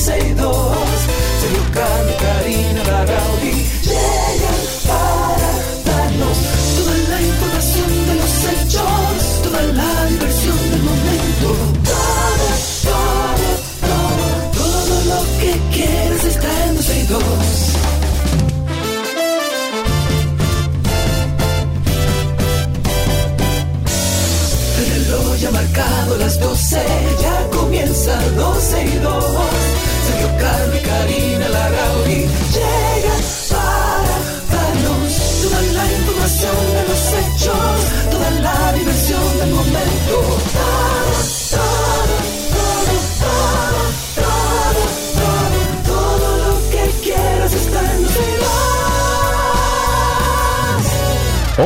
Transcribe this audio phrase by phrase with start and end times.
[0.00, 0.39] 12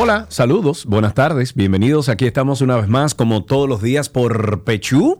[0.04, 2.10] Hola, saludos, buenas tardes, bienvenidos.
[2.10, 5.16] Aquí estamos una vez más, como todos los días, por Pechú.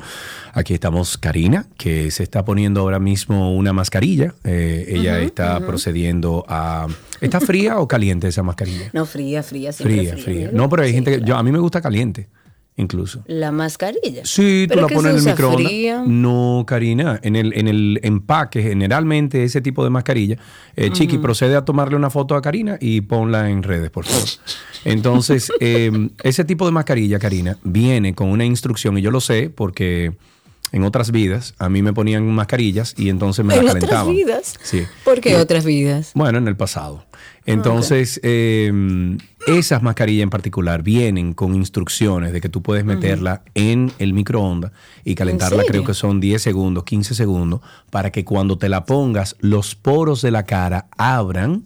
[0.52, 4.34] Aquí estamos Karina, que se está poniendo ahora mismo una mascarilla.
[4.44, 6.86] Eh, ella está procediendo a.
[7.22, 8.90] ¿Está fría o caliente esa mascarilla?
[8.92, 10.50] No, fría, fría, siempre Fría, fría.
[10.52, 11.16] No, pero hay Sí, gente que.
[11.16, 11.28] claro.
[11.30, 12.28] Yo, a mí me gusta caliente,
[12.76, 13.22] incluso.
[13.26, 14.24] La mascarilla.
[14.24, 15.66] Sí, tú ¿Pero la pones en el microondas.
[15.66, 16.02] fría?
[16.06, 20.38] No, Karina, en el, en el empaque, generalmente ese tipo de mascarilla,
[20.76, 24.28] eh, Chiqui, procede a tomarle una foto a Karina y ponla en redes, por favor.
[24.84, 25.90] Entonces, eh,
[26.22, 30.14] ese tipo de mascarilla, Karina, viene con una instrucción, y yo lo sé porque
[30.74, 34.12] en otras vidas a mí me ponían mascarillas y entonces me ¿En la otras calentaban.
[34.14, 34.54] vidas?
[34.62, 34.82] Sí.
[35.04, 36.10] ¿Por qué Y- otras vidas?
[36.14, 37.04] bueno, en el pasado.
[37.46, 38.72] Entonces, eh,
[39.46, 44.72] esas mascarillas en particular vienen con instrucciones de que tú puedes meterla en el microondas
[45.04, 49.36] y calentarla, creo que son 10 segundos, 15 segundos, para que cuando te la pongas,
[49.40, 51.64] los poros de la cara abran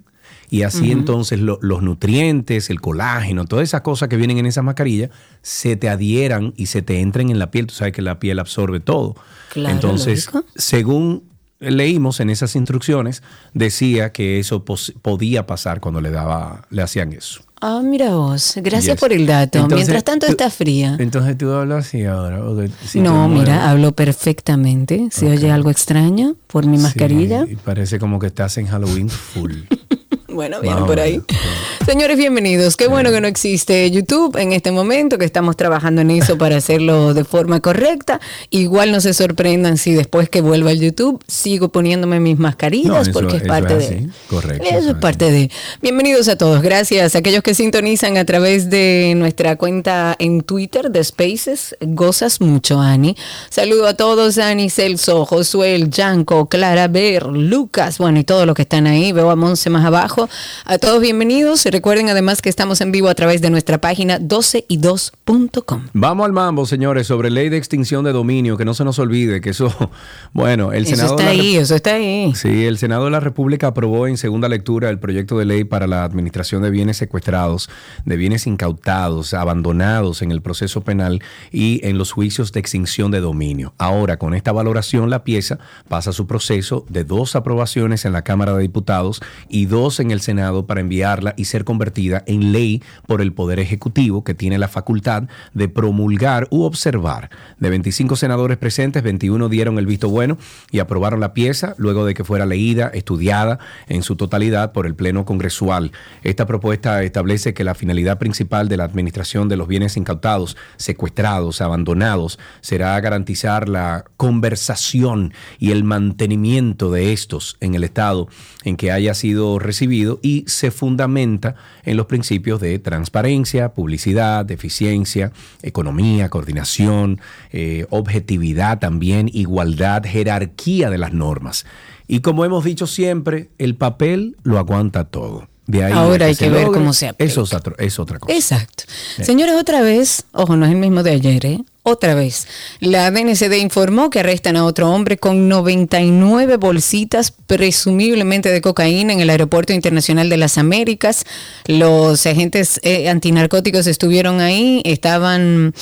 [0.51, 4.65] y así entonces lo- los nutrientes, el colágeno, todas esas cosas que vienen en esas
[4.65, 5.11] mascarillas,
[5.43, 7.67] se te adhieran y se te entren en la piel.
[7.67, 9.15] Tú sabes que la piel absorbe todo.
[9.53, 10.45] Claro, entonces, lógico.
[10.57, 11.23] según
[11.61, 13.23] leímos en esas instrucciones,
[13.53, 17.41] decía que eso podía pasar cuando le daba, le hacían eso.
[17.61, 18.55] Ah, mira vos.
[18.63, 19.01] Gracias Yes.
[19.01, 19.59] por el dato.
[19.59, 20.97] Entonces, Mientras tanto tú- está fría.
[21.01, 22.41] Entonces tú hablas así ahora.
[22.87, 25.09] si no, mira, hablo perfectamente.
[25.11, 27.45] ¿Se oye algo extraño por mi Sí, mascarilla?
[27.51, 29.53] y parece como que estás en Halloween full.
[30.31, 31.23] Bueno, bien o por ahí.
[31.87, 32.77] Señores, bienvenidos.
[32.77, 36.57] Qué bueno que no existe YouTube en este momento, que estamos trabajando en eso para
[36.57, 38.21] hacerlo de forma correcta.
[38.51, 43.01] Igual no se sorprendan si después que vuelva al YouTube sigo poniéndome mis mascarillas No,
[43.01, 44.09] eso- porque es parte es de...
[44.29, 45.51] correcto, Eso eso es es parte de...
[45.81, 46.61] Bienvenidos a todos.
[46.61, 51.75] Gracias a aquellos que sintonizan a través de nuestra cuenta en Twitter de Spaces.
[51.81, 53.17] Gozas mucho, Ani.
[53.49, 58.63] Saludo a todos, Ani, Celso, Josuel, Yanko, Clara, Ver, Lucas, bueno, y todos los que
[58.63, 59.13] están ahí.
[59.13, 60.28] Veo a Monse más abajo.
[60.65, 61.65] A todos bienvenidos.
[61.65, 65.89] Recuerden además que estamos en vivo a través de nuestra página 12y2.com.
[65.93, 69.41] Vamos al mambo, señores, sobre ley de extinción de dominio, que no se nos olvide
[69.41, 69.73] que eso,
[70.33, 71.17] bueno, el Eso Senado...
[71.17, 72.33] está de la ahí, eso está ahí.
[72.35, 75.87] Sí, el Senado de la República aprobó en segunda lectura el proyecto de ley para
[75.87, 77.71] la administración de bienes secuestrados,
[78.05, 81.23] de bienes incautados, abandonados en el proceso penal
[81.53, 83.75] y en los juicios de extinción de dominio.
[83.79, 85.59] Ahora, con esta valoración, la pieza
[85.89, 90.21] pasa su proceso de dos aprobaciones en la Cámara de Diputados y dos en el
[90.21, 94.69] Senado para enviarla y ser convertida en ley por el Poder Ejecutivo, que tiene la
[94.69, 95.25] facultad
[95.55, 97.31] de promulgar u observar.
[97.59, 100.39] De 25 senadores presentes, 21 dieron el visto bueno
[100.71, 103.59] y aprobaron la pieza luego de que fuera leída, estudiada
[103.89, 105.93] en su totalidad por el Pleno Congresual.
[106.23, 111.61] Esta propuesta establece que la finalidad principal de la administración de los bienes incautados, secuestrados,
[111.61, 118.29] abandonados, será garantizar la conversación y el mantenimiento de estos en el estado
[118.65, 121.55] en que haya sido recibido y se fundamenta
[121.85, 125.33] en los principios de transparencia, publicidad, eficiencia,
[125.63, 127.21] economía, coordinación,
[127.53, 131.65] eh, objetividad también, igualdad, jerarquía de las normas.
[132.07, 135.49] Y como hemos dicho siempre, el papel lo aguanta todo.
[135.67, 137.31] De ahí Ahora hay que ver logre, cómo se aplica.
[137.31, 138.35] Eso es, otro- es otra cosa.
[138.35, 138.85] Exacto.
[139.23, 141.61] Señores, otra vez, ojo, no es el mismo de ayer, ¿eh?
[141.91, 142.47] Otra vez,
[142.81, 149.21] la DNCD informó que arrestan a otro hombre con 99 bolsitas presumiblemente de cocaína en
[149.21, 151.25] el Aeropuerto Internacional de las Américas.
[151.65, 155.73] Los agentes eh, antinarcóticos estuvieron ahí, estaban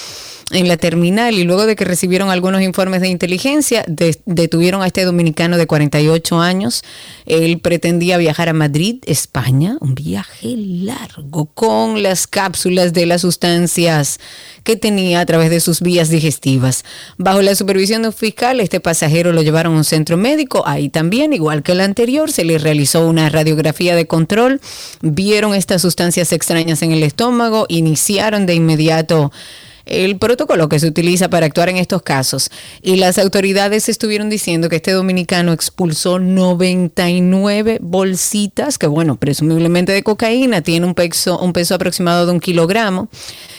[0.52, 4.87] en la terminal y luego de que recibieron algunos informes de inteligencia, de- detuvieron a
[4.87, 6.82] este dominicano de 48 años.
[7.26, 14.20] Él pretendía viajar a Madrid, España, un viaje largo con las cápsulas de las sustancias
[14.62, 16.84] que tenía a través de sus vías digestivas.
[17.19, 20.62] Bajo la supervisión de un fiscal, este pasajero lo llevaron a un centro médico.
[20.66, 24.60] Ahí también, igual que el anterior, se le realizó una radiografía de control.
[25.02, 29.32] Vieron estas sustancias extrañas en el estómago, iniciaron de inmediato
[29.86, 32.50] el protocolo que se utiliza para actuar en estos casos.
[32.82, 40.02] Y las autoridades estuvieron diciendo que este dominicano expulsó 99 bolsitas, que bueno, presumiblemente de
[40.02, 43.08] cocaína, tiene un peso, un peso aproximado de un kilogramo.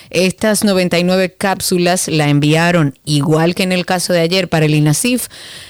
[0.09, 5.27] Estas 99 cápsulas la enviaron, igual que en el caso de ayer, para el INASIF.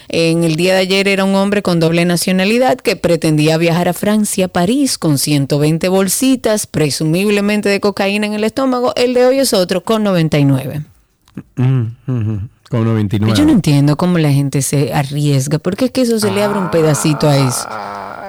[0.09, 3.93] En el día de ayer era un hombre con doble nacionalidad que pretendía viajar a
[3.93, 8.93] Francia, París, con 120 bolsitas, presumiblemente de cocaína en el estómago.
[8.95, 10.83] El de hoy es otro, con 99.
[11.55, 11.85] Mm,
[12.69, 13.33] con 99.
[13.37, 16.59] Yo no entiendo cómo la gente se arriesga, porque es que eso se le abre
[16.59, 17.67] un pedacito a eso.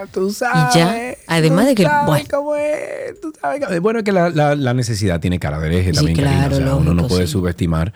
[0.06, 0.74] Tú sabes.
[0.74, 2.16] Y ya, además de que, bueno.
[2.56, 3.80] es, tú sabes cómo es.
[3.80, 6.74] Bueno, que la, la- la necesidad tiene cara de hereje Sí, también, claro, O sea,
[6.74, 7.32] uno no puede sí.
[7.32, 7.92] subestimar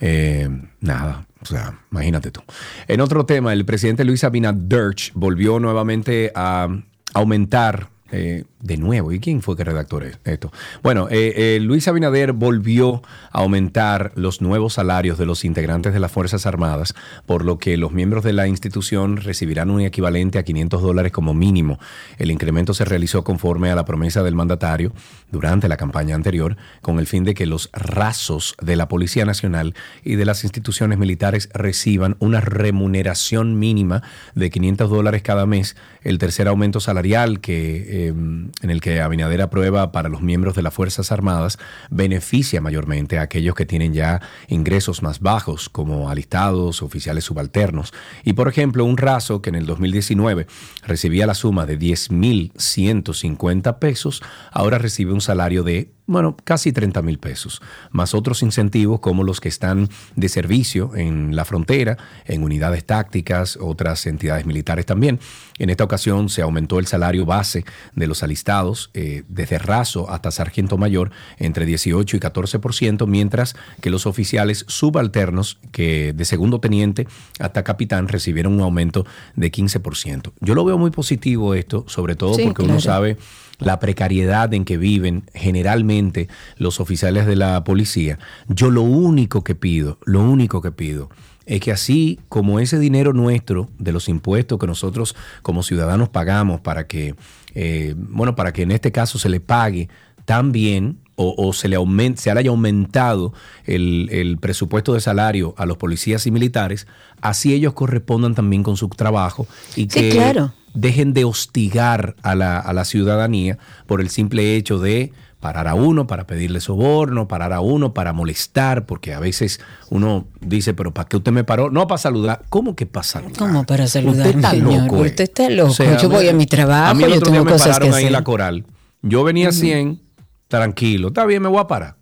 [0.00, 0.48] eh,
[0.80, 1.26] nada.
[1.40, 2.40] O sea, imagínate tú.
[2.88, 6.68] En otro tema, el presidente Luis Abinader volvió nuevamente a
[7.14, 9.12] aumentar eh, de nuevo.
[9.12, 10.52] ¿Y quién fue que redactó esto?
[10.82, 16.00] Bueno, eh, eh, Luis Abinader volvió a aumentar los nuevos salarios de los integrantes de
[16.00, 16.94] las Fuerzas Armadas,
[17.26, 21.34] por lo que los miembros de la institución recibirán un equivalente a 500 dólares como
[21.34, 21.78] mínimo.
[22.18, 24.92] El incremento se realizó conforme a la promesa del mandatario
[25.30, 29.74] durante la campaña anterior, con el fin de que los rasos de la Policía Nacional
[30.04, 34.02] y de las instituciones militares reciban una remuneración mínima
[34.34, 35.76] de 500 dólares cada mes.
[36.02, 38.14] El tercer aumento salarial que, eh,
[38.60, 41.58] en el que Abinader aprueba para los miembros de las Fuerzas Armadas
[41.90, 47.92] beneficia mayormente a aquellos que tienen ya ingresos más bajos, como alistados, oficiales subalternos.
[48.24, 50.46] Y por ejemplo, un raso que en el 2019
[50.86, 57.18] recibía la suma de 10.150 pesos, ahora recibe un salario de bueno, casi 30 mil
[57.18, 61.96] pesos, más otros incentivos como los que están de servicio en la frontera,
[62.26, 65.20] en unidades tácticas, otras entidades militares también.
[65.58, 67.64] En esta ocasión se aumentó el salario base
[67.94, 73.90] de los alistados eh, desde raso hasta sargento mayor entre 18 y 14%, mientras que
[73.90, 77.06] los oficiales subalternos que de segundo teniente
[77.38, 79.06] hasta capitán recibieron un aumento
[79.36, 80.32] de 15%.
[80.40, 83.16] Yo lo veo muy positivo esto, sobre todo Sí, porque uno sabe
[83.64, 88.18] la precariedad en que viven generalmente los oficiales de la policía.
[88.48, 91.10] Yo lo único que pido, lo único que pido
[91.46, 96.60] es que así como ese dinero nuestro de los impuestos que nosotros como ciudadanos pagamos
[96.60, 97.14] para que,
[97.54, 99.88] eh, bueno, para que en este caso se le pague
[100.24, 103.32] también o, o se le aumente, se le haya aumentado
[103.64, 106.86] el, el presupuesto de salario a los policías y militares,
[107.20, 110.52] así ellos correspondan también con su trabajo y Sí, que claro.
[110.74, 115.74] Dejen de hostigar a la, a la ciudadanía por el simple hecho de parar a
[115.74, 119.60] uno para pedirle soborno, parar a uno para molestar, porque a veces
[119.90, 121.68] uno dice, pero ¿para qué usted me paró?
[121.70, 122.42] No, para saludar.
[122.48, 123.36] ¿Cómo que para saludar?
[123.36, 124.82] ¿Cómo para saludar, Usted está señor?
[124.84, 124.96] loco.
[125.04, 125.08] eh.
[125.08, 125.74] Usted está loco.
[126.00, 127.90] Yo voy a mi trabajo, A mí el yo otro tengo día me cosas pararon
[127.90, 128.64] que ahí en la coral.
[129.02, 130.00] Yo venía a 100,
[130.46, 131.08] tranquilo.
[131.08, 131.96] Está bien, me voy a parar.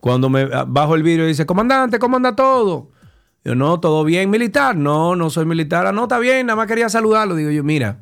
[0.00, 2.90] Cuando me ah, bajo el vidrio y dice, comandante, ¿cómo anda todo?
[3.46, 4.74] Yo, no, todo bien, militar.
[4.74, 5.86] No, no soy militar.
[5.86, 7.36] Ah, no, está bien, nada más quería saludarlo.
[7.36, 8.00] Digo yo, mira,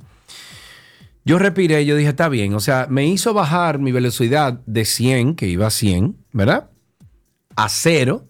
[1.27, 2.55] yo respiré yo dije, está bien.
[2.55, 6.71] O sea, me hizo bajar mi velocidad de 100, que iba a 100, ¿verdad?
[7.57, 8.25] A cero,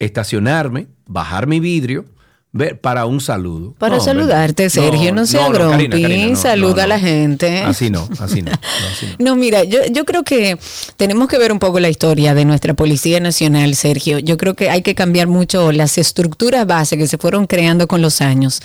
[0.00, 2.06] estacionarme, bajar mi vidrio,
[2.52, 3.74] ver, para un saludo.
[3.78, 7.58] Para No, saludarte, Sergio, no, sea no, grumpy, Karina, Karina, no, saluda a la gente.
[7.58, 8.50] Así no, así no.
[8.50, 8.58] no,
[8.92, 9.30] así no.
[9.30, 10.58] No, mira, yo, yo creo que
[10.96, 14.18] tenemos que ver un poco la historia de nuestra Policía Nacional, Sergio.
[14.18, 18.02] Yo creo que hay que cambiar mucho las estructuras base que se fueron creando con
[18.02, 18.60] los años.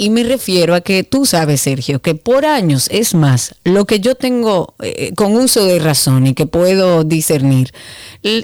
[0.00, 4.00] Y me refiero a que tú sabes, Sergio, que por años, es más, lo que
[4.00, 7.74] yo tengo eh, con uso de razón y que puedo discernir,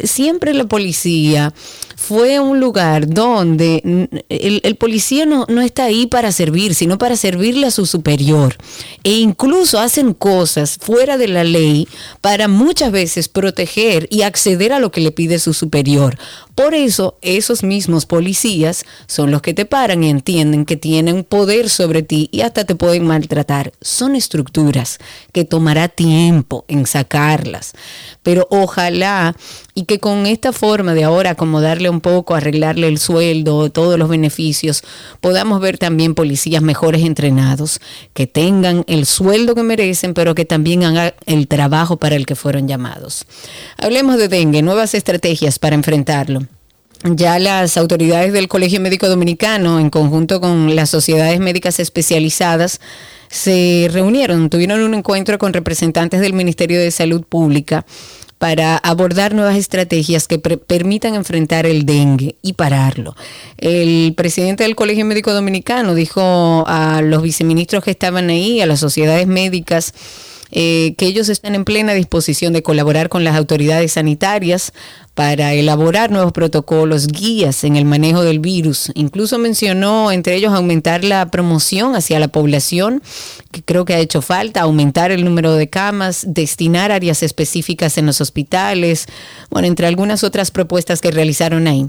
[0.04, 1.54] siempre la policía
[1.96, 7.16] fue un lugar donde el, el policía no, no está ahí para servir, sino para
[7.16, 8.56] servirle a su superior.
[9.02, 11.88] E incluso hacen cosas fuera de la ley
[12.20, 16.18] para muchas veces proteger y acceder a lo que le pide su superior.
[16.54, 21.68] Por eso esos mismos policías son los que te paran y entienden que tienen poder
[21.68, 23.72] sobre ti y hasta te pueden maltratar.
[23.80, 24.98] Son estructuras
[25.32, 27.72] que tomará tiempo en sacarlas.
[28.22, 29.36] Pero ojalá
[29.78, 34.08] y que con esta forma de ahora acomodarle un poco, arreglarle el sueldo, todos los
[34.08, 34.82] beneficios,
[35.20, 37.78] podamos ver también policías mejores entrenados,
[38.14, 42.34] que tengan el sueldo que merecen, pero que también hagan el trabajo para el que
[42.34, 43.26] fueron llamados.
[43.76, 46.40] Hablemos de dengue, nuevas estrategias para enfrentarlo.
[47.04, 52.80] Ya las autoridades del Colegio Médico Dominicano, en conjunto con las sociedades médicas especializadas,
[53.28, 57.84] se reunieron, tuvieron un encuentro con representantes del Ministerio de Salud Pública
[58.38, 63.16] para abordar nuevas estrategias que permitan enfrentar el dengue y pararlo.
[63.58, 68.80] El presidente del Colegio Médico Dominicano dijo a los viceministros que estaban ahí, a las
[68.80, 69.94] sociedades médicas,
[70.50, 74.72] eh, que ellos están en plena disposición de colaborar con las autoridades sanitarias
[75.14, 78.92] para elaborar nuevos protocolos, guías en el manejo del virus.
[78.94, 83.02] Incluso mencionó entre ellos aumentar la promoción hacia la población,
[83.50, 88.04] que creo que ha hecho falta, aumentar el número de camas, destinar áreas específicas en
[88.04, 89.06] los hospitales,
[89.50, 91.88] bueno, entre algunas otras propuestas que realizaron ahí.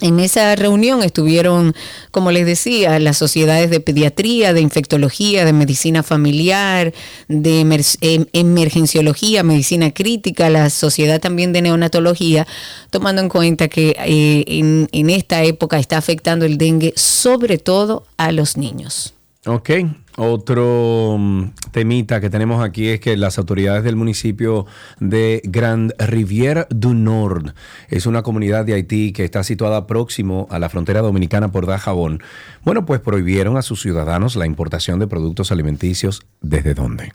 [0.00, 1.74] En esa reunión estuvieron,
[2.10, 6.92] como les decía, las sociedades de pediatría, de infectología, de medicina familiar,
[7.28, 7.60] de
[8.00, 12.46] em, emergenciología, medicina crítica, la sociedad también de neonatología,
[12.90, 18.04] tomando en cuenta que eh, en, en esta época está afectando el dengue sobre todo
[18.16, 19.14] a los niños.
[19.46, 19.70] Ok,
[20.16, 24.66] otro mm, temita que tenemos aquí es que las autoridades del municipio
[25.00, 27.54] de Grand Rivière du Nord
[27.88, 32.22] es una comunidad de Haití que está situada próximo a la frontera dominicana por Dajabón.
[32.64, 36.22] Bueno, pues prohibieron a sus ciudadanos la importación de productos alimenticios.
[36.40, 37.12] ¿Desde dónde?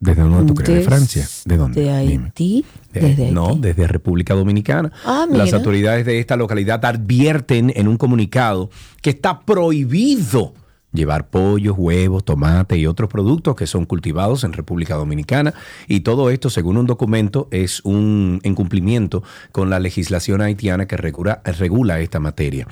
[0.00, 0.80] ¿Desde dónde tú crees?
[0.80, 1.26] ¿De Francia?
[1.46, 1.80] ¿De dónde?
[1.80, 2.64] ¿De Haití?
[2.92, 4.92] ¿Desde no, desde República Dominicana.
[5.04, 10.52] Ah, Las autoridades de esta localidad advierten en un comunicado que está prohibido
[10.94, 15.52] llevar pollos, huevos, tomate y otros productos que son cultivados en República Dominicana.
[15.86, 19.22] Y todo esto, según un documento, es un incumplimiento
[19.52, 22.66] con la legislación haitiana que regula, regula esta materia.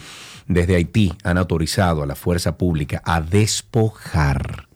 [0.47, 4.72] Desde Haití han autorizado a la fuerza pública a despojar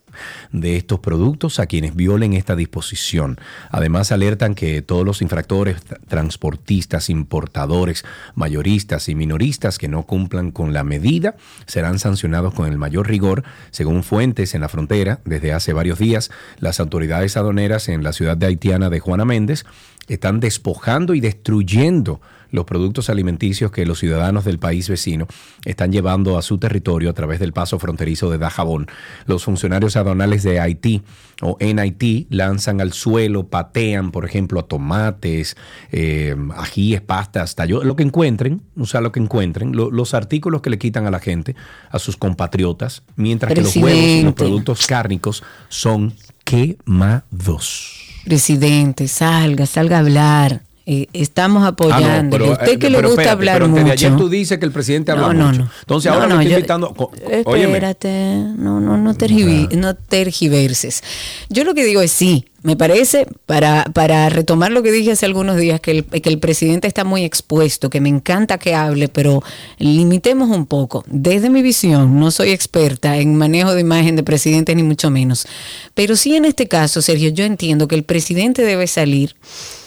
[0.52, 3.38] de estos productos a quienes violen esta disposición.
[3.70, 5.76] Además, alertan que todos los infractores,
[6.08, 8.04] transportistas, importadores,
[8.34, 13.44] mayoristas y minoristas que no cumplan con la medida serán sancionados con el mayor rigor.
[13.70, 18.36] Según fuentes en la frontera, desde hace varios días, las autoridades aduaneras en la ciudad
[18.36, 19.64] de haitiana de Juana Méndez
[20.08, 22.20] están despojando y destruyendo
[22.50, 25.26] los productos alimenticios que los ciudadanos del país vecino
[25.64, 28.86] están llevando a su territorio a través del paso fronterizo de Dajabón.
[29.26, 31.02] Los funcionarios aduanales de Haití
[31.42, 35.56] o en Haití lanzan al suelo, patean, por ejemplo, tomates,
[35.92, 40.70] eh, ajíes, pastas, tallo, lo que encuentren, o sea, lo que encuentren, los artículos que
[40.70, 41.54] le quitan a la gente,
[41.90, 48.06] a sus compatriotas, mientras que los huevos y los productos cárnicos son quemados.
[48.24, 50.65] Presidente, salga, salga a hablar.
[50.88, 52.36] Eh, estamos ah, apoyando.
[52.36, 53.90] a usted eh, que le gusta hablar pero mucho.
[53.90, 55.62] ayer tú dices que el presidente habla no, mucho.
[55.64, 56.94] No, Entonces ahora no, estoy invitando.
[57.28, 58.08] Espérate,
[58.56, 61.02] no, no, no, no tergiverses.
[61.48, 62.44] Yo lo que digo es sí.
[62.62, 66.40] Me parece, para, para retomar lo que dije hace algunos días, que el, que el
[66.40, 69.42] presidente está muy expuesto, que me encanta que hable, pero
[69.78, 71.04] limitemos un poco.
[71.06, 75.46] Desde mi visión, no soy experta en manejo de imagen de presidente, ni mucho menos.
[75.94, 79.36] Pero sí en este caso, Sergio, yo entiendo que el presidente debe salir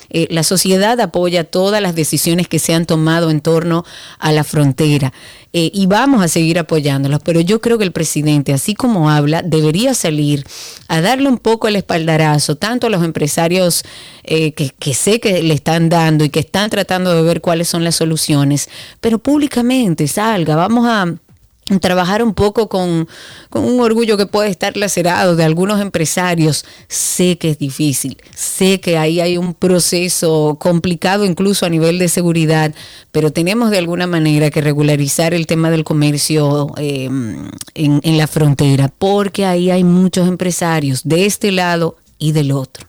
[0.10, 3.86] eh, la sociedad apoya todas las decisiones que se han tomado en torno
[4.20, 5.14] a la frontera
[5.52, 9.42] eh, y vamos a seguir apoyándolas, pero yo creo que el presidente, así como habla,
[9.42, 10.46] debería salir
[10.88, 13.84] a darle un poco el espaldarazo, tanto a los empresarios
[14.24, 17.68] eh, que, que sé que le están dando y que están tratando de ver cuáles
[17.68, 18.70] son las soluciones,
[19.02, 21.16] pero públicamente salga, vamos a
[21.78, 23.08] trabajar un poco con,
[23.52, 26.66] un orgullo que puede estar lacerado de algunos empresarios.
[26.88, 32.08] Sé que es difícil, sé que ahí hay un proceso complicado incluso a nivel de
[32.08, 32.74] seguridad,
[33.12, 38.26] pero tenemos de alguna manera que regularizar el tema del comercio em, en, en la
[38.26, 42.86] frontera, porque ahí hay muchos empresarios de este lado y del otro.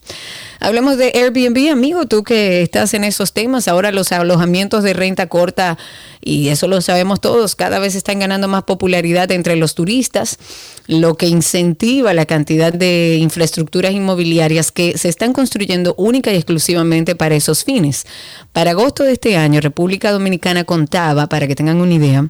[0.63, 5.27] Hablemos de Airbnb, amigo, tú que estás en esos temas, ahora los alojamientos de renta
[5.27, 5.79] corta,
[6.21, 10.39] y eso lo sabemos todos, cada vez están ganando más popularidad entre los turistas,
[10.87, 17.17] lo que incentiva la cantidad de infraestructuras inmobiliarias que se están construyendo única y exclusivamente
[17.17, 18.05] para esos fines.
[18.53, 22.29] Para agosto de este año, República Dominicana contaba, para que tengan una idea,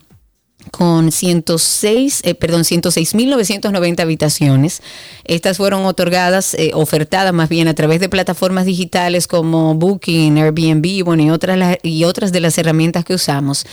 [0.70, 4.82] con 106, eh, perdón, 106.990 habitaciones.
[5.24, 11.04] Estas fueron otorgadas, eh, ofertadas más bien a través de plataformas digitales como Booking, Airbnb,
[11.04, 13.64] bueno, y otras, y otras de las herramientas que usamos.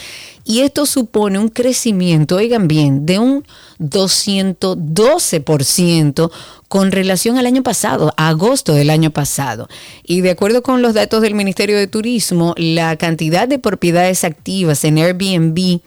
[0.45, 3.43] Y esto supone un crecimiento, oigan bien, de un
[3.79, 6.31] 212%
[6.69, 9.67] con relación al año pasado, agosto del año pasado.
[10.03, 14.85] Y de acuerdo con los datos del Ministerio de Turismo, la cantidad de propiedades activas
[14.85, 15.81] en Airbnb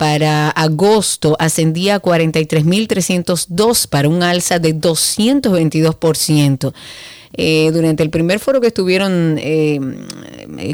[0.00, 6.72] para agosto ascendía a 43.302 para un alza de 222%.
[7.34, 9.78] Eh, durante el primer foro que estuvieron eh,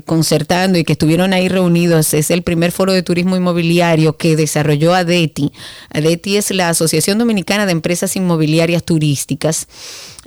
[0.05, 4.95] concertando y que estuvieron ahí reunidos, es el primer foro de turismo inmobiliario que desarrolló
[4.95, 5.51] ADETI.
[5.91, 9.67] ADETI es la Asociación Dominicana de Empresas Inmobiliarias Turísticas.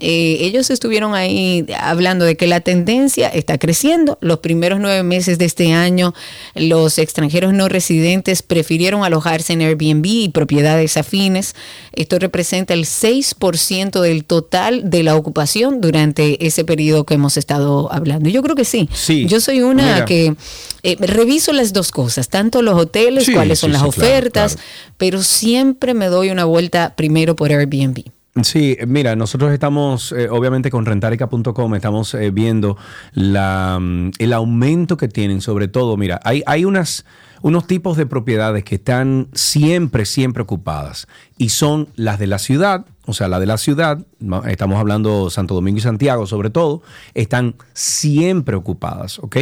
[0.01, 4.18] Eh, ellos estuvieron ahí hablando de que la tendencia está creciendo.
[4.22, 6.13] Los primeros nueve meses de este año,
[6.56, 11.56] los extranjeros no residentes prefirieron alojarse en Airbnb y propiedades afines.
[11.94, 17.91] Esto representa el 6% del total de la ocupación durante ese periodo que hemos estado
[17.91, 18.29] hablando.
[18.29, 18.89] Yo creo que sí.
[18.94, 19.25] Sí.
[19.27, 20.36] Yo soy una que
[20.84, 24.56] eh, reviso las dos cosas, tanto los hoteles, Sí, cuáles sí, son las claro, ofertas,
[24.56, 24.70] claro.
[24.98, 28.03] pero siempre me doy una vuelta primero por Airbnb.
[28.43, 32.77] Sí, mira, nosotros estamos, eh, obviamente con rentarica.com, estamos eh, viendo
[33.13, 37.05] la, mm, el aumento que tienen, sobre todo, mira, hay, unas,
[37.41, 42.86] unos tipos de propiedades que están siempre, siempre ocupadas y son las de la ciudad,
[43.05, 44.05] o sea, la de la ciudad,
[44.48, 46.81] estamos hablando Santo Domingo y Santiago sobre todo,
[47.13, 49.38] están siempre ocupadas, ¿ok?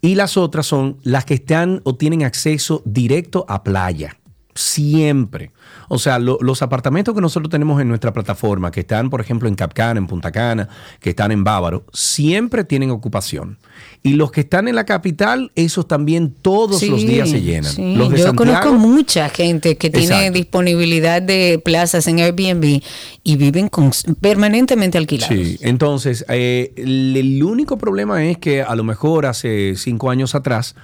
[0.00, 4.17] Y las otras son las que están o tienen acceso directo a playa.
[4.58, 5.52] Siempre.
[5.88, 9.48] O sea, lo- los apartamentos que nosotros tenemos en nuestra plataforma, que están, por ejemplo,
[9.48, 13.56] en Capcana, en Punta Cana, que están en Bávaro, siempre tienen ocupación.
[14.02, 17.72] Y los que están en la capital, esos también todos los días se llenan.
[17.72, 17.94] sí.
[17.94, 20.32] Los de Yo Santiago, conozco mucha gente que tiene Exacto.
[20.38, 22.82] disponibilidad de plazas en Airbnb
[23.22, 25.32] y viven con- permanentemente alquilados.
[25.36, 30.34] Sí, entonces, eh, el, el único problema es que a lo mejor hace cinco años
[30.34, 30.74] atrás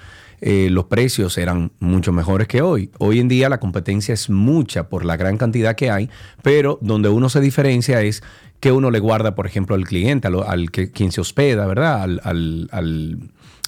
[0.41, 2.89] eh, los precios eran mucho mejores que hoy.
[2.97, 6.09] Hoy en día la competencia es mucha por la gran cantidad que hay,
[6.41, 8.23] pero donde uno se diferencia es
[8.59, 12.01] que uno le guarda, por ejemplo, al cliente, al, al que, quien se hospeda, ¿verdad?
[12.01, 13.19] Al,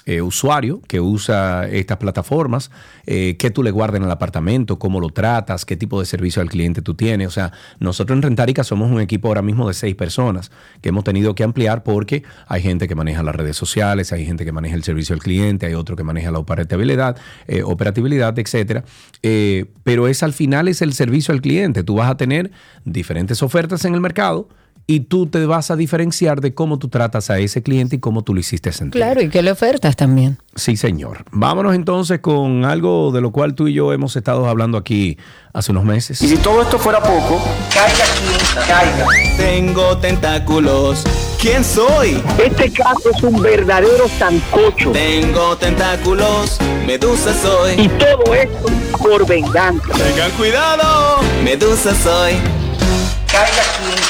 [0.07, 2.71] eh, usuario que usa estas plataformas,
[3.05, 6.41] eh, qué tú le guardas en el apartamento, cómo lo tratas, qué tipo de servicio
[6.41, 7.27] al cliente tú tienes.
[7.27, 10.49] O sea, nosotros en Rentarica somos un equipo ahora mismo de seis personas
[10.81, 14.45] que hemos tenido que ampliar porque hay gente que maneja las redes sociales, hay gente
[14.45, 17.17] que maneja el servicio al cliente, hay otro que maneja la operatividad,
[17.49, 18.85] eh, operatividad, etcétera.
[19.23, 21.83] Eh, pero es al final es el servicio al cliente.
[21.83, 22.51] Tú vas a tener
[22.85, 24.47] diferentes ofertas en el mercado.
[24.89, 28.21] Y tú te vas a diferenciar de cómo tú tratas a ese cliente y cómo
[28.21, 29.01] tú lo hiciste sentir.
[29.01, 30.37] Claro, y que le ofertas también.
[30.55, 31.25] Sí, señor.
[31.31, 35.17] Vámonos entonces con algo de lo cual tú y yo hemos estado hablando aquí
[35.51, 36.21] hace unos meses.
[36.21, 37.41] Y si todo esto fuera poco,
[37.73, 39.07] caiga quien caiga.
[39.35, 41.03] Tengo tentáculos.
[41.37, 42.23] ¿Quién soy?
[42.41, 44.91] Este caso es un verdadero sancocho.
[44.93, 46.57] Tengo tentáculos.
[46.85, 47.73] Medusa soy.
[47.81, 48.67] Y todo esto
[48.99, 49.93] por venganza.
[49.97, 51.17] Tengan cuidado.
[51.43, 52.35] Medusa soy.
[53.29, 54.06] Caiga quien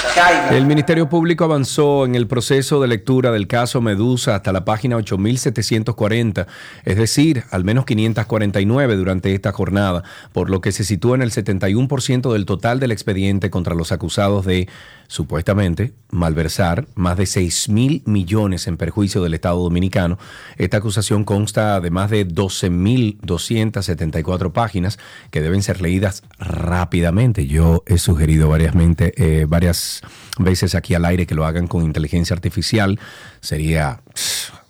[0.52, 4.96] El Ministerio Público avanzó en el proceso de lectura del caso Medusa hasta la página
[4.98, 6.48] 8740,
[6.86, 11.30] es decir, al menos 549 durante esta jornada, por lo que se sitúa en el
[11.32, 14.68] 71% del total del expediente contra los acusados de,
[15.08, 20.18] supuestamente, malversar más de 6 mil millones en perjuicio del Estado Dominicano.
[20.58, 24.98] Esta acusación consta de más de 12.274 páginas
[25.32, 27.46] que deben ser leídas rápidamente.
[27.48, 29.78] Yo he sugerido varias, mente- eh, varias
[30.38, 33.00] veces aquí al aire que lo hagan con inteligencia artificial.
[33.42, 34.02] Sería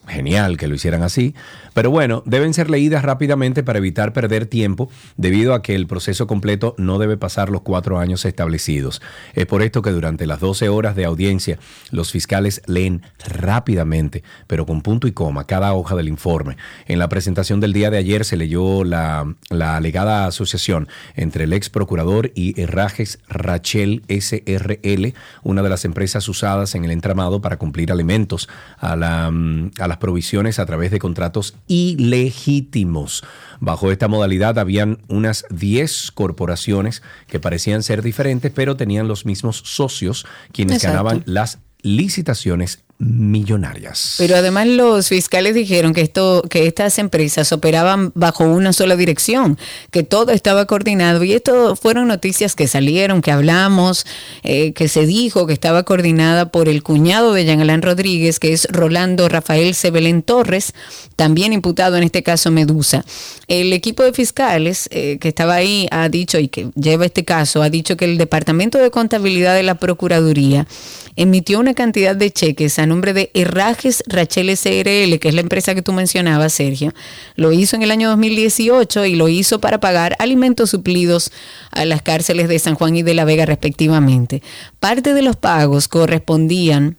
[0.08, 1.36] genial que lo hicieran así.
[1.74, 6.26] Pero bueno, deben ser leídas rápidamente para evitar perder tiempo debido a que el proceso
[6.26, 9.02] completo no debe pasar los cuatro años establecidos.
[9.36, 11.60] Es por esto que durante las 12 horas de audiencia
[11.92, 16.58] los fiscales leen rápidamente, pero con punto y coma, cada hoja del informe.
[16.88, 21.54] En la presentación del día de ayer se leyó la, la alegada asociación entre el
[21.54, 27.58] ex procurador y Herrajes Rachel SRL, una de las empresas usadas en el entramado para
[27.58, 33.24] cumplir alimentos a, la, mm, a las provisiones a través de contratos ilegítimos.
[33.60, 39.62] Bajo esta modalidad habían unas 10 corporaciones que parecían ser diferentes, pero tenían los mismos
[39.66, 41.04] socios, quienes Exacto.
[41.04, 44.16] ganaban las licitaciones millonarias.
[44.18, 49.58] Pero además los fiscales dijeron que esto, que estas empresas operaban bajo una sola dirección,
[49.92, 54.06] que todo estaba coordinado y esto fueron noticias que salieron, que hablamos,
[54.44, 58.54] eh, que se dijo que estaba coordinada por el cuñado de Jean Alain Rodríguez, que
[58.54, 60.74] es Rolando Rafael Sebelén Torres,
[61.18, 63.04] también imputado en este caso Medusa.
[63.48, 67.62] El equipo de fiscales eh, que estaba ahí ha dicho y que lleva este caso
[67.62, 70.68] ha dicho que el Departamento de Contabilidad de la Procuraduría
[71.16, 75.74] emitió una cantidad de cheques a nombre de Herrajes Rachel SRL, que es la empresa
[75.74, 76.94] que tú mencionabas, Sergio.
[77.36, 81.32] Lo hizo en el año 2018 y lo hizo para pagar alimentos suplidos
[81.72, 84.44] a las cárceles de San Juan y de La Vega respectivamente.
[84.80, 86.98] Parte de los pagos correspondían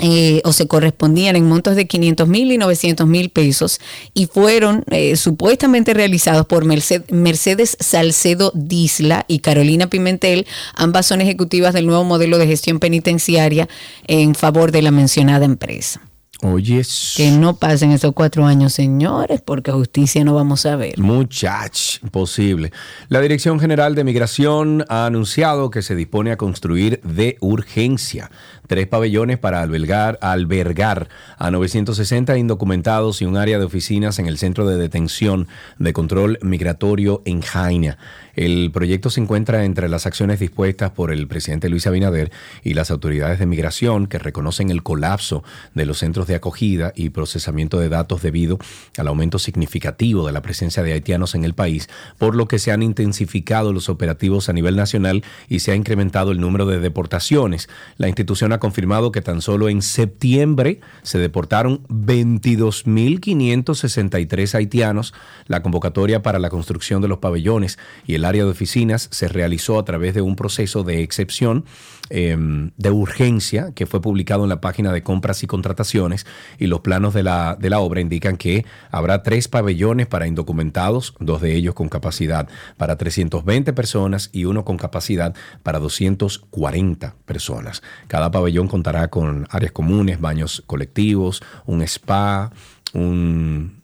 [0.00, 3.80] eh, o se correspondían en montos de 500 mil y 900 mil pesos
[4.14, 11.20] y fueron eh, supuestamente realizados por Merced- Mercedes Salcedo Disla y Carolina Pimentel, ambas son
[11.20, 13.68] ejecutivas del nuevo modelo de gestión penitenciaria
[14.06, 16.07] en favor de la mencionada empresa.
[16.42, 16.82] Oye,
[17.16, 20.96] Que no pasen esos cuatro años, señores, porque justicia no vamos a ver.
[20.98, 22.70] Muchach, posible.
[23.08, 28.30] La Dirección General de Migración ha anunciado que se dispone a construir de urgencia
[28.68, 34.38] tres pabellones para albergar, albergar a 960 indocumentados y un área de oficinas en el
[34.38, 35.48] Centro de Detención
[35.78, 37.98] de Control Migratorio en Jaina.
[38.38, 42.30] El proyecto se encuentra entre las acciones dispuestas por el presidente Luis Abinader
[42.62, 45.42] y las autoridades de migración que reconocen el colapso
[45.74, 48.60] de los centros de acogida y procesamiento de datos debido
[48.96, 52.70] al aumento significativo de la presencia de haitianos en el país, por lo que se
[52.70, 57.68] han intensificado los operativos a nivel nacional y se ha incrementado el número de deportaciones.
[57.96, 65.12] La institución ha confirmado que tan solo en septiembre se deportaron 22.563 haitianos.
[65.48, 69.78] La convocatoria para la construcción de los pabellones y el área de oficinas se realizó
[69.78, 71.64] a través de un proceso de excepción
[72.10, 76.26] em, de urgencia que fue publicado en la página de compras y contrataciones
[76.58, 81.14] y los planos de la, de la obra indican que habrá tres pabellones para indocumentados,
[81.20, 87.82] dos de ellos con capacidad para 320 personas y uno con capacidad para 240 personas.
[88.06, 92.50] Cada pabellón contará con áreas comunes, baños colectivos, un spa,
[92.92, 93.82] un...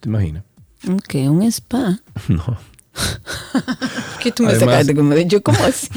[0.00, 0.44] ¿Te imaginas?
[1.08, 1.28] ¿Qué?
[1.28, 2.00] ¿Un spa?
[2.28, 2.56] No.
[4.22, 5.42] ¿Qué tú me Además- sacaste como de yo?
[5.42, 5.88] ¿Cómo así?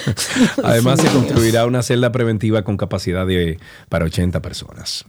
[0.62, 5.04] Además se construirá una celda preventiva con capacidad de para 80 personas.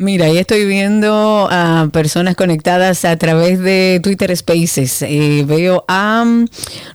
[0.00, 5.02] Mira, ahí estoy viendo a personas conectadas a través de Twitter Spaces.
[5.02, 6.46] Eh, veo a mm,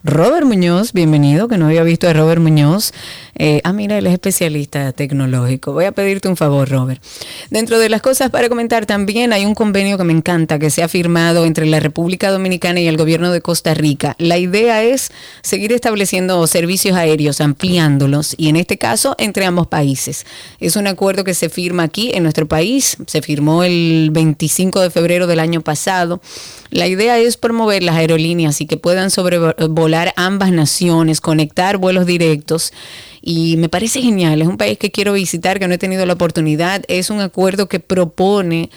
[0.06, 2.94] Robert Muñoz, bienvenido, que no había visto a Robert Muñoz.
[3.36, 5.74] Eh, ah, mira, él es especialista tecnológico.
[5.74, 7.02] Voy a pedirte un favor, Robert.
[7.50, 10.84] Dentro de las cosas para comentar también hay un convenio que me encanta que se
[10.84, 14.16] ha firmado entre la República Dominicana y el gobierno de Costa Rica.
[14.20, 15.12] La idea es
[15.42, 20.26] seguir estableciendo servicios aéreos, ampliándolos y en este caso entre ambos países.
[20.60, 24.90] Es un acuerdo que se firma aquí en nuestro país, se firmó el 25 de
[24.90, 26.22] febrero del año pasado.
[26.70, 32.74] La idea es promover las aerolíneas y que puedan sobrevolar ambas naciones, conectar vuelos directos
[33.22, 34.42] y me parece genial.
[34.42, 36.84] Es un país que quiero visitar, que no he tenido la oportunidad.
[36.88, 38.70] Es un acuerdo que propone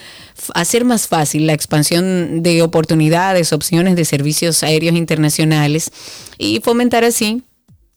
[0.55, 5.90] hacer más fácil la expansión de oportunidades, opciones de servicios aéreos internacionales
[6.38, 7.42] y fomentar así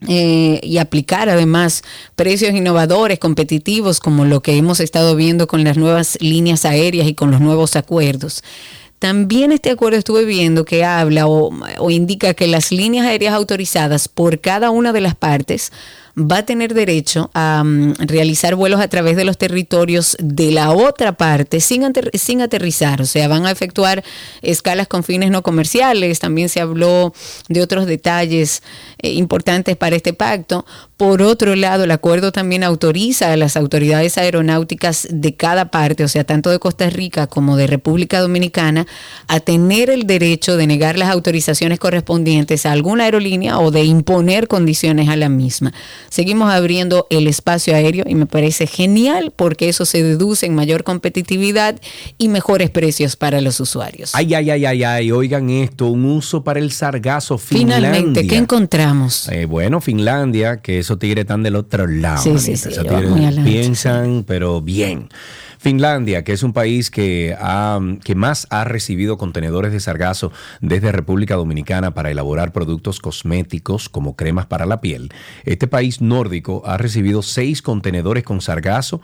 [0.07, 1.83] eh, y aplicar además
[2.15, 7.15] precios innovadores, competitivos, como lo que hemos estado viendo con las nuevas líneas aéreas y
[7.15, 8.41] con los nuevos acuerdos.
[8.99, 14.07] También este acuerdo estuve viendo que habla o, o indica que las líneas aéreas autorizadas
[14.07, 15.71] por cada una de las partes
[16.19, 20.71] va a tener derecho a mm, realizar vuelos a través de los territorios de la
[20.71, 24.03] otra parte sin, sin aterrizar, o sea, van a efectuar
[24.41, 26.19] escalas con fines no comerciales.
[26.19, 27.13] También se habló
[27.47, 28.63] de otros detalles
[28.99, 30.65] eh, importantes para este pacto.
[30.97, 36.09] Por otro lado, el acuerdo también autoriza a las autoridades aeronáuticas de cada parte, o
[36.09, 38.85] sea, tanto de Costa Rica como de República Dominicana,
[39.27, 44.49] a tener el derecho de negar las autorizaciones correspondientes a alguna aerolínea o de imponer
[44.49, 45.73] condiciones a la misma.
[46.09, 50.83] Seguimos abriendo el espacio aéreo y me parece genial porque eso se deduce en mayor
[50.83, 51.79] competitividad
[52.17, 54.11] y mejores precios para los usuarios.
[54.13, 57.89] Ay, ay, ay, ay, ay, oigan esto, un uso para el sargazo Finlandia.
[57.91, 59.29] Finalmente, ¿qué encontramos?
[59.29, 62.21] Eh, bueno, Finlandia, que esos tigres están del otro lado.
[62.21, 62.57] Sí, sí, manita.
[62.57, 65.09] sí, Esos tigres piensan, pero bien.
[65.61, 70.93] Finlandia, que es un país que, ha- que más ha recibido contenedores de sargazo desde
[70.93, 75.09] República Dominicana para elaborar productos cosméticos como cremas para la piel.
[75.43, 79.01] Este país nórdico ha recibido seis contenedores con sargazo.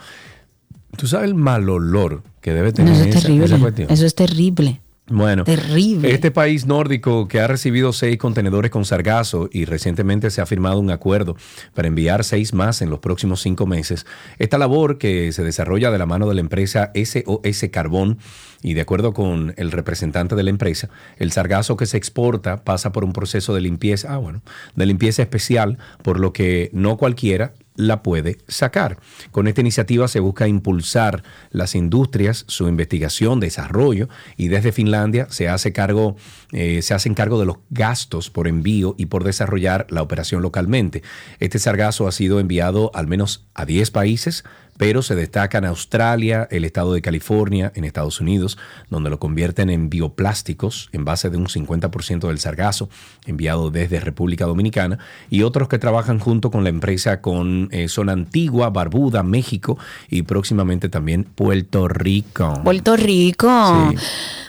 [0.95, 3.45] ¿Tú sabes el mal olor que debe No, tener eso es esa- terrible.
[3.45, 3.91] esa cuestión?
[3.91, 4.81] Eso es terrible.
[5.07, 6.11] Bueno, Terrible.
[6.11, 10.79] este país nórdico que ha recibido seis contenedores con sargazo y recientemente se ha firmado
[10.79, 11.35] un acuerdo
[11.75, 14.07] para enviar seis más en los próximos cinco meses.
[14.39, 18.17] Esta labor que se desarrolla de la mano de la empresa SOS Carbón
[18.63, 22.91] y de acuerdo con el representante de la empresa, el sargazo que se exporta pasa
[22.91, 24.41] por un proceso de limpieza, ah, bueno,
[24.75, 28.99] de limpieza especial, por lo que no cualquiera la puede sacar.
[29.31, 35.49] Con esta iniciativa se busca impulsar las industrias, su investigación, desarrollo y desde Finlandia se
[35.49, 36.15] hace cargo,
[36.51, 41.03] eh, se hacen cargo de los gastos por envío y por desarrollar la operación localmente.
[41.39, 44.43] Este sargazo ha sido enviado al menos a 10 países,
[44.77, 48.57] pero se destacan Australia, el estado de California, en Estados Unidos,
[48.89, 52.89] donde lo convierten en bioplásticos en base de un 50% del sargazo
[53.25, 58.13] enviado desde República Dominicana, y otros que trabajan junto con la empresa con eh, Zona
[58.13, 59.77] Antigua, Barbuda, México
[60.09, 62.61] y próximamente también Puerto Rico.
[62.63, 63.89] Puerto Rico.
[63.91, 63.97] Sí.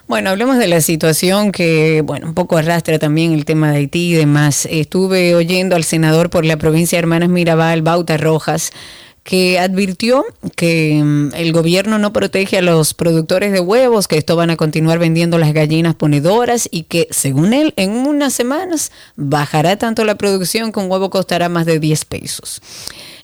[0.08, 4.12] Bueno, hablemos de la situación que, bueno, un poco arrastra también el tema de Haití
[4.12, 4.68] y demás.
[4.70, 8.72] Estuve oyendo al senador por la provincia de Hermanas Mirabal, Bauta Rojas,
[9.26, 14.36] que advirtió que mm, el gobierno no protege a los productores de huevos, que esto
[14.36, 19.76] van a continuar vendiendo las gallinas ponedoras y que según él en unas semanas bajará
[19.78, 22.62] tanto la producción que un huevo costará más de 10 pesos.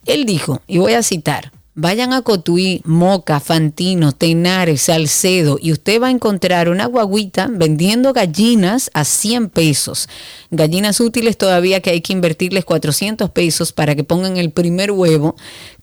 [0.05, 6.03] Él dijo, y voy a citar, Vayan a Cotuí, Moca, Fantino, Tenares, Salcedo y usted
[6.03, 10.07] va a encontrar una guaguita vendiendo gallinas a 100 pesos.
[10.51, 15.35] Gallinas útiles todavía que hay que invertirles 400 pesos para que pongan el primer huevo.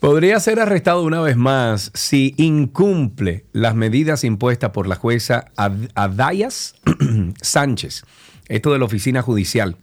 [0.00, 6.74] Podría ser arrestado una vez más si incumple las medidas impuestas por la jueza Adayas
[7.40, 8.04] Sánchez.
[8.48, 9.76] Esto de la oficina judicial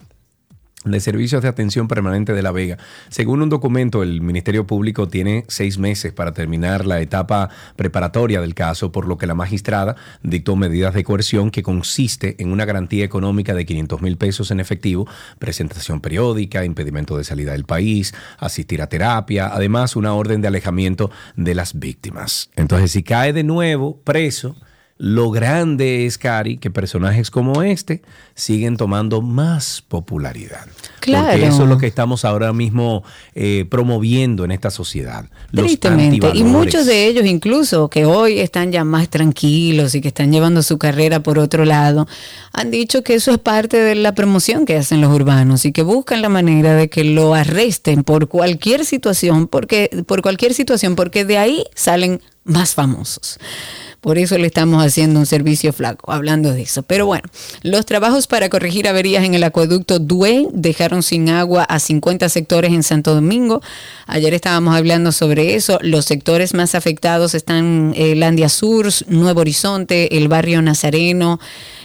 [0.85, 2.77] de Servicios de Atención Permanente de La Vega.
[3.09, 8.55] Según un documento, el Ministerio Público tiene seis meses para terminar la etapa preparatoria del
[8.55, 13.05] caso, por lo que la magistrada dictó medidas de coerción que consiste en una garantía
[13.05, 15.07] económica de 500 mil pesos en efectivo,
[15.39, 21.11] presentación periódica, impedimento de salida del país, asistir a terapia, además una orden de alejamiento
[21.35, 22.49] de las víctimas.
[22.55, 24.55] Entonces, si cae de nuevo preso,
[25.03, 28.03] lo grande es, Cari, que personajes como este
[28.35, 30.67] siguen tomando más popularidad.
[30.99, 31.31] Claro.
[31.31, 35.25] Porque eso es lo que estamos ahora mismo eh, promoviendo en esta sociedad.
[35.51, 36.29] Tristemente.
[36.35, 40.61] Y muchos de ellos incluso, que hoy están ya más tranquilos y que están llevando
[40.61, 42.07] su carrera por otro lado,
[42.53, 45.81] han dicho que eso es parte de la promoción que hacen los urbanos y que
[45.81, 51.25] buscan la manera de que lo arresten por cualquier situación, porque, por cualquier situación, porque
[51.25, 53.39] de ahí salen más famosos.
[54.01, 56.81] Por eso le estamos haciendo un servicio flaco, hablando de eso.
[56.81, 57.29] Pero bueno,
[57.61, 62.73] los trabajos para corregir averías en el acueducto Due dejaron sin agua a 50 sectores
[62.73, 63.61] en Santo Domingo.
[64.07, 65.77] Ayer estábamos hablando sobre eso.
[65.83, 71.39] Los sectores más afectados están eh, Landia Sur, Nuevo Horizonte, el barrio Nazareno,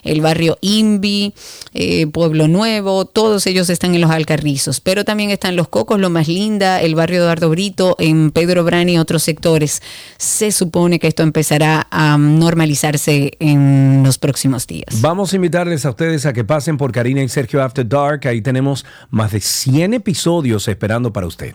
[0.06, 1.34] el barrio Invi,
[1.74, 6.10] eh, Pueblo Nuevo, todos ellos están en los Alcarrizos, pero también están Los Cocos, Lo
[6.10, 9.82] Más Linda, el barrio Eduardo Brito, en Pedro Brani y otros sectores.
[10.18, 15.00] Se supone que esto empezará a normalizarse en los próximos días.
[15.00, 18.26] Vamos a invitarles a ustedes a que pasen por Karina y Sergio After Dark.
[18.26, 21.54] Ahí tenemos más de 100 episodios esperando para usted.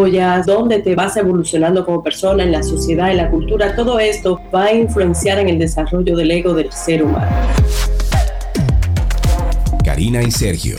[0.45, 4.65] dónde te vas evolucionando como persona en la sociedad, en la cultura, todo esto va
[4.65, 7.29] a influenciar en el desarrollo del ego del ser humano.
[9.83, 10.77] Karina y Sergio.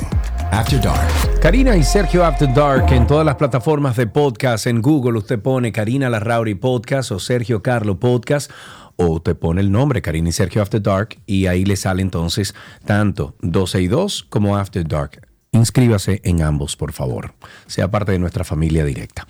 [0.50, 1.40] After Dark.
[1.40, 4.66] Karina y Sergio After Dark en todas las plataformas de podcast.
[4.66, 8.50] En Google usted pone Karina Larrauri Podcast o Sergio Carlo Podcast
[8.96, 12.54] o te pone el nombre Karina y Sergio After Dark y ahí le sale entonces
[12.84, 17.34] tanto 12 y 2 como After Dark inscríbase en ambos, por favor.
[17.66, 19.26] Sea parte de nuestra familia directa.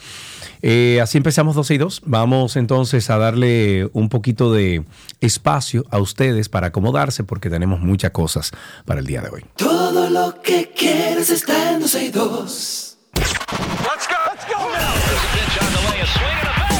[0.63, 2.03] Eh, así empezamos 12 y 2.
[2.07, 4.85] Vamos entonces a darle un poquito de
[5.21, 8.53] espacio a ustedes para acomodarse porque tenemos muchas cosas
[8.87, 9.45] para el día de hoy.
[9.57, 12.99] Todo lo que quieres está en 12 y 2.
[16.03, 16.72] Estrellita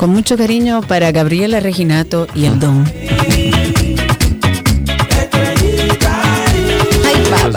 [0.00, 2.86] Con mucho cariño para Gabriela Reginato y el Don.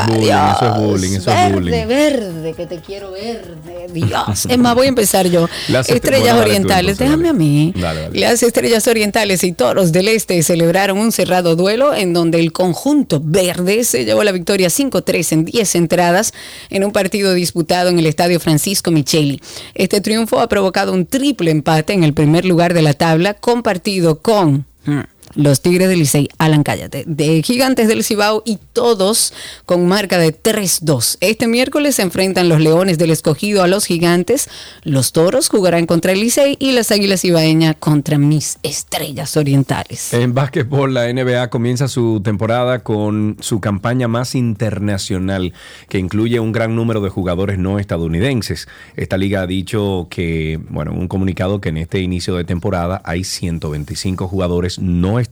[0.08, 0.56] Bullying, Dios.
[0.58, 1.88] eso es bullying, eso es verde, bullying.
[1.88, 3.88] verde, que te quiero verde.
[3.94, 4.46] Dios.
[4.50, 5.48] Es más, voy a empezar yo.
[5.70, 7.30] Las est- estrellas bueno, dale tú, orientales, entonces, déjame dale.
[7.30, 7.74] a mí.
[7.76, 8.20] Dale, dale.
[8.20, 13.22] Las estrellas orientales y toros del este celebraron un cerrado duelo en donde el conjunto
[13.24, 16.34] verde se llevó la victoria 5-3 en 10 entradas
[16.70, 19.42] en un partido disputado en el estadio Francisco Micheli.
[19.76, 24.20] Este triunfo ha provocado un triple empate en el primer lugar de la tabla, compartido
[24.20, 24.66] con.
[24.86, 25.00] hmm,
[25.36, 29.34] los Tigres del Licey, Alan, cállate, de Gigantes del Cibao y todos
[29.66, 31.18] con marca de 3-2.
[31.22, 34.50] Este miércoles se enfrentan los Leones del Escogido a los Gigantes,
[34.84, 40.14] los Toros jugarán contra el Licey y las Águilas Cibaeñas contra mis Estrellas Orientales.
[40.14, 45.54] En básquetbol, la NBA comienza su temporada con su campaña más internacional,
[45.90, 48.68] que incluye un gran número de jugadores no estadounidenses.
[48.96, 53.02] Esta liga ha dicho que, bueno, en un comunicado que en este inicio de temporada
[53.04, 55.23] hay 125 jugadores no estadounidenses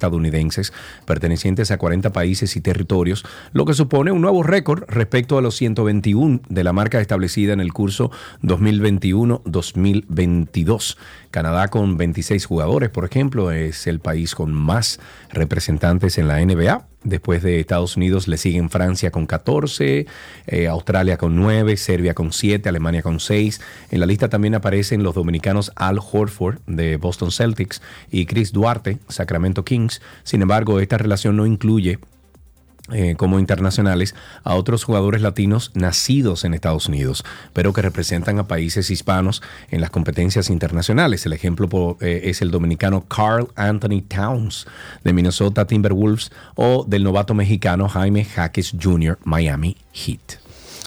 [1.06, 5.56] pertenecientes a 40 países y territorios, lo que supone un nuevo récord respecto a los
[5.56, 8.12] 121 de la marca establecida en el curso
[8.43, 10.97] 2021-2022.
[11.32, 16.86] Canadá con 26 jugadores, por ejemplo, es el país con más representantes en la NBA.
[17.04, 20.06] Después de Estados Unidos le siguen Francia con 14,
[20.46, 23.60] eh, Australia con 9, Serbia con 7, Alemania con 6.
[23.89, 29.00] En la lista también aparecen los dominicanos Al Horford de Boston Celtics y Chris Duarte,
[29.08, 30.02] Sacramento Kings.
[30.24, 31.98] Sin embargo, esta relación no incluye
[32.91, 38.48] eh, como internacionales a otros jugadores latinos nacidos en Estados Unidos, pero que representan a
[38.48, 41.26] países hispanos en las competencias internacionales.
[41.26, 44.65] El ejemplo eh, es el dominicano Carl Anthony Towns
[45.04, 49.20] de Minnesota Timberwolves o del novato mexicano Jaime Jaques Jr.
[49.24, 50.40] Miami Heat.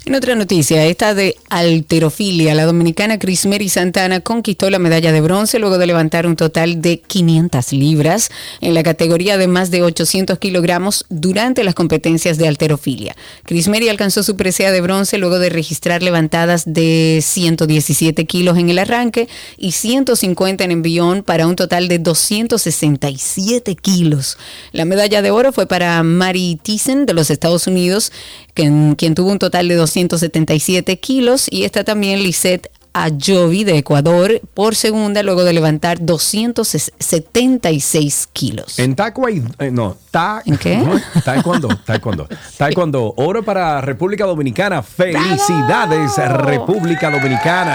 [0.06, 5.58] En otra noticia, esta de alterofilia, la dominicana Crismeri Santana conquistó la medalla de bronce
[5.58, 10.38] luego de levantar un total de 500 libras en la categoría de más de 800
[10.38, 13.16] kilogramos durante las competencias de alterofilia.
[13.44, 18.80] Crismeri alcanzó su presea de bronce luego de registrar levantadas de 117 kilos en el
[18.80, 24.36] arranque y 150 en envión para un total de 267 kilos.
[24.72, 28.12] La medalla de oro fue para Mary Thyssen de los Estados Unidos,
[28.54, 34.40] quien, quien tuvo un total de 277 kilos, y está también Lisette Ayovi de Ecuador
[34.54, 38.78] por segunda luego de levantar 276 kilos.
[38.78, 40.78] En taekwondo, eh, no, ta, ¿En qué?
[40.84, 41.02] ¿cómo es?
[41.24, 42.28] Taekwondo, taekwondo.
[42.56, 44.80] Taekwondo, oro para República Dominicana.
[44.82, 47.74] Felicidades, República Dominicana.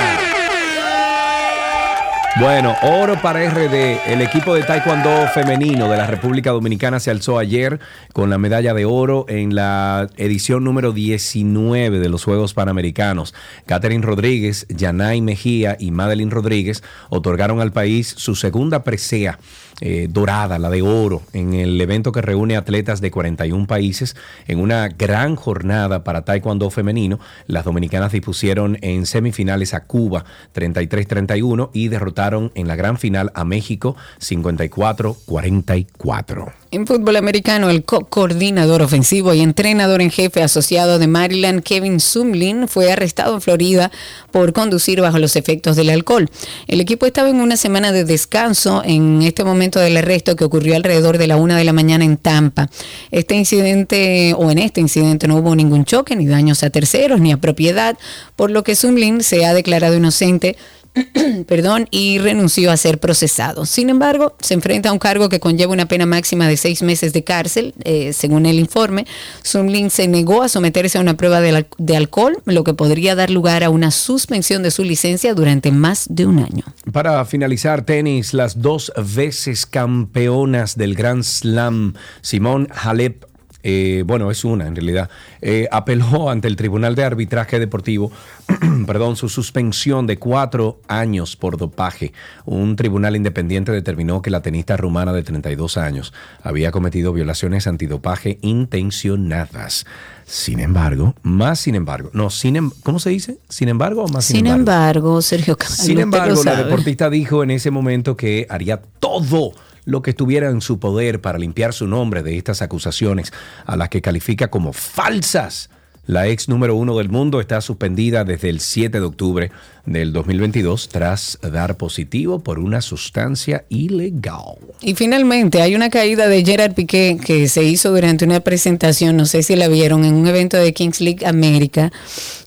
[2.40, 4.00] Bueno, oro para RD.
[4.08, 7.82] El equipo de Taekwondo femenino de la República Dominicana se alzó ayer
[8.14, 13.36] con la medalla de oro en la edición número 19 de los Juegos Panamericanos.
[13.66, 19.38] Catherine Rodríguez, Yanay Mejía y Madeline Rodríguez otorgaron al país su segunda presea
[19.82, 24.16] eh, dorada, la de oro, en el evento que reúne atletas de 41 países
[24.48, 27.20] en una gran jornada para Taekwondo femenino.
[27.48, 33.46] Las dominicanas dispusieron en semifinales a Cuba 33-31 y derrotaron en la gran final a
[33.46, 36.52] México 54-44.
[36.72, 42.68] En fútbol americano, el co-coordinador ofensivo y entrenador en jefe asociado de Maryland, Kevin Sumlin,
[42.68, 43.90] fue arrestado en Florida
[44.32, 46.30] por conducir bajo los efectos del alcohol.
[46.68, 50.76] El equipo estaba en una semana de descanso en este momento del arresto que ocurrió
[50.76, 52.70] alrededor de la una de la mañana en Tampa.
[53.12, 57.32] Este incidente, o en este incidente, no hubo ningún choque, ni daños a terceros, ni
[57.32, 57.98] a propiedad,
[58.36, 60.56] por lo que Sumlin se ha declarado inocente
[61.48, 63.66] perdón, y renunció a ser procesado.
[63.66, 67.14] Sin embargo, se enfrenta a un cargo que conlleva una pena máxima de seis meses
[67.14, 69.06] de cárcel, eh, según el informe.
[69.44, 73.30] Sumlin se negó a someterse a una prueba de, de alcohol, lo que podría dar
[73.30, 76.64] lugar a una suspensión de su licencia durante más de un año.
[76.92, 83.29] Para finalizar, tenis, las dos veces campeonas del Grand Slam, Simone Halep
[83.64, 85.10] eh, bueno, es una en realidad,
[85.42, 88.12] eh, apeló ante el Tribunal de Arbitraje Deportivo,
[88.88, 92.14] perdón, su suspensión de cuatro años por dopaje.
[92.46, 98.40] Un tribunal independiente determinó que la tenista rumana de 32 años había cometido violaciones antidopaje
[98.42, 99.86] intencionadas.
[100.26, 103.40] Sin embargo, más sin embargo, no, sin, em- ¿cómo se dice?
[103.50, 107.52] Sin embargo o más sin, Sin embargo, Sergio Carlos, sin embargo, la deportista dijo en
[107.52, 109.54] ese momento que haría todo
[109.90, 113.34] lo que estuviera en su poder para limpiar su nombre de estas acusaciones,
[113.66, 115.70] a las que califica como falsas.
[116.06, 119.52] La ex número uno del mundo está suspendida desde el 7 de octubre
[119.86, 124.58] del 2022 tras dar positivo por una sustancia ilegal.
[124.82, 129.26] Y finalmente hay una caída de Gerard Piqué que se hizo durante una presentación, no
[129.26, 131.92] sé si la vieron, en un evento de Kings League América,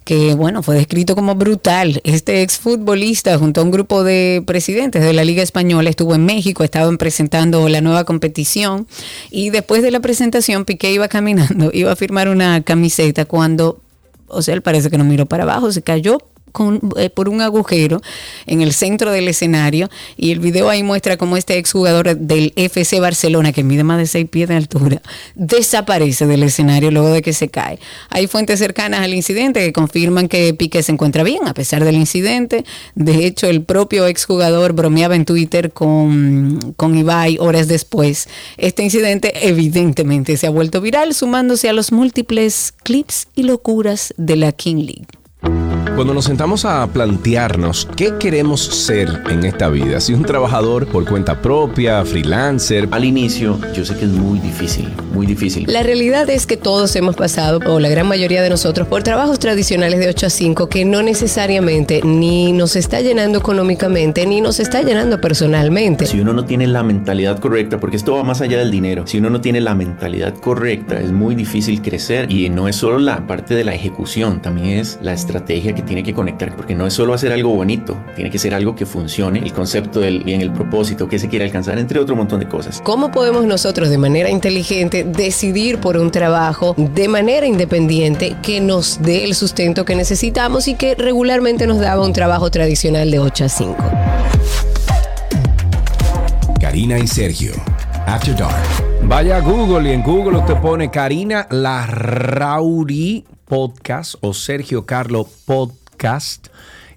[0.04, 2.00] que bueno, fue descrito como brutal.
[2.04, 6.64] Este exfutbolista junto a un grupo de presidentes de la Liga Española estuvo en México,
[6.64, 8.86] estaban presentando la nueva competición
[9.30, 13.80] y después de la presentación Piqué iba caminando, iba a firmar una camiseta cuando,
[14.26, 16.18] o sea, él parece que no miró para abajo, se cayó
[16.96, 18.00] eh, por un agujero
[18.46, 23.00] en el centro del escenario y el video ahí muestra cómo este exjugador del FC
[23.00, 25.02] Barcelona que mide más de 6 pies de altura
[25.34, 27.78] desaparece del escenario luego de que se cae.
[28.10, 31.96] Hay fuentes cercanas al incidente que confirman que Piqué se encuentra bien a pesar del
[31.96, 32.64] incidente.
[32.94, 38.28] De hecho, el propio exjugador bromeaba en Twitter con, con Ibai horas después.
[38.56, 44.36] Este incidente evidentemente se ha vuelto viral sumándose a los múltiples clips y locuras de
[44.36, 45.21] la King League.
[45.42, 51.04] Cuando nos sentamos a plantearnos qué queremos ser en esta vida, si un trabajador por
[51.04, 55.66] cuenta propia, freelancer, Al inicio, yo sé que es muy difícil, muy difícil.
[55.68, 59.38] La realidad es que todos hemos pasado, o la gran mayoría de nosotros, por trabajos
[59.38, 64.60] tradicionales de 8 a 5 que no necesariamente ni nos está llenando económicamente, ni nos
[64.60, 66.06] está llenando personalmente.
[66.06, 69.18] Si uno no tiene la mentalidad correcta, porque esto va más allá del dinero, si
[69.18, 73.26] uno no tiene la mentalidad correcta, es muy difícil crecer y no es solo la
[73.26, 76.94] parte de la ejecución, también es la estrategia que tiene que conectar, porque no es
[76.94, 80.52] solo hacer algo bonito, tiene que ser algo que funcione, el concepto del bien, el
[80.52, 82.80] propósito, que se quiere alcanzar, entre otro montón de cosas.
[82.82, 89.00] ¿Cómo podemos nosotros de manera inteligente decidir por un trabajo de manera independiente que nos
[89.02, 93.44] dé el sustento que necesitamos y que regularmente nos daba un trabajo tradicional de 8
[93.44, 93.76] a 5?
[96.60, 97.52] Karina y Sergio.
[98.06, 98.54] After Dark.
[99.04, 106.48] Vaya a Google y en Google usted pone Karina Larrauri Podcast o Sergio Carlo Podcast.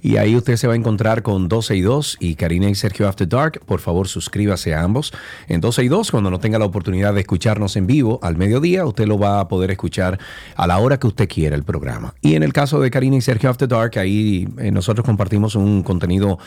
[0.01, 3.09] Y ahí usted se va a encontrar con 12 y 2 y Karina y Sergio
[3.09, 3.59] After Dark.
[3.65, 5.11] Por favor, suscríbase a ambos.
[5.49, 8.85] En 12 y 2, cuando no tenga la oportunidad de escucharnos en vivo al mediodía,
[8.85, 10.17] usted lo va a poder escuchar
[10.55, 12.13] a la hora que usted quiera el programa.
[12.21, 15.83] Y en el caso de Karina y Sergio After Dark, ahí eh, nosotros compartimos un
[15.83, 16.39] contenido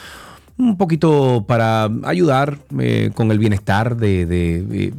[0.59, 4.92] un poquito para ayudar eh, con el bienestar de, de-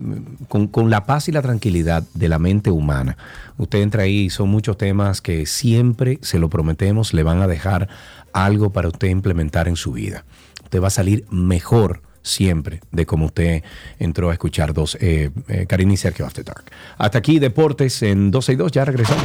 [0.47, 3.17] con, con la paz y la tranquilidad de la mente humana.
[3.57, 7.89] Usted entra ahí son muchos temas que siempre, se lo prometemos, le van a dejar
[8.31, 10.23] algo para usted implementar en su vida.
[10.63, 13.63] Usted va a salir mejor siempre de como usted
[13.97, 16.65] entró a escuchar dos, eh, eh, Karina y Sergio After Dark.
[16.97, 19.23] Hasta aquí Deportes en 12 y 2, ya regresamos.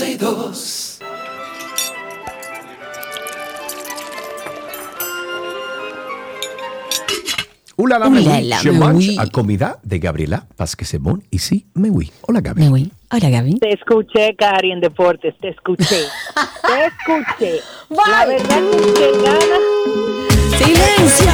[0.00, 0.98] 12 y 2.
[7.76, 11.90] Hola, la Hola, me la Je mange a comida de Gabriela Pasquesemón y sí, me
[11.90, 12.10] oui.
[12.22, 12.62] Hola, Gaby.
[12.62, 12.90] Me voy.
[13.10, 13.58] Hola, Gaby.
[13.58, 15.84] Te escuché, Cari, en deportes, te escuché.
[15.86, 16.06] te
[16.86, 17.60] escuché.
[17.90, 19.58] La verdad es que gana.
[20.56, 21.30] ¡Silencio!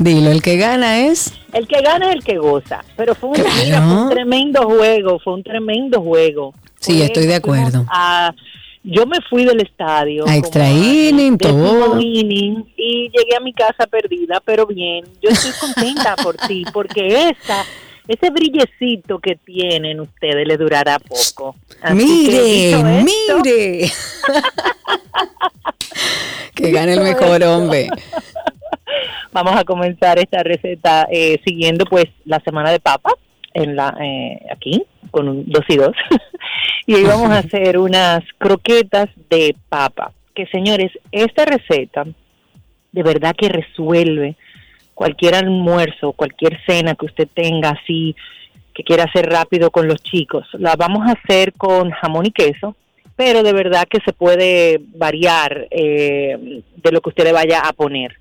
[0.00, 1.32] Dilo, el que gana es.
[1.52, 2.84] El que gana es el que goza.
[2.96, 3.50] Pero fue un, Claro.
[3.64, 6.52] mira, fue un tremendo juego, fue un tremendo juego.
[6.80, 7.84] Sí, Fue- estoy de acuerdo.
[7.88, 8.34] a-
[8.82, 10.26] yo me fui del estadio.
[10.28, 11.98] A extra inning, todo.
[12.00, 15.04] inning, y llegué a mi casa perdida, pero bien.
[15.22, 17.64] Yo estoy contenta por ti, porque esa,
[18.06, 21.56] ese brillecito que tienen ustedes le durará poco.
[21.80, 23.90] Así Mire, mire.
[26.54, 27.88] que gane el mejor hombre.
[29.34, 33.10] Vamos a comenzar esta receta eh, siguiendo pues la semana de papa
[33.52, 35.96] en la eh, aquí con un dos y dos.
[36.86, 40.12] Y hoy vamos a hacer unas croquetas de papa.
[40.34, 42.04] Que señores esta receta
[42.92, 44.36] de verdad que resuelve
[44.94, 48.14] cualquier almuerzo cualquier cena que usted tenga así
[48.72, 50.46] que quiera hacer rápido con los chicos.
[50.52, 52.76] La vamos a hacer con jamón y queso
[53.16, 57.72] pero de verdad que se puede variar eh, de lo que usted le vaya a
[57.72, 58.16] poner.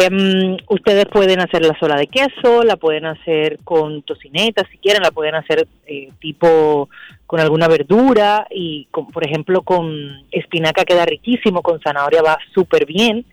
[0.00, 5.02] Em, ustedes pueden hacer la sola de queso, la pueden hacer con tocineta si quieren,
[5.02, 6.88] la pueden hacer eh, tipo
[7.26, 12.86] con alguna verdura y con, por ejemplo con espinaca queda riquísimo, con zanahoria va súper
[12.86, 13.24] bien.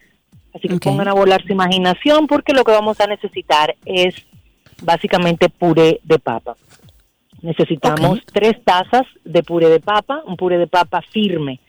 [0.55, 4.15] Así que pongan a volar su imaginación porque lo que vamos a necesitar es
[4.81, 6.57] básicamente puré de papa.
[7.43, 11.59] Necesitamos tres tazas de puré de papa, un puré de papa firme.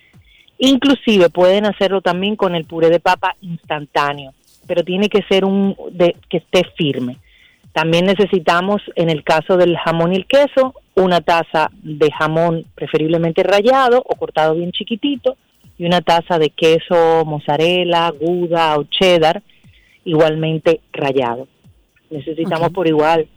[0.56, 4.32] Inclusive pueden hacerlo también con el puré de papa instantáneo
[4.66, 7.16] pero tiene que ser un de, que esté firme.
[7.72, 13.42] También necesitamos, en el caso del jamón y el queso, una taza de jamón preferiblemente
[13.42, 15.36] rallado o cortado bien chiquitito
[15.76, 19.42] y una taza de queso mozzarella, gouda o cheddar
[20.04, 21.48] igualmente rallado.
[22.08, 23.28] Necesitamos por igual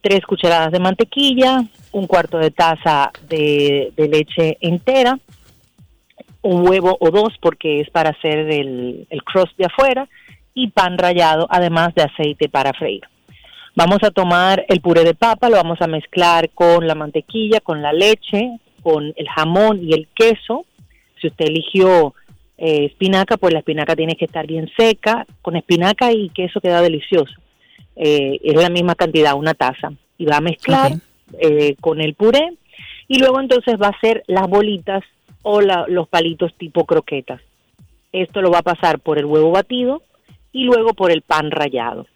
[0.00, 5.18] tres cucharadas de mantequilla, un cuarto de taza de, de leche entera,
[6.42, 10.08] un huevo o dos porque es para hacer el, el crust de afuera
[10.54, 13.02] y pan rallado, además de aceite para freír.
[13.76, 17.82] Vamos a tomar el puré de papa, lo vamos a mezclar con la mantequilla, con
[17.82, 20.66] la leche, con el jamón y el queso.
[21.20, 22.14] Si usted eligió
[22.58, 25.26] eh, espinaca, pues la espinaca tiene que estar bien seca.
[25.40, 27.34] Con espinaca y queso queda delicioso.
[27.96, 29.92] Eh, es la misma cantidad, una taza.
[30.18, 30.92] Y va a mezclar
[31.38, 32.54] eh, con el puré.
[33.08, 35.02] Y luego entonces va a hacer las bolitas
[35.42, 37.40] o los palitos tipo croquetas.
[38.12, 40.02] Esto lo va a pasar por el huevo batido,
[40.52, 42.06] y luego por el pan rallado.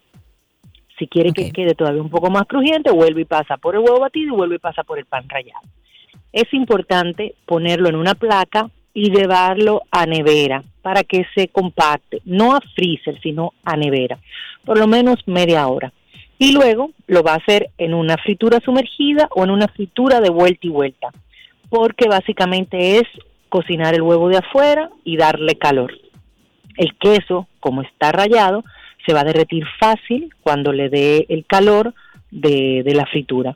[0.97, 3.99] Si quiere que quede todavía un poco más crujiente, vuelve y pasa por el huevo
[3.99, 5.67] batido y vuelve y pasa por el pan rallado.
[6.31, 12.55] Es importante ponerlo en una placa y llevarlo a nevera para que se compacte, no
[12.55, 14.17] a freezer, sino a nevera,
[14.63, 15.91] por lo menos media hora.
[16.37, 20.29] Y luego lo va a hacer en una fritura sumergida o en una fritura de
[20.29, 21.09] vuelta y vuelta,
[21.69, 23.03] porque básicamente es
[23.49, 25.93] cocinar el huevo de afuera y darle calor.
[26.77, 28.63] El queso, como está rayado,
[29.05, 31.93] se va a derretir fácil cuando le dé el calor
[32.31, 33.55] de, la fritura.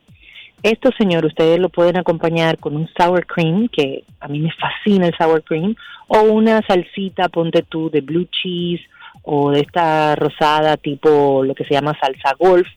[0.62, 5.08] Esto, señor, ustedes lo pueden acompañar con un sour cream, que a mí me fascina
[5.08, 5.76] el sour cream,
[6.08, 8.84] o una salsita, ponte tú, de blue cheese
[9.24, 12.68] o de esta rosada tipo lo que se llama salsa golf.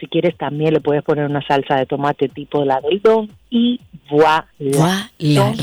[0.00, 3.80] Si quieres también le puedes poner una salsa de tomate tipo la del don y
[4.10, 4.46] voilà.
[4.58, 5.10] Voilà,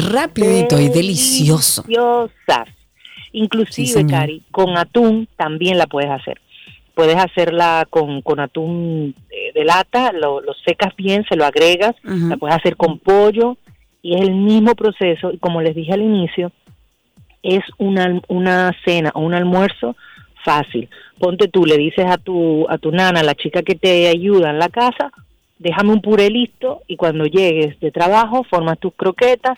[0.10, 1.84] rapidito y delicioso.
[1.84, 2.70] Deliciosas.
[3.34, 6.40] Inclusive, Cari, con atún también la puedes hacer.
[6.94, 9.16] Puedes hacerla con, con atún
[9.54, 13.58] de lata, lo, secas bien, se lo agregas, la puedes hacer con pollo
[14.02, 15.32] y es el mismo proceso.
[15.32, 16.52] Y como les dije al inicio,
[17.44, 19.96] es una, una cena o un almuerzo
[20.44, 20.90] fácil.
[21.20, 24.60] Ponte tú, le dices a tu, a tu nana, la chica que te ayuda en
[24.60, 25.12] la casa,
[25.60, 29.58] déjame un puré listo y cuando llegues de trabajo formas tus croquetas,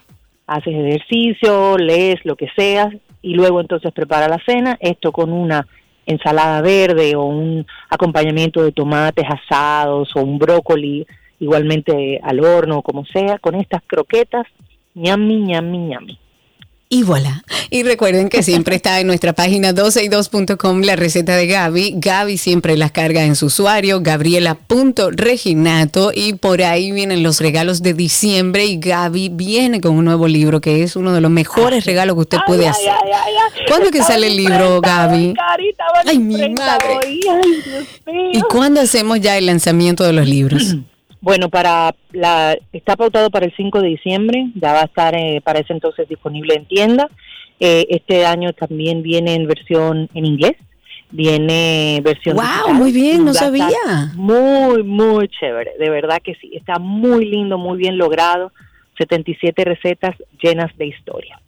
[0.54, 2.90] haces ejercicio, lees lo que sea
[3.22, 5.66] y luego entonces prepara la cena, esto con una
[6.06, 11.08] ensalada verde o un acompañamiento de tomates asados o un brócoli
[11.40, 14.46] igualmente al horno como sea, con estas croquetas,
[14.94, 16.20] ñami, ñami, ñami.
[16.94, 17.44] Y voilà.
[17.72, 21.96] Y recuerden que siempre está en nuestra página 12y2.com la receta de Gaby.
[21.96, 26.12] Gaby siempre las carga en su usuario, gabriela.reginato.
[26.14, 28.66] Y por ahí vienen los regalos de diciembre.
[28.66, 32.22] Y Gaby viene con un nuevo libro que es uno de los mejores regalos que
[32.22, 32.94] usted puede hacer.
[33.68, 35.34] ¿Cuándo que sale el libro, Gaby?
[36.06, 37.00] Ay, mi madre.
[38.34, 40.76] ¿Y cuándo hacemos ya el lanzamiento de los libros?
[41.24, 45.40] Bueno, para la está pautado para el 5 de diciembre, ya va a estar eh,
[45.42, 47.10] para ese entonces disponible en tienda.
[47.62, 50.58] Eh, este año también viene en versión en inglés,
[51.12, 52.36] viene versión.
[52.36, 52.74] ¡Wow!
[52.74, 54.12] Muy bien, no sabía.
[54.16, 58.52] Muy, muy chévere, de verdad que sí, está muy lindo, muy bien logrado.
[58.98, 61.40] 77 recetas llenas de historia.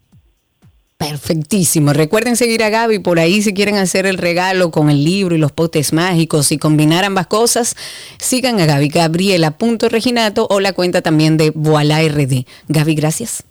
[0.98, 1.92] Perfectísimo.
[1.92, 5.38] Recuerden seguir a Gaby por ahí si quieren hacer el regalo con el libro y
[5.38, 7.76] los potes mágicos y combinar ambas cosas.
[8.18, 12.46] Sigan a Gaby, gabriela.reginato o la cuenta también de Voila RD.
[12.70, 13.44] Gaby, gracias.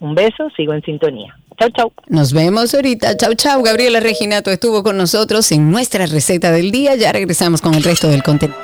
[0.00, 1.36] Un beso, sigo en sintonía.
[1.58, 1.92] Chau, chau.
[2.08, 3.16] Nos vemos ahorita.
[3.16, 3.62] Chau, chau.
[3.62, 6.96] Gabriela Reginato estuvo con nosotros en nuestra receta del día.
[6.96, 8.58] Ya regresamos con el resto del contenido.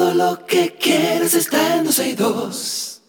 [0.00, 3.02] Todo lo que quieres está en 12 y 2.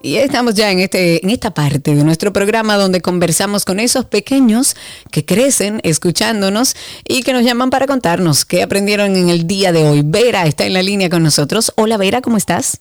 [0.00, 4.06] Y estamos ya en, este, en esta parte de nuestro programa donde conversamos con esos
[4.06, 4.74] pequeños
[5.10, 6.74] que crecen escuchándonos
[7.06, 10.00] y que nos llaman para contarnos qué aprendieron en el día de hoy.
[10.02, 11.74] Vera está en la línea con nosotros.
[11.76, 12.80] Hola Vera, ¿cómo estás?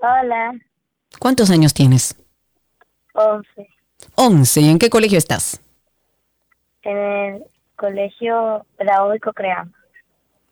[0.00, 0.52] Hola.
[1.18, 2.14] ¿Cuántos años tienes?
[3.12, 3.68] 11
[4.16, 4.60] 11.
[4.60, 5.60] ¿Y en qué colegio estás?
[6.82, 7.44] en el
[7.76, 9.72] Colegio Pedagógico Creama.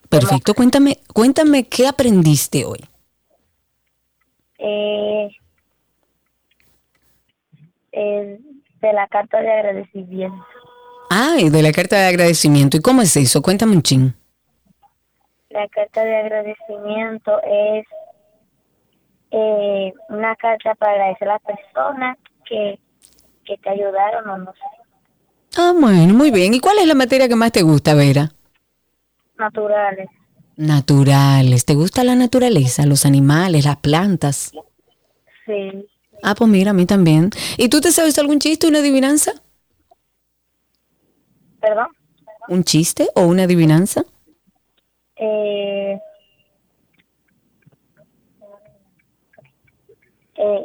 [0.09, 0.55] Perfecto.
[0.55, 2.81] Cuéntame, cuéntame qué aprendiste hoy.
[4.59, 5.31] Eh,
[7.93, 8.39] eh,
[8.81, 10.45] de la carta de agradecimiento.
[11.11, 12.77] Ay, de la carta de agradecimiento.
[12.77, 13.43] ¿Y cómo es eso?
[13.43, 14.15] Cuéntame un chin.
[15.51, 17.87] La carta de agradecimiento es
[19.33, 22.19] eh, una carta para agradecer a las personas
[22.51, 22.79] que,
[23.47, 24.61] que te ayudaron o no sé,
[25.57, 26.55] Ah, bueno, muy bien.
[26.55, 28.33] ¿Y cuál es la materia que más te gusta, Vera?
[29.39, 30.09] naturales.
[30.57, 31.65] Naturales.
[31.65, 34.53] ¿Te gusta la naturaleza, los animales, las plantas?
[35.47, 35.87] Sí.
[36.23, 37.31] Ah, pues mira, a mí también.
[37.57, 39.33] ¿Y tú te sabes algún chiste, una adivinanza?
[41.61, 41.87] ¿Perdón?
[42.49, 44.05] ¿Un chiste o una adivinanza?
[45.17, 45.99] Eh,
[50.37, 50.65] eh.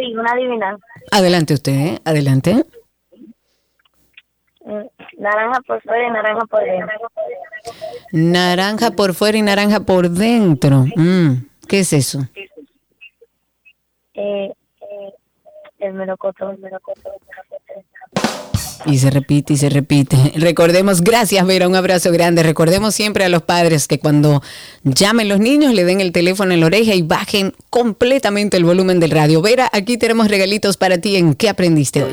[0.00, 0.84] Sí, una adivinanza.
[1.10, 1.98] Adelante usted, ¿eh?
[2.04, 2.64] adelante.
[4.64, 4.86] Mm,
[5.18, 7.08] Naranja por fuera y naranja por dentro.
[8.12, 10.84] Naranja por fuera y naranja por dentro.
[10.96, 12.20] Mm, ¿Qué es eso?
[14.14, 15.14] Eh, eh,
[15.78, 17.49] el melocotón, el melocotón, el melocotón.
[18.86, 20.16] Y se repite y se repite.
[20.36, 22.42] Recordemos, gracias Vera, un abrazo grande.
[22.42, 24.42] Recordemos siempre a los padres que cuando
[24.84, 29.00] llamen los niños le den el teléfono en la oreja y bajen completamente el volumen
[29.00, 29.42] del radio.
[29.42, 32.12] Vera, aquí tenemos regalitos para ti en ¿Qué aprendiste hoy?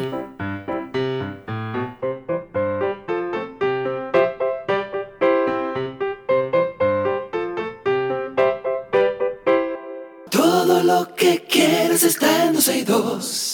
[10.30, 13.47] Todo lo que quieres está en 12 y 2.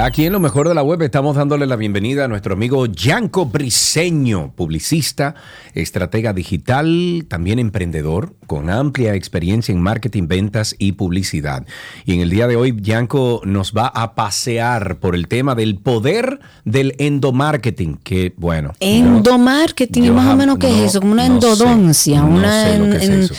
[0.00, 2.86] Ya aquí en lo mejor de la web estamos dándole la bienvenida a nuestro amigo
[2.86, 5.34] Yanko Briseño, publicista,
[5.74, 11.66] estratega digital, también emprendedor, con amplia experiencia en marketing, ventas y publicidad.
[12.06, 15.76] Y en el día de hoy, Yanko nos va a pasear por el tema del
[15.76, 18.72] poder del endomarketing, que bueno.
[18.80, 21.00] Endomarketing, más o menos, ¿qué no- es eso?
[21.00, 22.64] Como una no endodoncia, una...
[22.64, 23.34] sé lo que es en- eso.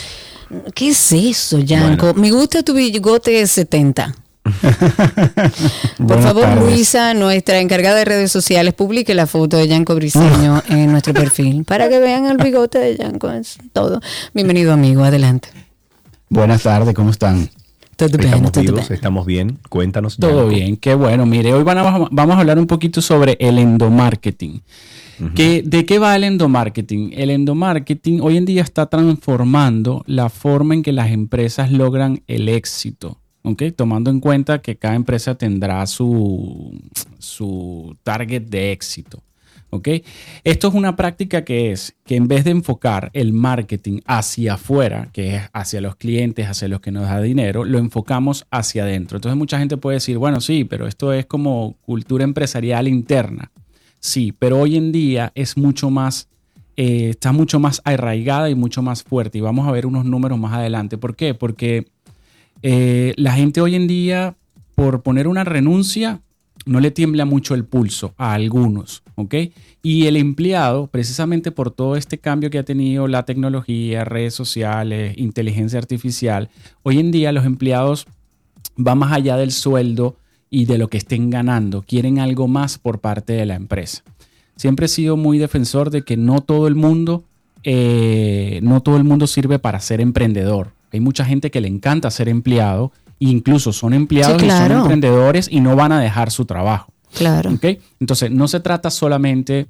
[0.76, 2.14] ¿Qué es eso, Yanko?
[2.14, 4.14] Me gusta tu bigote 70.
[5.98, 6.64] Por favor, tardes.
[6.64, 11.64] Luisa, nuestra encargada de redes sociales, publique la foto de Yanko Briseño en nuestro perfil
[11.64, 13.30] para que vean el bigote de Yanko.
[13.30, 14.00] Es todo.
[14.34, 15.04] Bienvenido, amigo.
[15.04, 15.48] Adelante.
[16.28, 17.48] Buenas tardes, ¿cómo están?
[17.96, 18.92] Todo bien, Estamos todo vivos, bien.
[18.94, 19.58] estamos bien.
[19.68, 20.16] Cuéntanos.
[20.16, 20.48] Todo Yanko.
[20.48, 21.26] bien, qué bueno.
[21.26, 24.62] Mire, hoy van a- vamos a hablar un poquito sobre el endomarketing.
[25.36, 27.12] ¿Qué- ¿De qué va el endomarketing?
[27.14, 32.48] El endomarketing hoy en día está transformando la forma en que las empresas logran el
[32.48, 33.18] éxito.
[33.42, 33.62] ¿Ok?
[33.76, 36.80] Tomando en cuenta que cada empresa tendrá su,
[37.18, 39.22] su target de éxito.
[39.72, 39.88] ¿ok?
[40.44, 45.08] Esto es una práctica que es que en vez de enfocar el marketing hacia afuera,
[45.12, 49.16] que es hacia los clientes, hacia los que nos da dinero, lo enfocamos hacia adentro.
[49.16, 53.50] Entonces mucha gente puede decir, bueno, sí, pero esto es como cultura empresarial interna.
[53.98, 56.28] Sí, pero hoy en día es mucho más,
[56.76, 59.38] eh, está mucho más arraigada y mucho más fuerte.
[59.38, 60.98] Y vamos a ver unos números más adelante.
[60.98, 61.32] ¿Por qué?
[61.32, 61.86] Porque
[62.62, 64.36] eh, la gente hoy en día,
[64.74, 66.20] por poner una renuncia,
[66.64, 69.34] no le tiembla mucho el pulso a algunos, ¿ok?
[69.82, 75.14] Y el empleado, precisamente por todo este cambio que ha tenido la tecnología, redes sociales,
[75.18, 76.50] inteligencia artificial,
[76.82, 78.06] hoy en día los empleados
[78.76, 80.16] van más allá del sueldo
[80.50, 84.02] y de lo que estén ganando, quieren algo más por parte de la empresa.
[84.56, 87.24] Siempre he sido muy defensor de que no todo el mundo,
[87.64, 90.72] eh, no todo el mundo sirve para ser emprendedor.
[90.92, 95.48] Hay mucha gente que le encanta ser empleado, incluso son empleados Sí, y son emprendedores
[95.50, 96.92] y no van a dejar su trabajo.
[97.14, 97.50] Claro.
[97.52, 97.64] ¿ok?
[98.00, 99.66] Entonces, no se trata solamente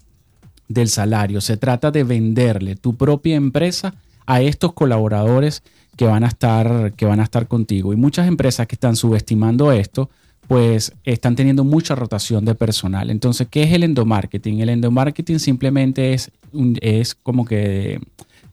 [0.69, 3.95] del salario, se trata de venderle tu propia empresa
[4.27, 5.63] a estos colaboradores
[5.97, 7.93] que van a estar, que van a estar contigo.
[7.93, 10.09] Y muchas empresas que están subestimando esto,
[10.49, 13.11] pues están teniendo mucha rotación de personal.
[13.11, 14.61] Entonces, ¿qué es el endomarketing?
[14.61, 16.31] El endomarketing simplemente es,
[16.81, 18.01] es como que,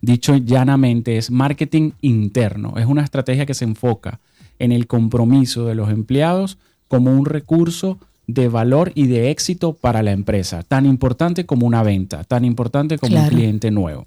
[0.02, 2.76] dicho llanamente, es marketing interno.
[2.78, 4.20] Es una estrategia que se enfoca
[4.60, 10.04] en el compromiso de los empleados como un recurso de valor y de éxito para
[10.04, 13.30] la empresa, tan importante como una venta, tan importante como Claro.
[13.30, 14.06] un cliente nuevo.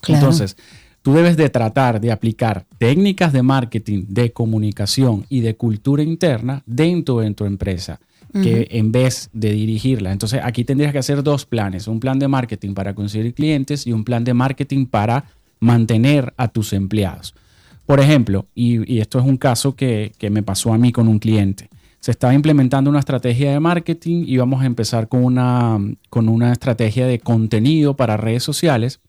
[0.00, 0.20] Claro.
[0.22, 0.56] Entonces,
[1.02, 6.62] tú debes de tratar de aplicar técnicas de marketing, de comunicación y de cultura interna
[6.66, 8.00] dentro de tu empresa,
[8.32, 10.12] que en vez de dirigirla.
[10.12, 13.92] Entonces, aquí tendrías que hacer dos planes, un plan de marketing para conseguir clientes y
[13.92, 15.24] un plan de marketing para
[15.58, 17.34] mantener a tus empleados.
[17.86, 21.08] Por ejemplo, y, y esto es un caso que, que me pasó a mí con
[21.08, 21.68] un cliente.
[21.98, 25.78] Se estaba implementando una estrategia de marketing y vamos a empezar con una,
[26.08, 29.00] con una estrategia de contenido para redes sociales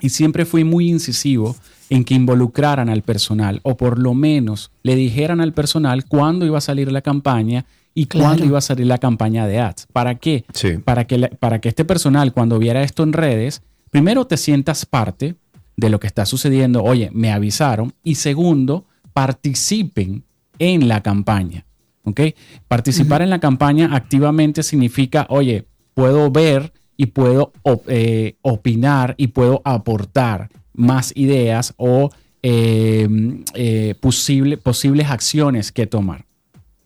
[0.00, 1.54] y siempre fui muy incisivo
[1.88, 6.58] en que involucraran al personal o por lo menos le dijeran al personal cuándo iba
[6.58, 7.64] a salir la campaña
[7.94, 9.86] y cuándo iba a salir la campaña de ads.
[9.92, 10.44] ¿Para qué?
[10.84, 15.36] Para, que para que este personal cuando viera esto en redes, primero te sientas parte
[15.76, 20.24] de lo que está sucediendo, oye, me avisaron, y segundo, participen
[20.58, 21.66] en la campaña.
[22.04, 22.20] ¿Ok?
[22.66, 27.52] Participar en la campaña activamente significa, oye, puedo ver y puedo
[27.86, 32.10] eh, opinar y puedo aportar más ideas o
[32.42, 36.26] em, eh, posibles acciones que tomar.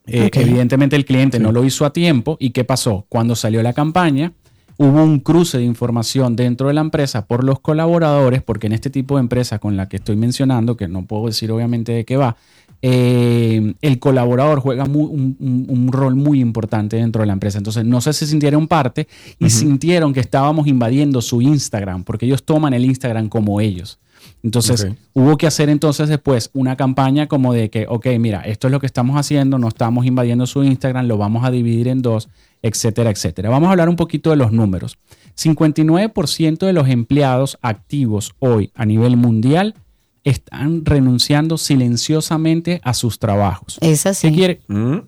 [0.07, 3.07] Eh, evidentemente el cliente no lo hizo a tiempo y ¿qué pasó?
[3.09, 4.33] Cuando salió la campaña,
[4.77, 8.91] hubo un cruce de información dentro de la empresa por los colaboradores, porque en este
[8.91, 12.17] tipo de empresa con la que estoy mencionando, que no puedo decir obviamente de qué
[12.17, 12.37] va,
[12.83, 17.59] eh, el colaborador juega un, rol muy importante dentro de la empresa.
[17.59, 22.45] Entonces, no sé si sintieron parte y sintieron que estábamos invadiendo su Instagram, porque ellos
[22.45, 23.99] toman el Instagram como ellos.
[24.47, 28.71] Entonces, hubo que hacer entonces después una campaña como de que, ok, mira, esto es
[28.73, 32.29] lo que estamos haciendo, no estamos invadiendo su Instagram, lo vamos a dividir en dos,
[32.63, 33.51] etcétera, etcétera.
[33.51, 34.99] Vamos a hablar un poquito de los números.
[35.37, 39.75] 59% de los empleados activos hoy a nivel mundial
[40.23, 43.79] están renunciando silenciosamente a sus trabajos.
[43.81, 44.29] Es así.
[44.29, 44.99] ¿Qué quiere, Mm.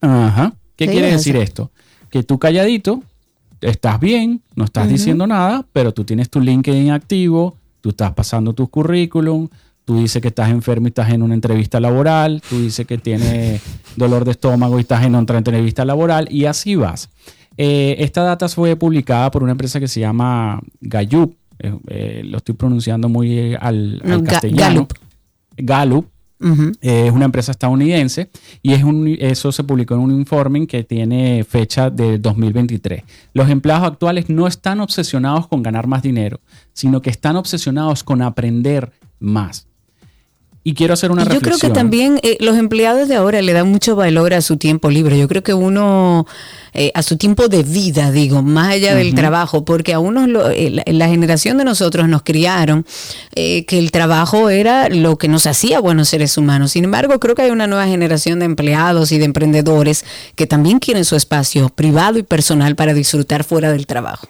[0.00, 0.54] Ajá.
[0.76, 1.44] ¿Qué Sí, quiere es decir así.
[1.44, 1.70] esto?
[2.10, 3.02] Que tú calladito,
[3.60, 8.54] estás bien, no estás diciendo nada, pero tú tienes tu LinkedIn activo, tú estás pasando
[8.54, 9.48] tu currículum,
[9.84, 13.60] tú dices que estás enfermo y estás en una entrevista laboral, tú dices que tienes
[13.96, 17.10] dolor de estómago y estás en otra entrevista laboral y así vas.
[17.58, 22.38] Eh, esta data fue publicada por una empresa que se llama Gallup, eh, eh, lo
[22.38, 24.62] estoy pronunciando muy al, al No, Ga- castellano.
[24.74, 24.92] Gallup.
[25.56, 26.06] Gallup.
[26.80, 28.30] Es una empresa estadounidense
[28.62, 33.02] y es un, eso se publicó en un informe que tiene fecha de 2023.
[33.32, 36.40] Los empleados actuales no están obsesionados con ganar más dinero,
[36.72, 39.68] sino que están obsesionados con aprender más.
[40.64, 43.68] Y quiero hacer una yo creo que también eh, los empleados de ahora le dan
[43.68, 45.18] mucho valor a su tiempo libre.
[45.18, 46.24] Yo creo que uno,
[46.72, 50.48] eh, a su tiempo de vida, digo, más allá del trabajo, porque a unos, lo-
[50.50, 52.86] eh, la, la generación de nosotros nos criaron
[53.34, 56.70] eh, que el trabajo era lo que nos hacía buenos seres humanos.
[56.70, 60.04] Sin embargo, creo que hay una nueva generación de empleados y de emprendedores
[60.36, 64.28] que también quieren su espacio privado y personal para disfrutar fuera del trabajo.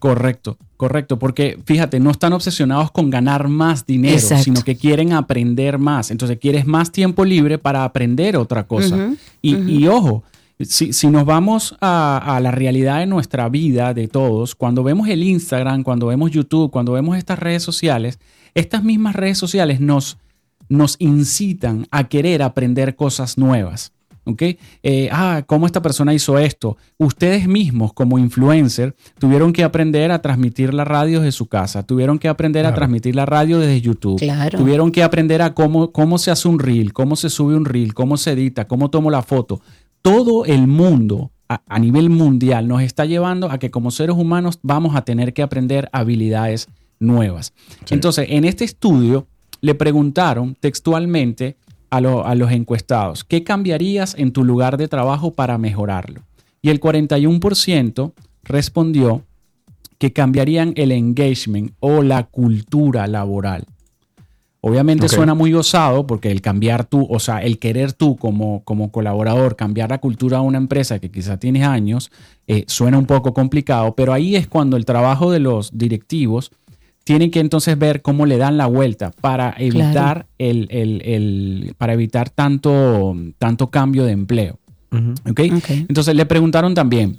[0.00, 4.44] Correcto, correcto, porque fíjate, no están obsesionados con ganar más dinero, Exacto.
[4.44, 6.10] sino que quieren aprender más.
[6.10, 9.10] Entonces quieres más tiempo libre para aprender otra cosa.
[9.42, 10.24] Y, ojo,
[10.58, 15.06] si, si nos vamos a, a la realidad de nuestra vida, de todos, cuando vemos
[15.06, 18.18] el Instagram, cuando vemos YouTube, cuando vemos estas redes sociales,
[18.54, 20.16] estas mismas redes sociales nos,
[20.70, 23.92] nos incitan a querer aprender cosas nuevas.
[24.30, 24.42] ¿Ok?
[24.82, 26.76] Eh, ah, ¿cómo esta persona hizo esto?
[26.98, 32.18] Ustedes mismos como influencer tuvieron que aprender a transmitir la radio desde su casa, tuvieron
[32.18, 34.58] que aprender a transmitir la radio desde YouTube, Claro.
[34.58, 37.94] tuvieron que aprender a cómo, cómo se hace un reel, cómo se sube un reel,
[37.94, 39.60] cómo se edita, cómo tomo la foto.
[40.02, 44.58] Todo el mundo a, a nivel mundial nos está llevando a que como seres humanos
[44.62, 46.68] vamos a tener que aprender habilidades
[47.00, 47.52] nuevas.
[47.90, 49.26] Entonces, en este estudio
[49.62, 51.56] le preguntaron textualmente
[51.90, 56.22] a, lo- a los encuestados, ¿qué cambiarías en tu lugar de trabajo para mejorarlo?
[56.62, 58.12] Y el 41%
[58.44, 59.22] respondió
[59.98, 63.64] que cambiarían el engagement o la cultura laboral.
[64.62, 68.92] Obviamente suena muy osado porque el cambiar tú, o sea, el querer tú como, como
[68.92, 72.10] colaborador, cambiar la cultura de una empresa que quizá tienes años,
[72.46, 76.50] eh, suena un poco complicado, pero ahí es cuando el trabajo de los directivos
[77.10, 81.92] tienen que entonces ver cómo le dan la vuelta para evitar, el, el- el- para
[81.94, 84.60] evitar tanto, tanto cambio de empleo.
[85.28, 85.40] ¿ok?
[85.88, 87.18] Entonces le preguntaron también,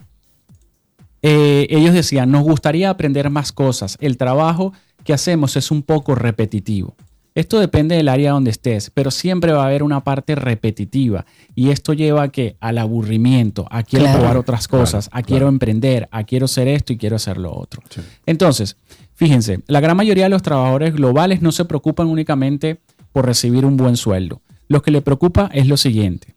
[1.22, 4.72] eh, ellos decían, nos gustaría aprender más cosas, el trabajo
[5.04, 6.96] que hacemos es un poco repetitivo.
[7.34, 11.26] Esto depende del área donde estés, pero siempre va a haber una parte repetitiva
[11.56, 14.20] y esto lleva a que al aburrimiento, a quiero Claro.
[14.20, 17.82] probar otras cosas, a quiero emprender, a quiero hacer esto y quiero hacer lo otro.
[18.26, 18.76] Entonces,
[19.22, 22.80] fíjense, la gran mayoría de los trabajadores globales no se preocupan únicamente
[23.12, 24.42] por recibir un buen sueldo.
[24.68, 26.34] Lo que le preocupa es lo siguiente.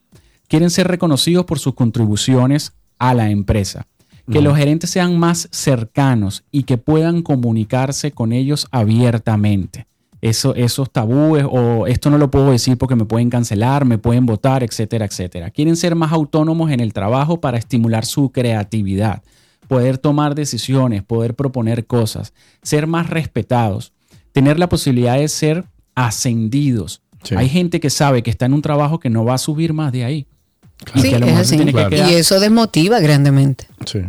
[0.49, 3.87] Quieren ser reconocidos por sus contribuciones a la empresa.
[4.31, 9.87] Que los gerentes sean más cercanos y que puedan comunicarse con ellos abiertamente.
[10.21, 14.27] Eso, esos tabúes o esto no lo puedo decir porque me pueden cancelar, me pueden
[14.27, 15.51] votar, etcétera, etcétera.
[15.51, 19.23] Quieren ser más autónomos en el trabajo para estimular su creatividad,
[19.69, 23.93] poder tomar decisiones, poder proponer cosas, ser más respetados,
[24.33, 27.01] tener la posibilidad de ser ascendidos.
[27.37, 29.93] Hay gente que sabe que está en un trabajo que no va a subir más
[29.93, 30.27] de ahí.
[30.95, 31.57] Y Sí, que a lo es así.
[31.57, 33.67] tiene que quedar- Y eso desmotiva grandemente.
[33.87, 34.01] Sí.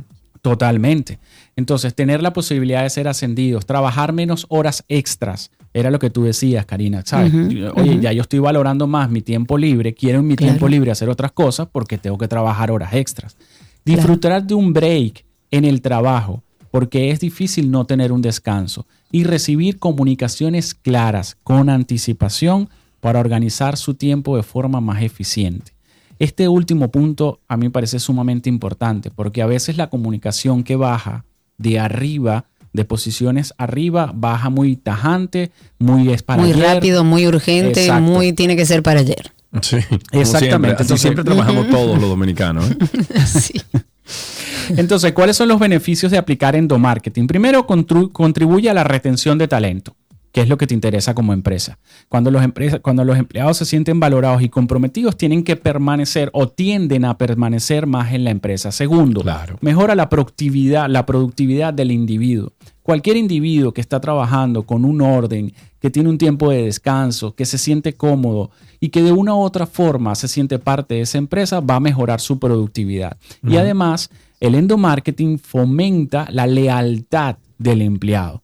[0.42, 1.18] Totalmente.
[1.56, 6.24] Entonces, tener la posibilidad de ser ascendidos, trabajar menos horas extras, era lo que tú
[6.24, 7.34] decías, Karina, ¿sabes?
[7.76, 10.52] Oye, ya yo estoy valorando más mi tiempo libre, quiero en mi Claro.
[10.54, 13.38] tiempo libre hacer otras cosas porque tengo que trabajar horas extras.
[13.86, 18.86] Disfrutar de un break en el trabajo, porque es difícil no tener un descanso.
[19.12, 22.70] Y recibir comunicaciones claras con anticipación
[23.00, 25.74] para organizar su tiempo de forma más eficiente.
[26.20, 30.76] Este último punto a mí me parece sumamente importante, porque a veces la comunicación que
[30.76, 31.26] baja
[31.58, 36.66] de arriba, de posiciones arriba, baja muy tajante, muy es para muy ayer.
[36.76, 38.02] rápido, muy urgente, Exacto.
[38.04, 39.32] muy tiene que ser para ayer.
[39.62, 39.78] Sí,
[40.12, 40.40] Exactamente.
[40.40, 40.72] Siempre.
[40.72, 42.70] Entonces- siempre trabajamos todos los dominicanos.
[42.72, 42.76] ¿eh?
[44.78, 47.28] Entonces, ¿cuáles son los beneficios de aplicar endomarketing?
[47.28, 49.96] Primero, contribuye a la retención de talento,
[50.32, 51.78] que es lo que te interesa como empresa.
[52.10, 56.50] Cuando los, empresa- cuando los empleados se sienten valorados y comprometidos, tienen que permanecer o
[56.50, 58.72] tienden a permanecer más en la empresa.
[58.72, 59.22] Segundo,
[59.62, 62.52] mejora la productividad, la productividad del individuo.
[62.84, 67.46] Cualquier individuo que está trabajando con un orden, que tiene un tiempo de descanso, que
[67.46, 68.52] se siente cómodo
[68.86, 71.80] y que de una u otra forma se siente parte de esa empresa, va a
[71.80, 73.18] mejorar su productividad.
[73.42, 78.44] Y además, el endomarketing fomenta la lealtad del empleado,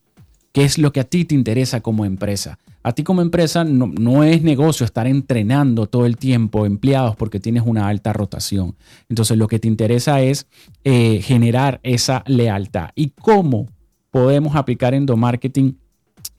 [0.51, 2.57] que es lo que a ti te interesa como empresa.
[2.81, 7.39] A ti como empresa no, no es negocio estar entrenando todo el tiempo empleados porque
[7.39, 8.75] tienes una alta rotación.
[9.09, 10.47] Entonces lo que te interesa es
[10.83, 12.89] eh, generar esa lealtad.
[12.95, 13.67] ¿Y cómo
[14.09, 15.77] podemos aplicar endomarketing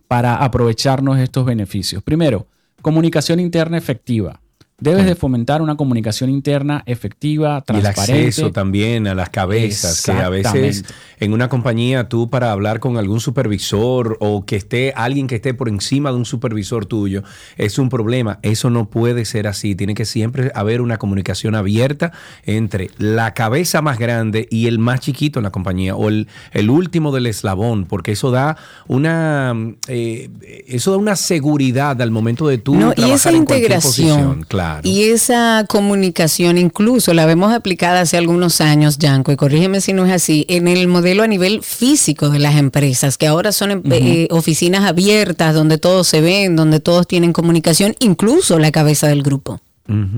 [0.08, 2.02] para aprovecharnos estos beneficios?
[2.02, 2.48] Primero,
[2.82, 4.41] comunicación interna efectiva.
[4.82, 8.26] Debes de fomentar una comunicación interna efectiva, Y el transparente.
[8.26, 10.84] acceso también a las cabezas, que a veces
[11.20, 15.54] en una compañía tú para hablar con algún supervisor o que esté alguien que esté
[15.54, 17.22] por encima de un supervisor tuyo,
[17.56, 18.40] es un problema.
[18.42, 19.76] Eso no puede ser así.
[19.76, 22.10] Tiene que siempre haber una comunicación abierta
[22.44, 26.70] entre la cabeza más grande y el más chiquito en la compañía o el, el
[26.70, 28.56] último del eslabón, porque eso da
[28.88, 29.54] una
[29.86, 30.28] eh,
[30.66, 34.18] eso da una seguridad al momento de tú No, y trabajar esa en cualquier integración
[34.18, 34.44] posición.
[34.48, 34.71] Claro.
[34.82, 40.06] Y esa comunicación, incluso la vemos aplicada hace algunos años, Yanko, y corrígeme si no
[40.06, 43.82] es así, en el modelo a nivel físico de las empresas, que ahora son em-
[43.90, 49.22] eh, oficinas abiertas donde todos se ven, donde todos tienen comunicación, incluso la cabeza del
[49.22, 49.60] grupo.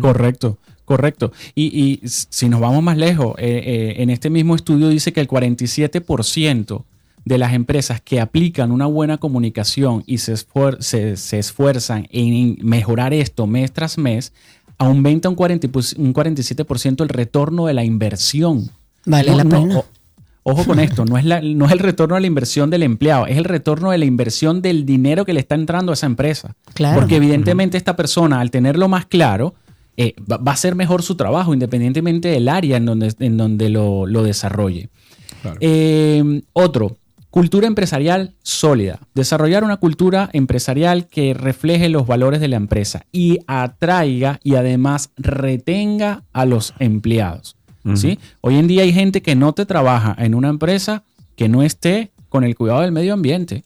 [0.00, 1.32] Correcto, correcto.
[1.54, 1.64] Y,
[2.02, 5.28] y si nos vamos más lejos, eh, eh, en este mismo estudio dice que el
[5.28, 6.84] 47%
[7.24, 12.58] de las empresas que aplican una buena comunicación y se, esfuer- se- se esfuerzan en
[12.62, 14.32] mejorar esto mes tras mes,
[14.78, 18.70] aumenta un, 40 y pus- un 47% el retorno de la inversión.
[19.06, 19.78] Vale No, la no, pena.
[19.78, 19.84] o-
[20.46, 23.24] Ojo con esto, no es, la- no es el retorno de la inversión del empleado,
[23.26, 26.54] es el retorno de la inversión del dinero que le está entrando a esa empresa.
[26.74, 27.00] Claro.
[27.00, 29.54] Porque evidentemente esta persona, al tenerlo más claro,
[29.96, 33.70] eh, va, va a hacer mejor su trabajo, independientemente del área en donde, en donde
[33.70, 34.90] lo, lo desarrolle.
[35.60, 36.98] Eh, otro,
[37.34, 39.00] cultura empresarial sólida.
[39.12, 45.10] Desarrollar una cultura empresarial que refleje los valores de la empresa y atraiga y además
[45.16, 47.56] retenga a los empleados.
[47.96, 48.20] ¿sí?
[48.40, 51.02] Hoy en día hay gente que no te trabaja en una empresa
[51.34, 53.64] que no esté con el cuidado del medio ambiente.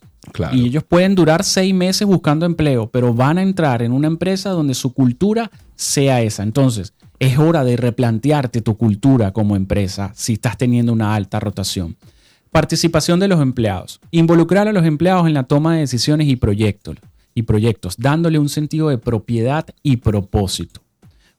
[0.50, 4.48] Y ellos pueden durar seis meses buscando empleo, pero van a entrar en una empresa
[4.48, 6.42] donde su cultura sea esa.
[6.42, 11.96] Entonces, es hora de replantearte tu cultura como empresa si estás teniendo una alta rotación.
[12.58, 14.00] Participación de los empleados.
[14.10, 16.96] Involucrar a los empleados en la toma de decisiones y proyectos,
[17.32, 20.80] y proyectos dándole un sentido de propiedad y propósito.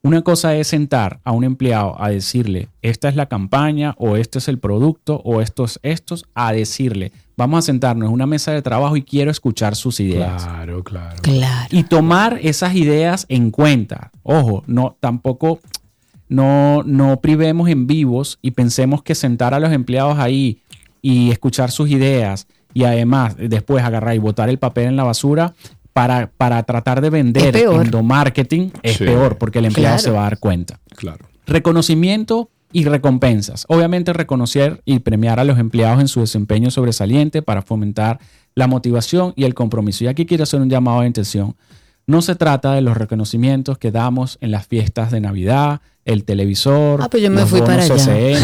[0.02, 4.40] Una cosa es sentar a un empleado a decirle, esta es la campaña o este
[4.40, 8.62] es el producto o estos, estos, a decirle, vamos a sentarnos en una mesa de
[8.62, 10.46] trabajo y quiero escuchar sus ideas.
[10.46, 11.18] Claro, claro.
[11.70, 14.12] Y tomar esas ideas en cuenta.
[14.24, 15.60] Ojo, no, tampoco,
[16.30, 20.62] no, no privemos en vivos y pensemos que sentar a los empleados ahí
[21.02, 25.54] y escuchar sus ideas y además después agarrar y botar el papel en la basura
[25.94, 27.86] para, para tratar de vender Es peor.
[27.86, 29.06] endomarketing es Sí.
[29.06, 30.04] peor porque el empleado Claro.
[30.04, 30.80] se va a dar cuenta.
[30.96, 31.26] Claro.
[31.48, 33.66] Reconocimiento y recompensas.
[33.68, 38.20] Obviamente reconocer y premiar a los empleados en su desempeño sobresaliente para fomentar
[38.56, 40.04] la motivación y el compromiso.
[40.04, 41.56] Y aquí quiero hacer un llamado de atención.
[42.08, 47.02] No se trata de los reconocimientos que damos en las fiestas de Navidad, el televisor.
[47.04, 47.96] Ah, pues yo me los fui para bonos allá.
[47.96, 48.40] CCN.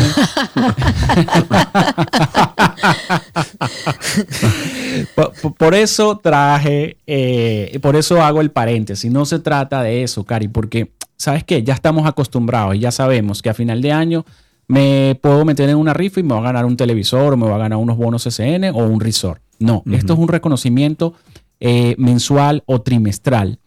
[5.57, 9.11] por, eso traje, eh, por eso hago el paréntesis.
[9.11, 11.63] No se trata de eso, Cari, porque, ¿sabes qué?
[11.63, 14.25] Ya estamos acostumbrados y ya sabemos que a final de año
[14.67, 17.47] me puedo meter en una rifa y me va a ganar un televisor o me
[17.47, 19.41] va a ganar unos bonos CCN o un resort.
[19.57, 21.13] No, esto es un reconocimiento
[21.59, 23.59] eh, mensual o trimestral.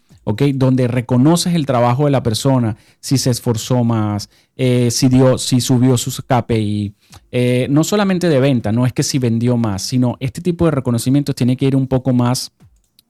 [0.54, 5.60] Donde reconoces el trabajo de la persona, si se esforzó más, eh, si, dio, si
[5.60, 6.94] subió sus KPI,
[7.30, 10.72] eh, no solamente de venta, no es que si vendió más, sino este tipo de
[10.72, 12.52] reconocimientos tiene que ir un poco más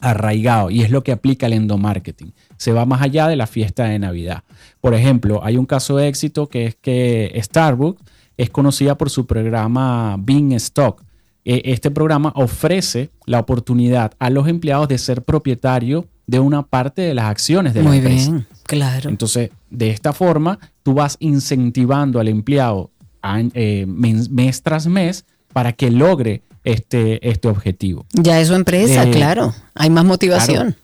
[0.00, 2.32] arraigado y es lo que aplica el endomarketing.
[2.56, 4.44] Se va más allá de la fiesta de Navidad.
[4.80, 8.02] Por ejemplo, hay un caso de éxito que es que Starbucks
[8.36, 11.02] es conocida por su programa Bean Stock.
[11.44, 17.02] E, Este programa ofrece la oportunidad a los empleados de ser propietario de una parte
[17.02, 18.30] de las acciones de la Muy empresa.
[18.30, 19.10] bien, claro.
[19.10, 22.90] Entonces, de esta forma, tú vas incentivando al empleado
[23.22, 28.04] a- eh, mes, mes tras mes para que logre este, este objetivo.
[28.12, 29.54] Ya es su empresa, Eh, claro.
[29.74, 30.76] Hay más motivación.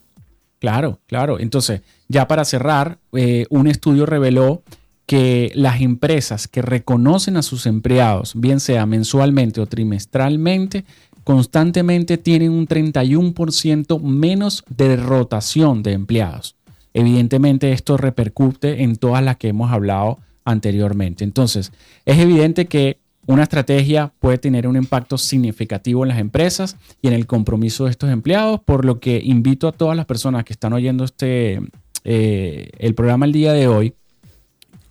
[0.58, 1.38] Claro, claro.
[1.38, 4.62] Entonces, ya para cerrar, eh, un estudio reveló
[5.04, 10.86] que las empresas que reconocen a sus empleados, bien sea mensualmente o trimestralmente,
[11.24, 16.56] constantemente tienen un 31% menos de rotación de empleados.
[16.92, 21.24] Evidentemente esto repercute en todas las que hemos hablado anteriormente.
[21.24, 21.72] Entonces,
[22.04, 27.14] es evidente que una estrategia puede tener un impacto significativo en las empresas y en
[27.14, 30.74] el compromiso de estos empleados, por lo que invito a todas las personas que están
[30.74, 31.60] oyendo este,
[32.04, 33.94] eh, el programa el día de hoy,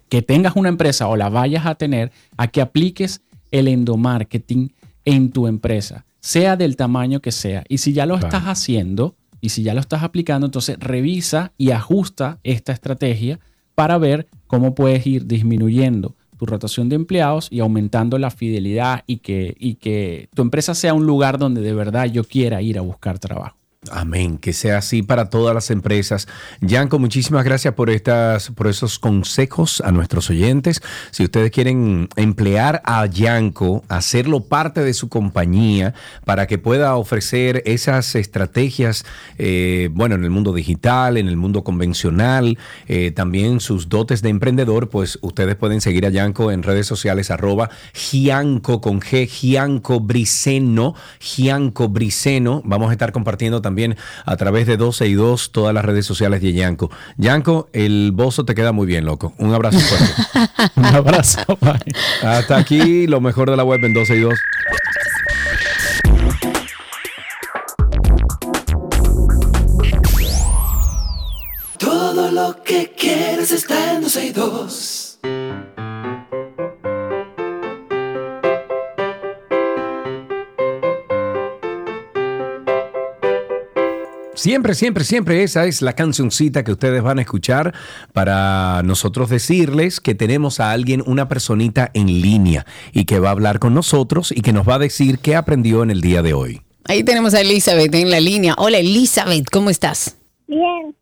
[0.10, 3.22] que tengas una empresa o la vayas a tener, a que apliques
[3.52, 4.74] el endomarketing
[5.06, 7.66] en tu empresa, sea del tamaño que sea.
[7.68, 11.72] Y si ya lo estás haciendo y si ya lo estás aplicando, entonces revisa y
[11.72, 13.42] ajusta esta estrategia
[13.76, 19.18] para ver cómo puedes ir disminuyendo tu rotación de empleados y aumentando la fidelidad y
[19.18, 22.82] que, y que tu empresa sea un lugar donde de verdad yo quiera ir a
[22.82, 23.58] buscar trabajo.
[23.92, 26.28] Amén, que sea así para todas las empresas.
[26.62, 30.82] Yanko, muchísimas gracias por estas, por esos consejos a nuestros oyentes.
[31.12, 37.62] Si ustedes quieren emplear a Yanko, hacerlo parte de su compañía para que pueda ofrecer
[37.66, 39.06] esas estrategias,
[39.38, 42.58] eh, bueno, en el mundo digital, en el mundo convencional,
[42.88, 47.32] eh, también sus dotes de emprendedor, pues ustedes pueden seguir a Yanko en redes sociales
[47.32, 52.62] arroba Gianco con G, Gianco Briceno, Gianco Briceno.
[52.64, 53.73] Vamos a estar compartiendo también
[54.26, 56.92] a través de 12 y 2 todas las redes sociales de Yanko.
[57.18, 59.34] Yanko, el bozo te queda muy bien, loco.
[59.38, 60.72] Un abrazo fuerte.
[60.76, 61.42] Un abrazo.
[62.22, 64.34] Hasta aquí lo mejor de la web en 12 y 2.
[71.78, 74.93] Todo lo que quieres está en 12 y 2.
[84.44, 87.74] Siempre, siempre, siempre esa es la cancioncita que ustedes van a escuchar
[88.12, 93.32] para nosotros decirles que tenemos a alguien, una personita en línea y que va a
[93.32, 96.34] hablar con nosotros y que nos va a decir qué aprendió en el día de
[96.34, 96.62] hoy.
[96.84, 98.54] Ahí tenemos a Elizabeth en la línea.
[98.58, 100.18] Hola Elizabeth, ¿cómo estás?
[100.46, 100.94] Bien,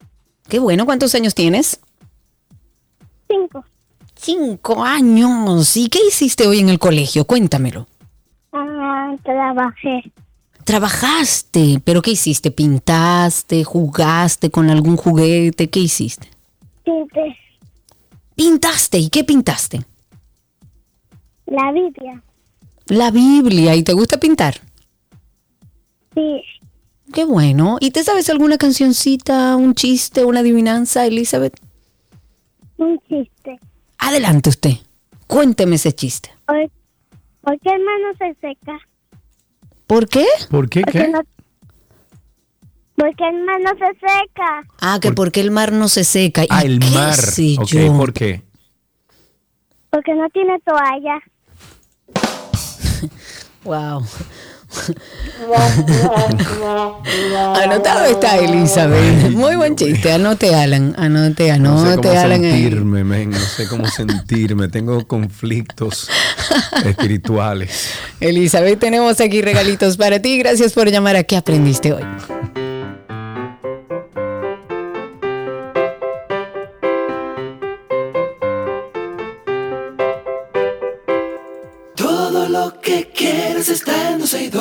[0.48, 1.80] Qué bueno, ¿cuántos años tienes?
[3.28, 3.66] cinco.
[4.14, 5.78] Cinco años.
[5.78, 7.26] ¿Y qué hiciste hoy en el colegio?
[7.26, 7.88] Cuéntamelo.
[8.54, 10.12] Ah, trabajé.
[10.64, 12.52] Trabajaste, pero ¿qué hiciste?
[12.52, 13.64] ¿Pintaste?
[13.64, 15.70] ¿Jugaste con algún juguete?
[15.70, 16.30] ¿Qué hiciste?
[16.84, 17.38] Pinté
[18.36, 18.98] ¿Pintaste?
[18.98, 19.82] ¿Y qué pintaste?
[21.46, 22.24] la Biblia.
[22.88, 23.76] La Biblia.
[23.76, 24.56] ¿Y te gusta pintar?
[26.16, 26.42] Sí,
[27.14, 27.78] Qué bueno.
[27.82, 31.60] ¿Y te sabes alguna cancioncita, un chiste, una adivinanza, Elizabeth?
[32.78, 33.60] un chiste.
[33.98, 34.72] Adelante usted.
[35.28, 36.32] Cuénteme ese chiste.
[36.46, 36.70] ¿Por,
[37.42, 38.80] por qué el mar no se seca?
[39.92, 40.24] ¿Por ¿Por qué?
[40.24, 40.48] qué?
[40.50, 41.08] Porque, ¿Qué?
[41.10, 41.22] no-
[42.96, 44.66] porque el mar no se seca.
[44.80, 46.44] Ah, que porque el mar no se seca.
[46.44, 47.14] ¿Y Ah, el qué mar.
[47.16, 47.98] sé Ok, yo?
[47.98, 48.42] ¿por qué?
[49.90, 51.20] Porque no tiene toalla.
[53.66, 54.06] Wow.
[57.64, 59.32] Anotado está Elizabeth.
[59.32, 60.12] Muy buen chiste.
[60.12, 60.96] Anote, Alan.
[60.98, 62.44] Anote, No sé anote, cómo Alan.
[62.46, 62.52] ahí.
[62.64, 64.68] sentirme, men, no sé cómo sentirme.
[64.68, 66.10] Tengo conflictos
[66.86, 67.90] espirituales.
[68.20, 70.38] Elizabeth, tenemos aquí regalitos para ti.
[70.38, 72.04] Gracias por llamar a ¿Qué aprendiste hoy?
[81.96, 84.61] Todo lo que quieres está en 12 y 2.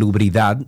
[0.00, 0.64] salubridad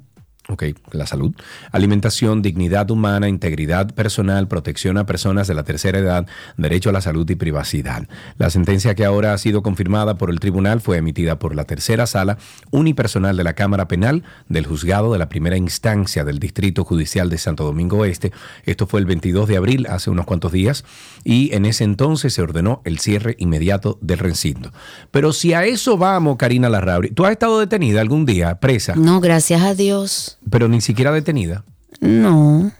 [0.48, 1.32] Ok, la salud.
[1.70, 6.26] Alimentación, dignidad humana, integridad personal, protección a personas de la tercera edad,
[6.56, 8.08] derecho a la salud y privacidad.
[8.38, 12.08] La sentencia que ahora ha sido confirmada por el tribunal fue emitida por la tercera
[12.08, 12.38] sala
[12.72, 17.38] unipersonal de la Cámara Penal del Juzgado de la Primera Instancia del Distrito Judicial de
[17.38, 18.32] Santo Domingo Oeste.
[18.64, 20.84] Esto fue el 22 de abril, hace unos cuantos días,
[21.22, 24.72] y en ese entonces se ordenó el cierre inmediato del recinto.
[25.12, 28.96] Pero si a eso vamos, Karina Larrauri, ¿tú has estado detenida algún día, presa?
[28.96, 30.38] No, gracias a Dios.
[30.50, 31.64] Pero ni siquiera detenida.
[32.00, 32.70] No.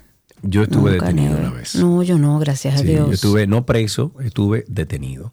[0.43, 1.75] Yo estuve Nunca, detenido ni- una vez.
[1.77, 3.07] No, yo no, gracias a Dios.
[3.07, 5.33] Yo estuve no preso, estuve detenido.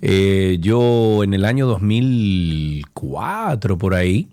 [0.00, 4.28] Eh, yo en el año 2004, por ahí,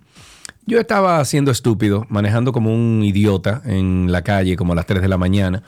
[0.65, 5.01] yo estaba siendo estúpido, manejando como un idiota en la calle, como a las 3
[5.01, 5.63] de la mañana.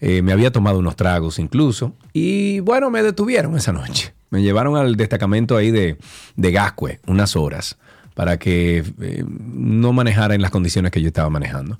[0.00, 1.94] Eh, me había tomado unos tragos incluso.
[2.12, 4.14] Y bueno, me detuvieron esa noche.
[4.30, 5.98] Me llevaron al destacamento ahí de,
[6.36, 7.78] de Gascue unas horas
[8.18, 11.78] para que eh, no manejara en las condiciones que yo estaba manejando.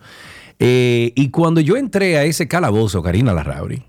[0.60, 3.82] Eh, y cuando yo entré a ese calabozo, Karina Larrauri,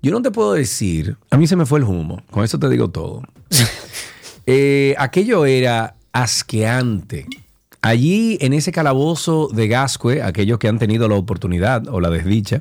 [0.00, 2.68] yo no te puedo decir, a mí se me fue el humo, con eso te
[2.68, 3.22] digo todo.
[4.46, 7.26] Eh, aquello era asqueante.
[7.82, 12.60] Allí en ese calabozo de Gascue, aquellos que han tenido la oportunidad o la desdicha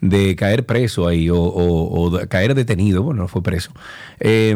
[0.00, 3.72] de caer preso ahí o, o- o de caer detenido, bueno, no fue preso,
[4.20, 4.54] eh,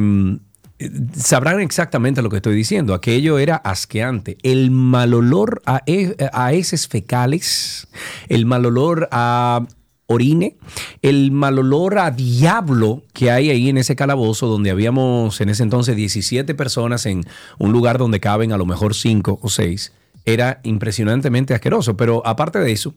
[1.14, 2.94] sabrán exactamente lo que estoy diciendo.
[2.94, 4.38] Aquello era asqueante.
[4.42, 7.88] El mal olor a, he- a heces fecales,
[8.28, 9.66] el mal olor a
[10.06, 10.56] orine,
[11.02, 15.62] el mal olor a diablo que hay ahí en ese calabozo donde habíamos en ese
[15.62, 17.24] entonces 17 personas en
[17.58, 19.92] un lugar donde caben a lo mejor 5 o 6,
[20.24, 21.96] era impresionantemente asqueroso.
[21.96, 22.94] Pero aparte de eso,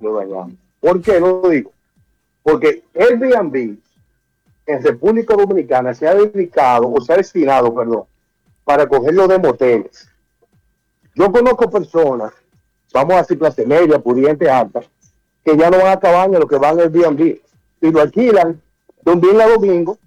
[0.00, 0.52] lo dañamos.
[0.80, 1.72] ¿Por qué lo digo?
[2.42, 3.76] Porque Airbnb
[4.66, 8.04] en República Dominicana se ha dedicado o se ha destinado, perdón,
[8.64, 10.08] para cogerlo de moteles.
[11.14, 12.32] Yo conozco personas,
[12.92, 14.80] vamos a decir clase media, pudiente, alta,
[15.44, 17.38] que ya no van a cabaña, lo que van al Airbnb
[17.80, 18.60] y lo alquilan
[19.02, 19.98] de un viernes a domingo,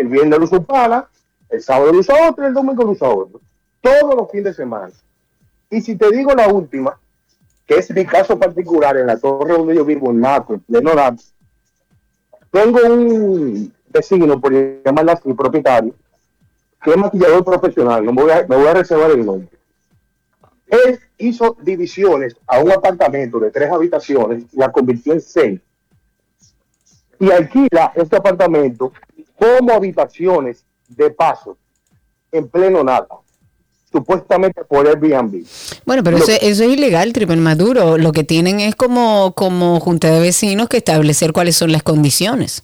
[0.00, 1.04] el viernes lo usa un
[1.50, 3.40] el sábado lo usa otro el domingo lo usa otro.
[3.80, 4.92] Todos los fines de semana.
[5.68, 6.98] Y si te digo la última,
[7.66, 11.22] que es mi caso particular en la torre donde yo vivo, en Naco, pleno Naco,
[12.50, 14.52] tengo un vecino, por
[14.84, 15.94] llamarlo así, propietario,
[16.82, 19.48] que es maquillador profesional, no me voy a, me voy a reservar el nombre.
[20.66, 25.60] Él hizo divisiones a un apartamento de tres habitaciones, la convirtió en seis,
[27.20, 28.92] y alquila este apartamento
[29.38, 31.56] como habitaciones de paso
[32.32, 33.06] en pleno nada,
[33.92, 35.44] supuestamente por Airbnb.
[35.84, 37.98] Bueno, pero eso, eso es ilegal, Triple Maduro.
[37.98, 42.62] Lo que tienen es como, como junta de vecinos que establecer cuáles son las condiciones.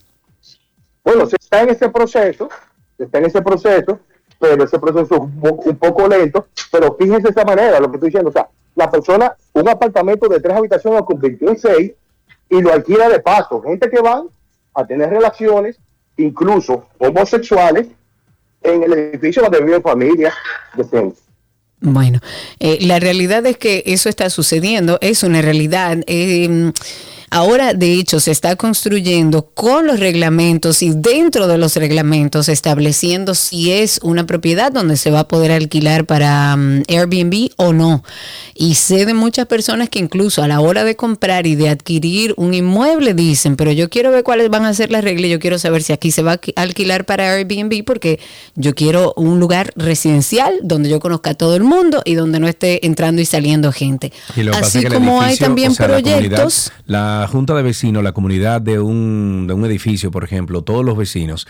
[1.05, 2.49] Bueno, se está en ese proceso,
[2.97, 4.01] se está en ese proceso,
[4.39, 8.09] pero ese proceso es un poco lento, pero fíjense de esa manera, lo que estoy
[8.09, 11.93] diciendo, o sea, la persona, un apartamento de tres habitaciones lo convirtió en seis
[12.51, 14.29] y lo alquila de paso, gente que van
[14.77, 15.79] a tener relaciones,
[16.17, 17.89] incluso homosexuales,
[18.63, 20.35] en el edificio donde viven familias
[20.75, 21.23] decentes.
[21.81, 22.21] Bueno,
[22.59, 25.99] eh, la realidad es que eso está sucediendo, es una realidad.
[26.07, 26.73] Eh,
[27.37, 33.35] ahora, de hecho, se está construyendo con los reglamentos y dentro de los reglamentos estableciendo
[33.35, 38.03] si es una propiedad donde se va a poder alquilar para mm, Airbnb o no.
[38.55, 42.33] Y sé de muchas personas que incluso a la hora de comprar y de adquirir
[42.39, 45.59] un inmueble dicen, pero yo quiero ver cuáles van a ser las reglas, yo quiero
[45.59, 48.19] saber si aquí se va a alqui- alquilar para Airbnb porque
[48.55, 52.49] yo quiero un lugar residencial donde yo conozca a todo el mundo y donde no
[52.49, 54.13] esté entrando y saliendo gente.
[54.37, 56.73] Y lo que pasa Así que como hay también o sea, proyectos.
[56.87, 60.97] La, junta de vecinos, la comunidad de un, de un edificio, por ejemplo, todos los
[60.97, 61.47] vecinos,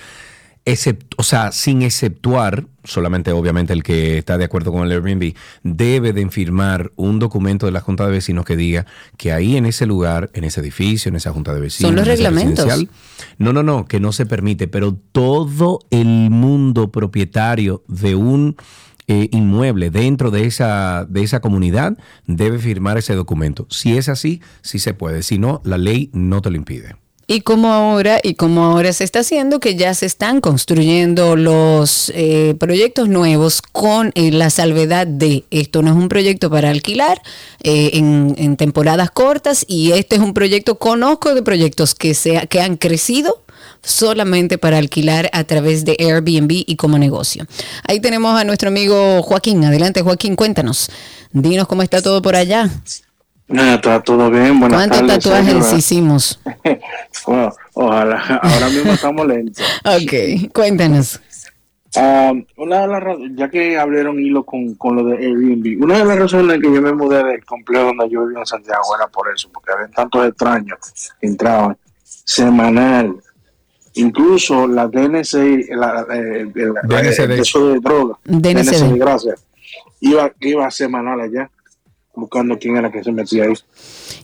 [0.64, 5.34] except- o sea, sin exceptuar, solamente obviamente el que está de acuerdo con el Airbnb,
[5.62, 8.84] debe de firmar un documento de la junta de vecinos que diga
[9.16, 12.06] que ahí en ese lugar, en ese edificio, en esa junta de vecinos, Son los
[12.06, 12.66] reglamentos.
[13.38, 18.56] no, no, no, que no se permite, pero todo el mundo propietario de un
[19.08, 21.96] eh, inmueble dentro de esa, de esa comunidad
[22.26, 23.66] debe firmar ese documento.
[23.70, 25.22] Si es así, sí se puede.
[25.22, 26.96] Si no, la ley no te lo impide.
[27.28, 32.12] Y como ahora, y como ahora se está haciendo, que ya se están construyendo los
[32.14, 37.20] eh, proyectos nuevos con eh, la salvedad de esto no es un proyecto para alquilar
[37.64, 42.46] eh, en, en temporadas cortas y este es un proyecto, conozco de proyectos que, se,
[42.46, 43.42] que han crecido
[43.86, 47.46] solamente para alquilar a través de Airbnb y como negocio.
[47.88, 49.64] Ahí tenemos a nuestro amigo Joaquín.
[49.64, 50.90] Adelante Joaquín, cuéntanos.
[51.32, 52.68] Dinos cómo está todo por allá.
[53.48, 54.58] Está todo bien.
[54.58, 55.78] Buenas ¿Cuántos tardes, tatuajes señora.
[55.78, 56.40] hicimos?
[57.26, 58.40] Bueno, ojalá.
[58.42, 59.64] Ahora mismo estamos lentos.
[59.84, 61.20] Ok, cuéntanos.
[61.96, 63.02] Ah, una de las
[63.36, 66.72] ya que abrieron hilo con, con lo de Airbnb, una de las razones en que
[66.72, 69.88] yo me mudé del complejo donde yo vivía en Santiago era por eso, porque había
[69.88, 70.78] tantos extraños
[71.20, 73.16] que entraban semanal.
[73.96, 77.24] Incluso la DNC, la, eh, el- la- DNCD.
[77.34, 78.98] el- eso de droga, DNCD.
[78.98, 79.44] gracias,
[80.00, 81.50] iba, iba semanal allá
[82.14, 83.54] buscando quién era que se metía ahí.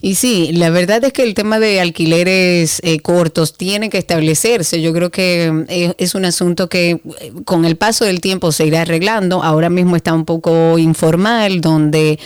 [0.01, 4.81] Y sí, la verdad es que el tema de alquileres eh, cortos tiene que establecerse.
[4.83, 7.01] Yo creo que eh, es un asunto que eh,
[7.45, 9.43] con el paso del tiempo se irá arreglando.
[9.43, 12.19] Ahora mismo está un poco informal, donde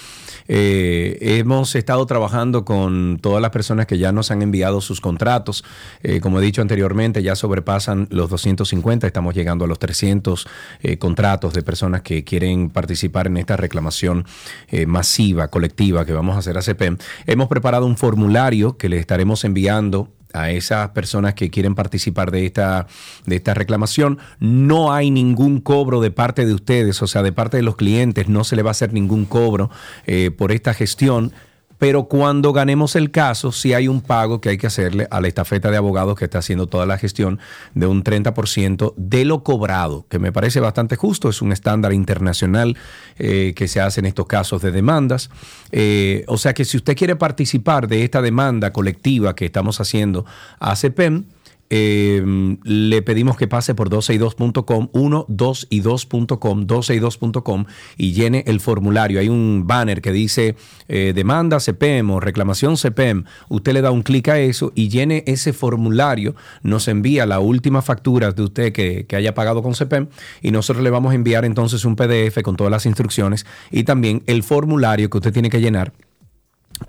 [0.48, 5.64] Eh, hemos estado trabajando con todas las personas que ya nos han enviado sus contratos.
[6.02, 9.06] Eh, como he dicho anteriormente, ya sobrepasan los 250.
[9.06, 10.46] Estamos llegando a los 300
[10.82, 14.24] eh, contratos de personas que quieren participar en esta reclamación
[14.68, 16.98] eh, masiva, colectiva que vamos a hacer a CPM.
[17.26, 22.46] Hemos preparado un formulario que le estaremos enviando a esas personas que quieren participar de
[22.46, 22.86] esta,
[23.24, 24.18] de esta reclamación.
[24.38, 28.28] No hay ningún cobro de parte de ustedes, o sea, de parte de los clientes,
[28.28, 29.70] no se le va a hacer ningún cobro
[30.06, 31.32] eh, por esta gestión.
[31.78, 35.28] Pero cuando ganemos el caso, sí hay un pago que hay que hacerle a la
[35.28, 37.38] estafeta de abogados que está haciendo toda la gestión
[37.74, 42.76] de un 30% de lo cobrado, que me parece bastante justo, es un estándar internacional
[43.18, 45.30] eh, que se hace en estos casos de demandas.
[45.72, 50.24] Eh, o sea que si usted quiere participar de esta demanda colectiva que estamos haciendo
[50.58, 51.24] a CEPEM,
[51.70, 57.64] eh, le pedimos que pase por 12y2.com, 1, 2 y 2.com, 12y2.com
[57.97, 59.20] y llene el formulario.
[59.20, 60.56] Hay un banner que dice
[60.88, 63.24] eh, demanda CPM o reclamación CPM.
[63.48, 66.34] Usted le da un clic a eso y llene ese formulario.
[66.62, 70.09] Nos envía la última factura de usted que, que haya pagado con CPM
[70.43, 74.22] y nosotros le vamos a enviar entonces un PDF con todas las instrucciones y también
[74.26, 75.93] el formulario que usted tiene que llenar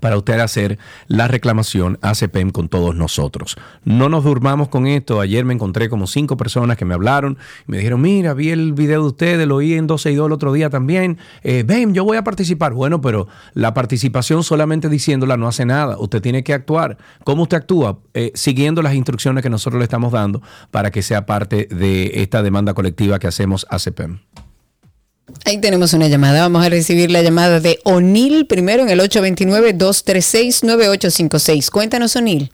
[0.00, 2.14] para usted hacer la reclamación a
[2.52, 3.56] con todos nosotros.
[3.84, 5.20] No nos durmamos con esto.
[5.20, 8.72] Ayer me encontré como cinco personas que me hablaron y me dijeron, mira, vi el
[8.72, 11.18] video de ustedes, lo oí en 12 y 2 el otro día también.
[11.42, 12.72] Eh, ven, yo voy a participar.
[12.72, 15.98] Bueno, pero la participación solamente diciéndola no hace nada.
[15.98, 16.98] Usted tiene que actuar.
[17.24, 17.98] ¿Cómo usted actúa?
[18.14, 22.42] Eh, siguiendo las instrucciones que nosotros le estamos dando para que sea parte de esta
[22.42, 24.18] demanda colectiva que hacemos a CPEM.
[25.44, 26.42] Ahí tenemos una llamada.
[26.42, 31.70] Vamos a recibir la llamada de O'Neill primero en el 829-236-9856.
[31.70, 32.52] Cuéntanos, O'Neill.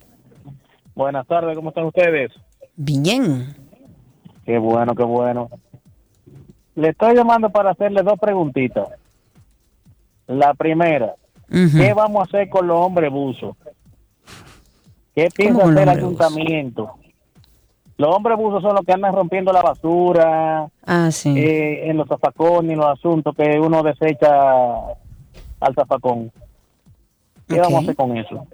[0.95, 2.31] Buenas tardes, ¿cómo están ustedes?
[2.77, 3.57] Bien.
[4.45, 5.49] Qué bueno, qué bueno.
[6.75, 8.89] Le estoy llamando para hacerle dos preguntitas.
[10.27, 11.15] La primera,
[11.51, 13.57] ¿qué vamos a hacer con los hombres buzos?
[15.15, 16.95] ¿Qué piensa hacer el ayuntamiento?
[17.97, 21.33] Los hombres buzos son los que andan rompiendo la basura Ah, sí.
[21.39, 24.29] eh, en los zafacones y los asuntos que uno desecha
[25.61, 26.33] al zafacón.
[27.49, 28.47] ¿Qué vamos a hacer con eso?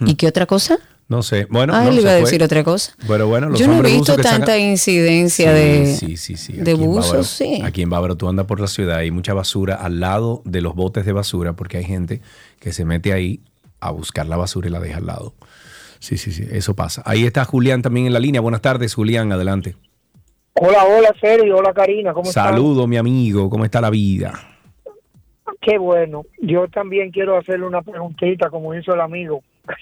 [0.00, 0.78] ¿Y qué otra cosa?
[1.08, 1.46] No sé.
[1.50, 2.20] Bueno, ah, no, él se iba a fue.
[2.22, 2.92] decir otra cosa.
[3.06, 6.52] Pero bueno, los Yo no he visto tanta sacan- incidencia Sí, de, sí, sí, sí.
[6.54, 7.60] de en buzos, Bávaro- sí.
[7.62, 10.74] Aquí en Bávaro tú andas por la ciudad, hay mucha basura al lado de los
[10.74, 12.20] botes de basura porque hay gente
[12.60, 13.40] que se mete ahí
[13.80, 15.34] a buscar la basura y la deja al lado.
[16.02, 17.00] Sí, sí, sí, eso pasa.
[17.06, 18.40] Ahí está Julián también en la línea.
[18.40, 19.76] Buenas tardes, Julián, adelante.
[20.54, 21.58] Hola, hola, Sergio.
[21.58, 22.12] Hola, Karina.
[22.12, 22.46] ¿Cómo estás?
[22.46, 24.32] Saludo, mi amigo, ¿cómo está la vida?
[25.60, 26.24] Qué bueno.
[26.40, 29.44] Yo también quiero hacerle una preguntita, como hizo el amigo.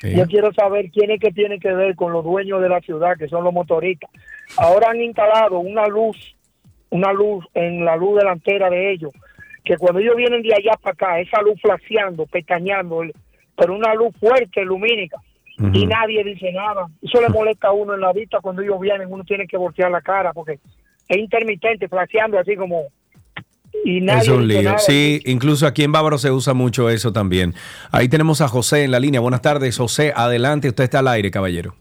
[0.00, 0.16] Sí.
[0.16, 3.18] Yo quiero saber quién es que tiene que ver con los dueños de la ciudad,
[3.18, 4.10] que son los motoristas.
[4.56, 6.16] Ahora han instalado una luz,
[6.88, 9.12] una luz en la luz delantera de ellos,
[9.64, 13.02] que cuando ellos vienen de allá para acá, esa luz flaseando, pestañando,
[13.54, 15.18] pero una luz fuerte, lumínica,
[15.72, 16.86] y nadie dice nada.
[17.00, 19.90] Eso le molesta a uno en la vista cuando ellos vienen, uno tiene que voltear
[19.90, 20.58] la cara porque
[21.08, 22.84] es intermitente, flaseando así como...
[23.84, 24.62] Y nadie es un lío.
[24.62, 24.78] nada.
[24.78, 27.54] Sí, incluso aquí en Bávaro se usa mucho eso también.
[27.90, 29.20] Ahí tenemos a José en la línea.
[29.20, 30.12] Buenas tardes, José.
[30.14, 31.74] Adelante, usted está al aire, caballero.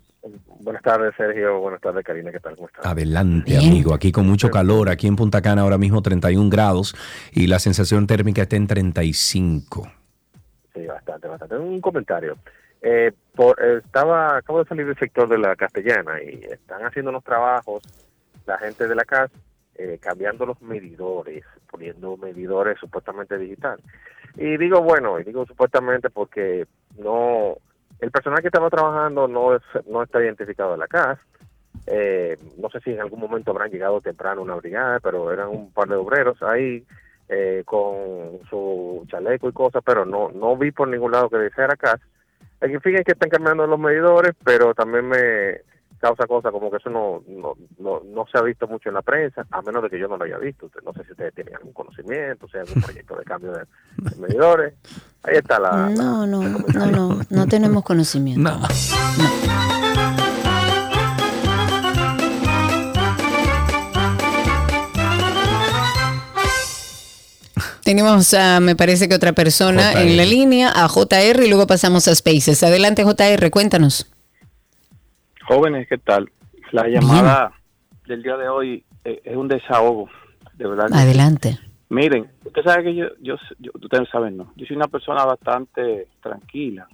[0.61, 1.59] Buenas tardes, Sergio.
[1.59, 2.31] Buenas tardes, Karina.
[2.31, 2.55] ¿Qué tal?
[2.55, 2.85] ¿Cómo estás?
[2.85, 3.93] Adelante, amigo.
[3.93, 4.89] Aquí con mucho calor.
[4.89, 6.95] Aquí en Punta Cana ahora mismo 31 grados
[7.33, 9.91] y la sensación térmica está en 35.
[10.73, 11.57] Sí, bastante, bastante.
[11.57, 12.37] Un comentario.
[12.81, 13.11] Eh,
[13.57, 17.84] estaba, acabo de salir del sector de la castellana y están haciendo unos trabajos
[18.45, 19.34] la gente de la casa
[19.76, 23.80] eh, cambiando los medidores, poniendo medidores supuestamente digital.
[24.35, 27.57] Y digo, bueno, y digo supuestamente porque no,
[27.99, 31.22] el personal que estaba trabajando no es, no está identificado en la casa.
[31.88, 35.72] Eh, no sé si en algún momento habrán llegado temprano una brigada, pero eran un
[35.72, 36.85] par de obreros ahí
[37.30, 41.76] eh, con su chaleco y cosas, pero no no vi por ningún lado que dijera
[41.76, 42.05] casa.
[42.61, 45.61] Fin, es que están cambiando los medidores, pero también me
[45.99, 49.01] causa cosas como que eso no, no, no, no se ha visto mucho en la
[49.01, 50.69] prensa, a menos de que yo no lo haya visto.
[50.83, 53.65] No sé si ustedes tienen algún conocimiento, si hay algún proyecto de cambio de,
[53.97, 54.73] de medidores.
[55.23, 55.89] Ahí está la...
[55.89, 58.41] No, no, no, no, no tenemos conocimiento.
[58.41, 58.59] No.
[67.83, 70.01] Tenemos, a, me parece que otra persona JR.
[70.01, 72.61] en la línea, a JR y luego pasamos a Spaces.
[72.63, 74.11] Adelante, JR, cuéntanos.
[75.47, 76.29] Jóvenes, ¿qué tal?
[76.71, 77.51] La llamada
[78.07, 80.09] del día de hoy eh, es un desahogo,
[80.53, 80.87] de verdad.
[80.93, 81.57] Adelante.
[81.89, 84.53] Miren, usted sabe que yo, yo, yo- ustedes saben, ¿no?
[84.55, 86.87] Yo soy una persona bastante tranquila,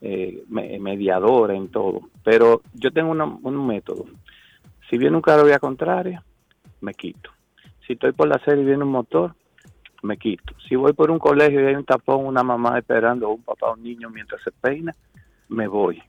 [0.00, 4.04] eh, me- mediadora en todo, pero yo tengo una- un método.
[4.88, 6.22] Si viene un carro vía contraria,
[6.80, 7.30] me quito.
[7.86, 9.34] Si estoy por la serie y viene un motor,
[10.04, 10.54] me quito.
[10.68, 13.72] Si voy por un colegio y hay un tapón, una mamá esperando, o un papá,
[13.72, 14.94] un niño mientras se peina,
[15.48, 16.02] me voy.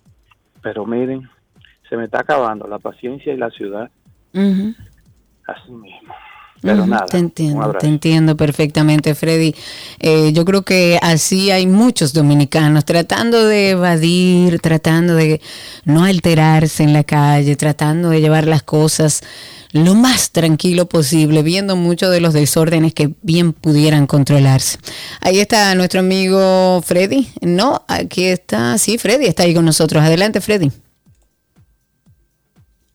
[0.61, 1.29] Pero miren,
[1.89, 3.89] se me está acabando la paciencia y la ciudad
[4.33, 6.13] así mismo.
[6.61, 9.53] Pero nada, Te entiendo, te entiendo perfectamente, Freddy.
[9.99, 15.41] Eh, yo creo que así hay muchos dominicanos tratando de evadir, tratando de
[15.83, 19.21] no alterarse en la calle, tratando de llevar las cosas
[19.75, 24.77] lo más tranquilo posible, viendo muchos de los desórdenes que bien pudieran controlarse.
[25.19, 27.27] Ahí está nuestro amigo Freddy.
[27.41, 30.01] No, aquí está, sí, Freddy está ahí con nosotros.
[30.01, 30.71] Adelante, Freddy.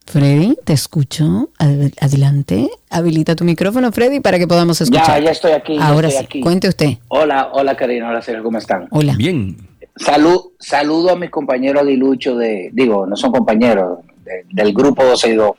[0.06, 1.50] Freddy, te escucho.
[1.58, 2.68] Ad- Adelante.
[2.88, 5.18] Habilita tu micrófono, Freddy, para que podamos escuchar.
[5.20, 5.76] Ya, ya estoy aquí.
[5.80, 6.40] Ahora estoy sí, aquí.
[6.40, 6.94] cuente usted.
[7.08, 8.88] Hola, hola Karina, hola Sergio, ¿cómo están?
[8.90, 9.14] Hola.
[9.16, 9.56] Bien.
[9.96, 15.28] Salud, saludo a mis compañeros aguiluchos de, digo, no son compañeros, de- del grupo 12
[15.30, 15.50] y 2.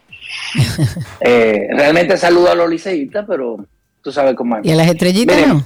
[1.21, 3.65] Eh, realmente saludo a los liceístas, pero
[4.01, 4.65] tú sabes cómo es.
[4.65, 5.65] ¿Y a las estrellitas Miren, no?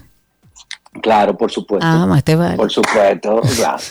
[1.01, 1.85] Claro, por supuesto.
[1.85, 2.55] Ah, más te vale.
[2.55, 3.83] Por supuesto, claro.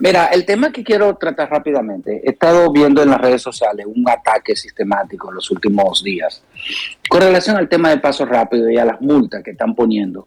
[0.00, 4.08] Mira, el tema que quiero tratar rápidamente, he estado viendo en las redes sociales un
[4.08, 6.42] ataque sistemático en los últimos días
[7.08, 10.26] con relación al tema del paso rápido y a las multas que están poniendo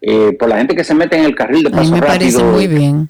[0.00, 2.52] eh, por la gente que se mete en el carril de paso me parece rápido.
[2.52, 3.08] muy bien.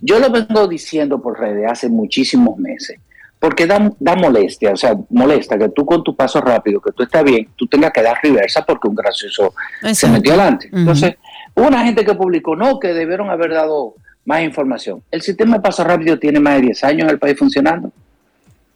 [0.00, 3.00] Yo lo vengo diciendo por redes hace muchísimos meses,
[3.38, 7.02] porque da, da molestia, o sea, molesta que tú con tu paso rápido, que tú
[7.04, 9.54] estás bien, tú tengas que dar reversa porque un gracioso
[9.92, 10.68] se metió adelante.
[10.72, 11.14] Entonces,
[11.54, 13.94] una gente que publicó, no, que debieron haber dado
[14.24, 15.02] más información.
[15.10, 17.92] El sistema de paso rápido tiene más de 10 años en el país funcionando.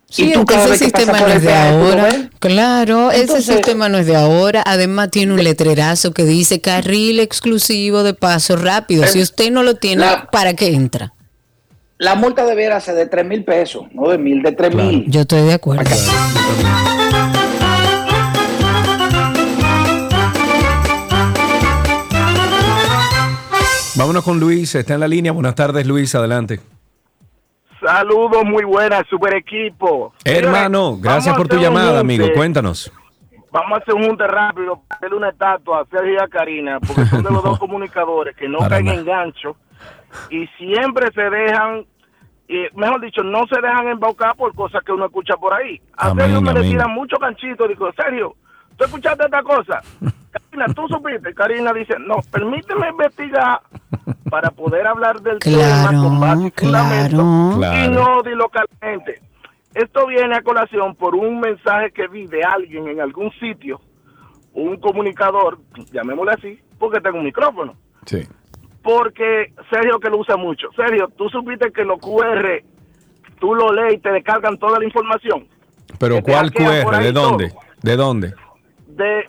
[0.09, 2.30] Sí, Y tú ese vez sistema no es de peaje, ¿tú lo ahora.
[2.39, 4.62] Claro, ese sistema no es de ahora.
[4.66, 9.06] Además tiene un letrerazo que dice carril exclusivo de paso rápido.
[9.06, 11.14] Si usted no lo tiene, La- ¿para qué entra?
[12.02, 15.04] La multa debiera ser de 3 mil pesos, no de mil, de 3 mil.
[15.08, 15.84] Yo estoy de acuerdo.
[23.94, 25.30] Vámonos con Luis, está en la línea.
[25.30, 26.58] Buenas tardes, Luis, adelante.
[27.80, 30.12] Saludos, muy buenas, super equipo.
[30.24, 32.26] Hermano, gracias por tu llamada, amigo.
[32.34, 32.92] Cuéntanos.
[33.52, 36.80] Vamos a hacer un junte rápido para hacerle una estatua a Sergio y a Karina,
[36.80, 38.98] porque son de los dos comunicadores que no Para caen nada.
[38.98, 39.56] en gancho
[40.30, 41.84] y siempre se dejan,
[42.52, 45.80] y mejor dicho, no se dejan embaucar por cosas que uno escucha por ahí.
[45.96, 47.66] A Amén, Sergio me le tiran muchos ganchitos.
[47.66, 48.36] Digo, Sergio,
[48.76, 49.80] ¿tú escuchaste esta cosa?
[50.30, 51.32] Karina, ¿tú supiste?
[51.32, 53.62] Karina dice, no, permíteme investigar
[54.28, 57.84] para poder hablar del tema con base fundamento claro.
[57.84, 59.22] y no dilocalmente.
[59.74, 63.80] Esto viene a colación por un mensaje que vi de alguien en algún sitio,
[64.52, 65.58] un comunicador,
[65.90, 67.74] llamémosle así, porque tengo un micrófono.
[68.04, 68.26] Sí.
[68.82, 70.68] Porque Sergio que lo usa mucho.
[70.74, 72.62] Sergio, tú supiste que los QR,
[73.38, 75.46] tú lo lees y te descargan toda la información.
[75.98, 76.98] Pero ¿cuál QR?
[76.98, 77.52] ¿De dónde?
[77.82, 78.34] ¿De dónde?
[78.88, 79.20] De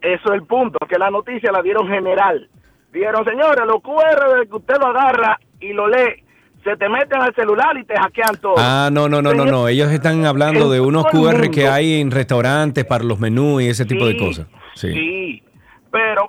[0.00, 2.48] eso es el punto, que la noticia la dieron general.
[2.92, 6.22] Dijeron, señores, los QR de que usted lo agarra y lo lee,
[6.64, 8.54] se te meten al celular y te hackean todo.
[8.58, 9.68] Ah, no, no, no, no, Señor, no.
[9.68, 13.84] Ellos están hablando de unos QR que hay en restaurantes para los menús y ese
[13.84, 14.46] tipo de cosas.
[14.74, 14.92] Sí.
[14.92, 15.42] Sí,
[15.90, 16.28] pero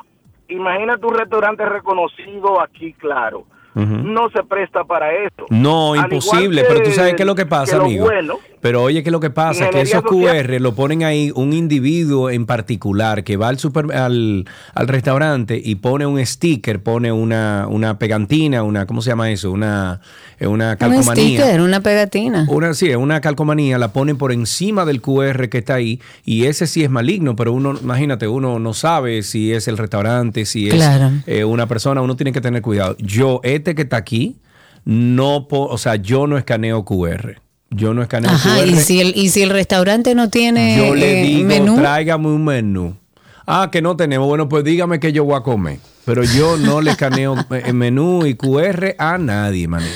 [0.50, 3.46] imagínate un restaurante reconocido aquí, claro.
[3.76, 5.46] No se presta para eso.
[5.50, 8.06] No, Al imposible, pero tú sabes qué es lo que pasa, que lo amigo.
[8.06, 9.70] bueno, Pero oye, ¿qué es lo que pasa?
[9.70, 10.46] Que esos social.
[10.48, 15.62] QR lo ponen ahí un individuo en particular que va al super, al, al restaurante
[15.64, 19.52] y pone un sticker, pone una, una pegantina, una, ¿cómo se llama eso?
[19.52, 20.02] Una,
[20.40, 21.14] eh, una Un calcomanía.
[21.40, 22.46] sticker, una pegatina.
[22.50, 26.68] Una, sí, una calcomanía, la ponen por encima del QR que está ahí y ese
[26.68, 30.74] sí es maligno, pero uno, imagínate, uno no sabe si es el restaurante, si es
[30.74, 31.12] Claro.
[31.28, 32.96] eh, una persona, uno tiene que tener cuidado.
[33.00, 34.38] Yo, este que está aquí,
[34.86, 37.40] no, po- o sea, yo no escaneo QR.
[37.70, 38.68] Yo no escaneo Ajá, QR.
[38.68, 42.28] y si el, y si el restaurante no tiene yo le eh, digo, menú, tráigame
[42.28, 42.98] un menú.
[43.46, 44.28] Ah, que no tenemos.
[44.28, 45.80] Bueno, pues dígame que yo voy a comer.
[46.06, 49.92] Pero yo no le escaneo eh, menú y QR a nadie, manito.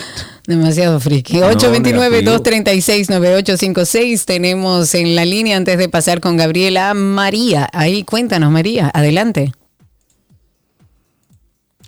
[0.45, 1.37] Demasiado friki.
[1.37, 4.25] No, 829-236-9856.
[4.25, 7.69] Tenemos en la línea antes de pasar con Gabriela María.
[7.73, 8.91] Ahí, cuéntanos, María.
[8.93, 9.51] Adelante.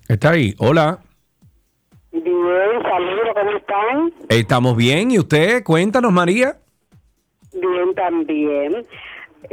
[0.08, 0.56] Está ahí.
[0.58, 1.00] Hola.
[2.26, 4.14] Bien, saludos, ¿cómo están?
[4.30, 5.12] Estamos bien.
[5.12, 5.64] ¿Y usted?
[5.64, 6.56] Cuéntanos, María.
[7.54, 8.84] Bien, también.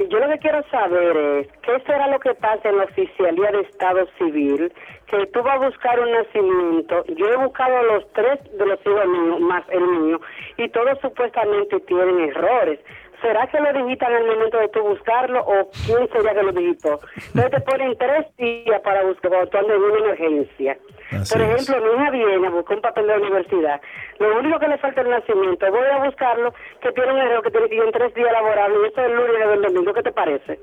[0.08, 3.60] Yo lo que quiero saber es, ¿qué será lo que pasa en la oficialía de
[3.60, 4.72] Estado Civil?
[5.06, 7.04] Que tú vas a buscar un nacimiento.
[7.14, 10.20] Yo he buscado a los tres de los hijos míos, más el mío,
[10.56, 12.80] y todos supuestamente tienen errores.
[13.22, 16.98] ¿Será que lo digitan al momento de tú buscarlo o quién sería que lo digitó?
[17.28, 20.76] Entonces te ponen tres días para buscar cuando tú andas en una emergencia.
[21.12, 21.68] Así Por es.
[21.68, 23.80] ejemplo, mi hija viene a buscar un papel de la universidad.
[24.18, 25.70] Lo único que le falta es el nacimiento.
[25.70, 28.78] Voy a buscarlo, que tiene un error que tiene que ir en tres días laborables.
[28.82, 29.94] Y eso es el lunes y el domingo.
[29.94, 30.58] ¿Qué te parece?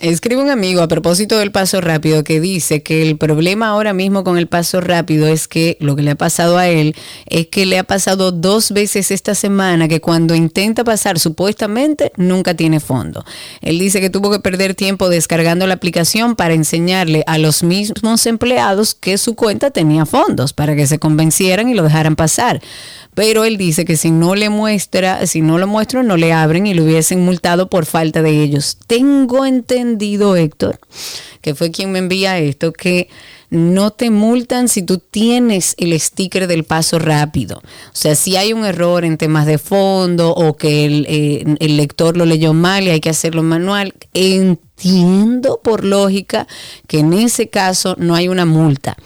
[0.00, 4.22] Escribe un amigo a propósito del paso rápido que dice que el problema ahora mismo
[4.22, 6.94] con el paso rápido es que lo que le ha pasado a él
[7.26, 12.54] es que le ha pasado dos veces esta semana que cuando intenta pasar supuestamente nunca
[12.54, 13.24] tiene fondo.
[13.60, 18.24] Él dice que tuvo que perder tiempo descargando la aplicación para enseñarle a los mismos
[18.26, 22.60] empleados que su cuenta tenía fondos para que se convencieran y lo dejaran pasar.
[23.18, 26.68] Pero él dice que si no le muestra, si no lo muestro, no le abren
[26.68, 28.78] y lo hubiesen multado por falta de ellos.
[28.86, 30.78] Tengo entendido, Héctor,
[31.40, 33.08] que fue quien me envía esto, que
[33.50, 37.58] no te multan si tú tienes el sticker del paso rápido.
[37.58, 41.76] O sea, si hay un error en temas de fondo o que el, eh, el
[41.76, 43.94] lector lo leyó mal y hay que hacerlo manual,
[44.78, 46.46] entiendo por lógica
[46.86, 48.96] que en ese caso no hay una multa.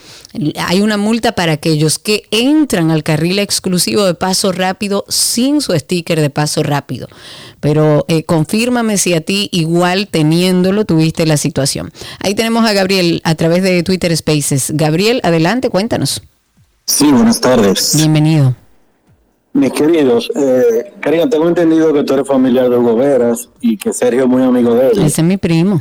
[0.57, 5.73] Hay una multa para aquellos que entran al carril exclusivo de paso rápido sin su
[5.73, 7.09] sticker de paso rápido.
[7.61, 11.93] Pero eh, confírmame si a ti igual teniéndolo tuviste la situación.
[12.19, 14.73] Ahí tenemos a Gabriel a través de Twitter Spaces.
[14.75, 16.23] Gabriel, adelante, cuéntanos.
[16.87, 17.95] Sí, buenas tardes.
[17.97, 18.57] Bienvenido.
[19.55, 23.93] Mis queridos, eh, Karina, tengo entendido que tú eres familiar de Hugo Veras y que
[23.93, 24.99] Sergio es muy amigo de él.
[24.99, 25.81] Ese es mi primo.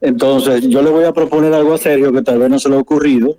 [0.00, 2.76] Entonces, yo le voy a proponer algo a Sergio que tal vez no se le
[2.76, 3.36] ha ocurrido,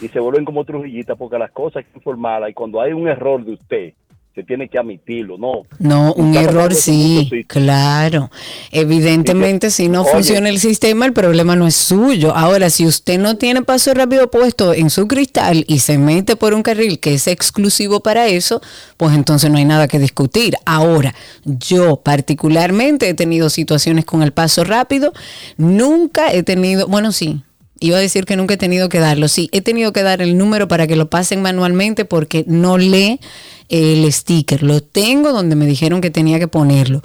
[0.00, 2.00] Y se vuelven como Trujillita porque las cosas hay que
[2.48, 3.92] y cuando hay un error de usted,
[4.38, 5.62] se tiene que admitirlo, ¿no?
[5.80, 8.30] No, un error sí, claro.
[8.70, 10.12] Evidentemente, si no Oye.
[10.12, 12.32] funciona el sistema, el problema no es suyo.
[12.36, 16.54] Ahora, si usted no tiene paso rápido puesto en su cristal y se mete por
[16.54, 18.62] un carril que es exclusivo para eso,
[18.96, 20.54] pues entonces no hay nada que discutir.
[20.64, 25.12] Ahora, yo particularmente he tenido situaciones con el paso rápido.
[25.56, 27.42] Nunca he tenido, bueno, sí.
[27.80, 29.28] Iba a decir que nunca he tenido que darlo.
[29.28, 33.20] Sí, he tenido que dar el número para que lo pasen manualmente porque no lee
[33.68, 34.62] el sticker.
[34.62, 37.02] Lo tengo donde me dijeron que tenía que ponerlo.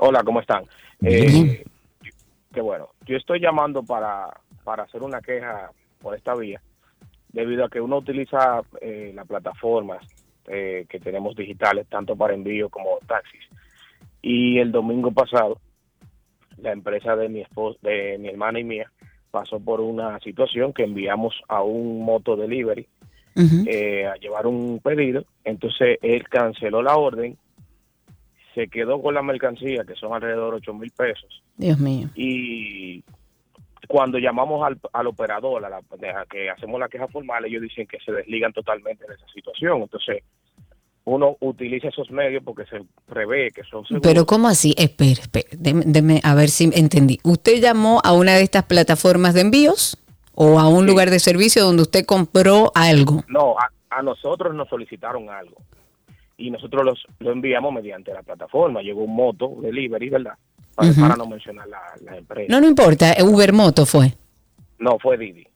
[0.00, 0.64] Hola, ¿cómo están?
[1.02, 1.64] Eh,
[2.52, 2.88] qué bueno.
[3.06, 4.28] Yo estoy llamando para,
[4.64, 5.70] para hacer una queja
[6.00, 6.60] por esta vía,
[7.32, 10.06] debido a que uno utiliza eh, las plataformas
[10.46, 13.40] eh, que tenemos digitales, tanto para envío como taxis.
[14.22, 15.58] Y el domingo pasado,
[16.58, 18.90] la empresa de mi esposa, de mi hermana y mía,
[19.30, 22.86] pasó por una situación que enviamos a un moto delivery
[23.66, 25.24] eh, a llevar un pedido.
[25.44, 27.36] Entonces él canceló la orden,
[28.58, 31.42] se quedó con la mercancía, que son alrededor de 8 mil pesos.
[31.56, 32.08] Dios mío.
[32.16, 33.04] Y
[33.86, 37.86] cuando llamamos al, al operador, a la, a que hacemos la queja formal, ellos dicen
[37.86, 39.82] que se desligan totalmente de esa situación.
[39.82, 40.24] Entonces,
[41.04, 44.02] uno utiliza esos medios porque se prevé que son seguros.
[44.02, 44.74] Pero ¿cómo así?
[44.76, 47.20] Espera, espera, deme, deme a ver si entendí.
[47.22, 49.96] ¿Usted llamó a una de estas plataformas de envíos
[50.34, 53.22] o a un lugar de servicio donde usted compró algo?
[53.28, 55.62] No, a, a nosotros nos solicitaron algo
[56.38, 58.80] y nosotros los, lo enviamos mediante la plataforma.
[58.80, 60.34] Llegó un moto delivery, ¿verdad?
[60.74, 62.46] Para, no mencionar la, la empresa.
[62.48, 64.14] No, no importa, Uber Moto fue.
[64.78, 65.46] No, fue Didi.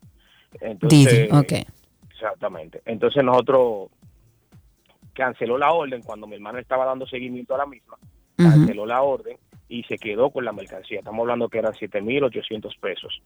[0.60, 1.52] Entonces, Didi, ok.
[2.10, 2.82] Exactamente.
[2.84, 3.90] Entonces nosotros
[5.14, 7.96] canceló la orden cuando mi hermano estaba dando seguimiento a la misma.
[8.36, 9.36] Canceló la orden
[9.73, 10.99] y se quedó con la mercancía.
[10.99, 13.23] Estamos hablando que eran 7.800 pesos.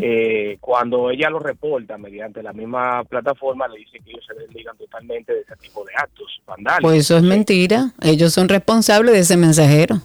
[0.00, 4.78] Eh, cuando ella lo reporta mediante la misma plataforma, le dicen que ellos se desligan
[4.78, 6.90] totalmente de ese tipo de actos vandálicos.
[6.90, 7.92] Pues eso es mentira.
[8.02, 9.96] Ellos son responsables de ese mensajero.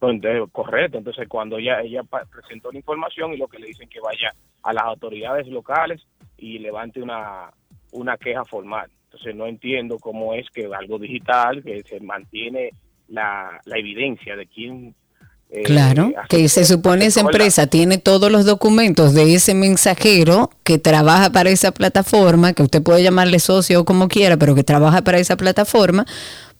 [0.00, 0.96] Entonces, correcto.
[0.96, 4.72] Entonces, cuando ella, ella presentó la información y lo que le dicen que vaya a
[4.72, 6.00] las autoridades locales
[6.38, 7.50] y levante una,
[7.92, 8.90] una queja formal.
[9.04, 12.70] Entonces, no entiendo cómo es que algo digital, que se mantiene
[13.10, 14.94] la, la evidencia de quién.
[15.50, 20.78] eh, Claro, que se supone esa empresa tiene todos los documentos de ese mensajero que
[20.78, 25.02] trabaja para esa plataforma, que usted puede llamarle socio o como quiera, pero que trabaja
[25.02, 26.06] para esa plataforma,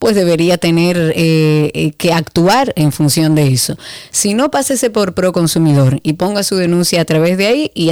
[0.01, 3.77] pues debería tener eh, eh, que actuar en función de eso.
[4.11, 7.91] Si no, pásese por Proconsumidor y ponga su denuncia a través de ahí y,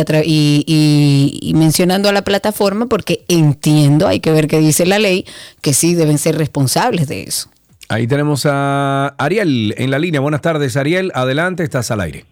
[0.66, 5.26] y- y mencionando a la plataforma, porque entiendo, hay que ver qué dice la ley,
[5.60, 7.50] que sí deben ser responsables de eso.
[7.88, 10.20] Ahí tenemos a Ariel en la línea.
[10.20, 11.10] Buenas tardes, Ariel.
[11.14, 12.24] Adelante, estás al aire.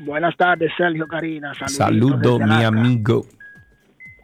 [0.00, 1.52] Buenas tardes, Sergio Karina.
[1.66, 2.66] Saludo, mi Alaska.
[2.66, 3.26] amigo.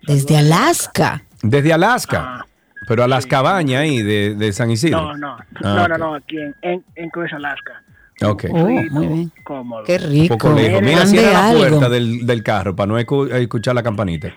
[0.02, 1.22] Desde Alaska.
[1.42, 2.44] Desde Alaska.
[2.88, 5.00] Pero a las cabañas ahí de, de San Isidro.
[5.14, 7.82] No, no, Ah, no, no, no, aquí en, en, en Cruz, Alaska.
[8.22, 8.44] Ok.
[8.50, 9.32] Oh, muy bien.
[9.44, 9.84] Cómodo.
[9.84, 10.36] Qué Un rico.
[10.38, 10.82] poco lejos.
[10.82, 11.60] Mira, cierra la algo.
[11.60, 14.34] puerta del, del carro para no escu- escuchar la campanita.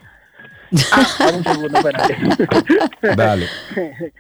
[1.20, 2.18] Dame un segundo, espérate.
[3.18, 3.48] Dale.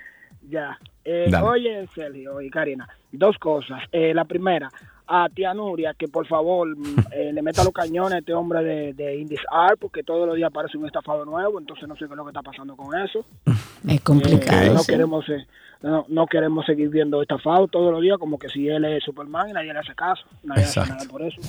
[0.49, 0.78] ya.
[1.05, 3.81] Eh, oye, Sergio y Karina, dos cosas.
[3.91, 4.69] Eh, la primera,
[5.07, 8.63] a tía Nuria, que por favor mm, eh, le meta los cañones a este hombre
[8.63, 12.05] de, de Indis Art, porque todos los días aparece un estafado nuevo, entonces no sé
[12.05, 13.25] qué es lo que está pasando con eso.
[13.88, 14.61] Es complicado.
[14.63, 14.93] Eh, no sí.
[14.93, 15.45] queremos eh,
[15.81, 19.49] no, no queremos seguir viendo estafados todos los días como que si él es Superman
[19.49, 20.93] y nadie le hace caso nadie hace Exacto.
[21.03, 21.41] nada por eso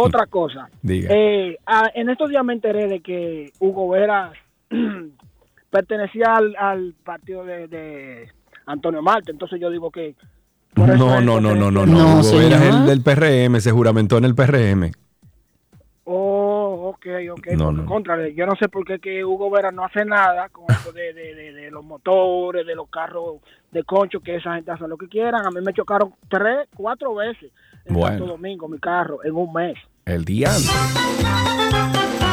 [0.00, 1.12] otra cosa Diga.
[1.12, 4.30] en estos días me enteré de que Hugo Vera
[5.70, 8.32] pertenecía al, al partido de, de
[8.66, 10.14] Antonio Marte entonces yo digo que
[10.76, 11.86] No, no, no, no, no, no.
[11.86, 12.80] No, Hugo Vera es señor.
[12.80, 14.90] el del PRM, se juramentó en el PRM.
[16.06, 17.46] Oh, ok, ok.
[17.56, 17.86] No, no.
[17.86, 21.14] contra, yo no sé por qué que Hugo Vera no hace nada con eso de,
[21.14, 23.36] de, de, de los motores, de los carros
[23.72, 25.46] de concho, que esa gente hace lo que quieran.
[25.46, 27.50] A mí me chocaron tres, cuatro veces
[27.86, 28.08] en Bueno.
[28.18, 29.76] Santo Domingo mi carro en un mes.
[30.04, 32.23] El día antes.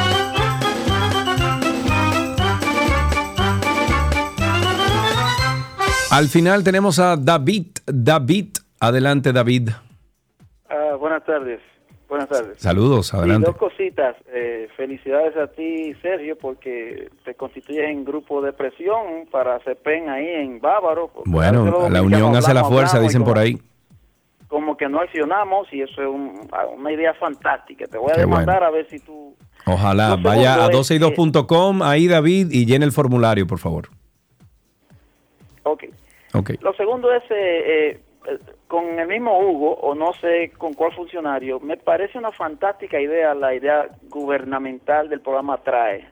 [6.12, 7.68] Al final tenemos a David.
[7.86, 8.48] David,
[8.80, 9.70] adelante David.
[10.70, 11.60] Ah, buenas tardes.
[12.10, 12.60] Buenas tardes.
[12.60, 13.48] Saludos, adelante.
[13.48, 14.18] dos cositas.
[14.34, 20.28] Eh, felicidades a ti, Sergio, porque te constituyes en grupo de presión para CEPEN ahí
[20.28, 21.10] en Bávaro.
[21.26, 23.58] Bueno, la unión hace la fuerza, y dicen por como- ahí.
[24.50, 27.86] Como que no accionamos y eso es un- una idea fantástica.
[27.88, 28.68] Te voy a Qué demandar bueno.
[28.68, 29.34] a ver si tú...
[29.66, 30.18] Ojalá.
[30.18, 33.88] Vaya a segundo es 12y2.com, ahí David, y llene el formulario, por favor.
[35.64, 35.86] Ok.
[36.62, 38.00] Lo segundo es, eh,
[38.30, 43.00] eh, con el mismo Hugo, o no sé con cuál funcionario, me parece una fantástica
[43.00, 46.08] idea la idea gubernamental del programa TRAE,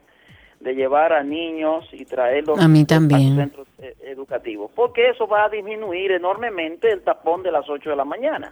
[0.59, 5.27] de llevar a niños y traerlos A mí a los centros eh, educativos, porque eso
[5.27, 8.51] va a disminuir enormemente el tapón de las 8 de la mañana.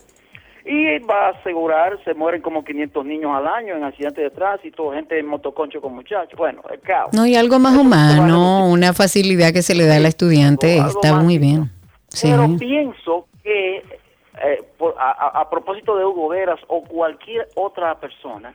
[0.69, 4.91] Y va a asegurar, se mueren como 500 niños al año en accidentes de tránsito,
[4.91, 6.37] gente en motoconcho con muchachos.
[6.37, 7.13] Bueno, el caos.
[7.13, 11.37] No, y algo más humano, una facilidad que se le da al estudiante, está muy
[11.37, 11.71] bien.
[12.09, 12.27] Sí.
[12.29, 17.95] Pero pienso que eh, por- a, a- a propósito de Hugo Veras o cualquier otra
[17.99, 18.53] persona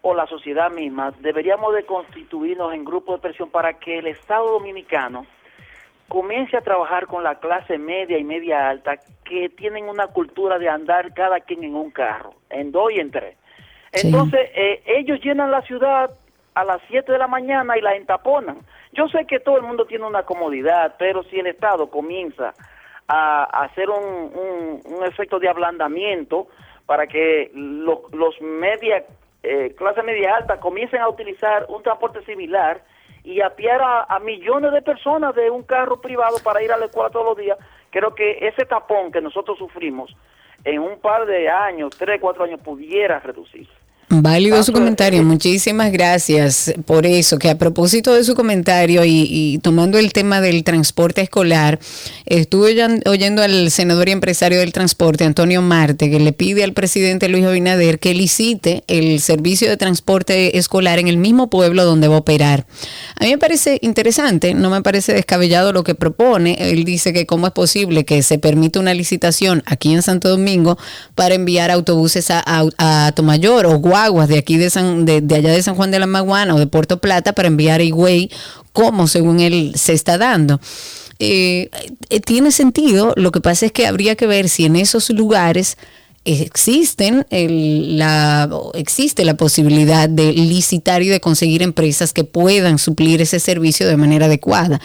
[0.00, 4.50] o la sociedad misma, deberíamos de constituirnos en grupos de presión para que el Estado
[4.52, 5.26] dominicano
[6.08, 10.68] comience a trabajar con la clase media y media alta que tienen una cultura de
[10.68, 13.36] andar cada quien en un carro, en dos y en tres.
[13.92, 14.06] Sí.
[14.06, 16.10] Entonces, eh, ellos llenan la ciudad
[16.54, 18.58] a las 7 de la mañana y la entaponan.
[18.92, 22.52] Yo sé que todo el mundo tiene una comodidad, pero si el Estado comienza
[23.08, 26.48] a, a hacer un, un- un efecto de ablandamiento
[26.84, 29.04] para que lo- los media,
[29.42, 32.82] eh, clase media alta comiencen a utilizar un transporte similar
[33.24, 36.86] y apiar a, a millones de personas de un carro privado para ir a la
[36.86, 37.58] escuela todos los días,
[37.90, 40.14] creo que ese tapón que nosotros sufrimos
[40.64, 43.81] en un par de años, tres, cuatro años, pudiera reducirse.
[44.14, 49.58] Válido su comentario, muchísimas gracias por eso, que a propósito de su comentario y, y
[49.60, 51.80] tomando el tema del transporte escolar,
[52.26, 52.76] estuve
[53.06, 57.46] oyendo al senador y empresario del transporte, Antonio Marte, que le pide al presidente Luis
[57.46, 62.18] Abinader que licite el servicio de transporte escolar en el mismo pueblo donde va a
[62.18, 62.66] operar.
[63.18, 66.58] A mí me parece interesante, no me parece descabellado lo que propone.
[66.58, 70.76] Él dice que cómo es posible que se permita una licitación aquí en Santo Domingo
[71.14, 75.34] para enviar autobuses a, a, a Tomayor o guaguas de aquí de, San, de, de
[75.36, 78.30] allá de San Juan de la Maguana o de Puerto Plata para enviar a Higüey
[78.72, 80.60] como según él se está dando.
[81.18, 81.70] Eh,
[82.10, 85.76] eh, tiene sentido, lo que pasa es que habría que ver si en esos lugares
[86.24, 93.20] existen el- la existe la posibilidad de licitar y de conseguir empresas que puedan suplir
[93.20, 94.80] ese servicio de manera adecuada.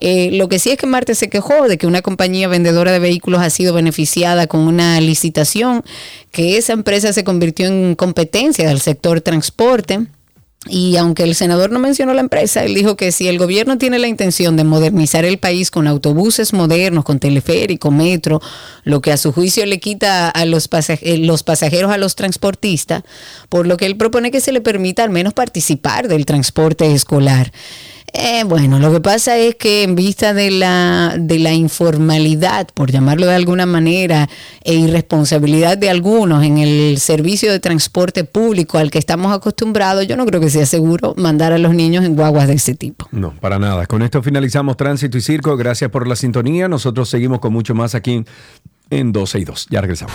[0.00, 2.98] Eh, lo que sí es que Marte se quejó de que una compañía vendedora de
[2.98, 5.82] vehículos ha sido beneficiada con una licitación,
[6.30, 10.06] que esa empresa se convirtió en competencia del sector transporte.
[10.68, 13.98] Y aunque el senador no mencionó la empresa, él dijo que si el gobierno tiene
[13.98, 18.40] la intención de modernizar el país con autobuses modernos, con teleférico, metro,
[18.84, 23.02] lo que a su juicio le quita a los, eh, los pasajeros a los transportistas,
[23.48, 27.52] por lo que él propone que se le permita al menos participar del transporte escolar.
[28.14, 32.90] Eh, bueno, lo que pasa es que en vista de la, de la informalidad, por
[32.90, 34.28] llamarlo de alguna manera,
[34.64, 40.16] e irresponsabilidad de algunos en el servicio de transporte público al que estamos acostumbrados, yo
[40.16, 43.08] no creo que sea seguro mandar a los niños en guaguas de ese tipo.
[43.12, 43.86] No, para nada.
[43.86, 45.56] Con esto finalizamos Tránsito y Circo.
[45.56, 46.68] Gracias por la sintonía.
[46.68, 48.24] Nosotros seguimos con mucho más aquí
[48.90, 49.66] en 12 y 2.
[49.70, 50.14] Ya regresamos.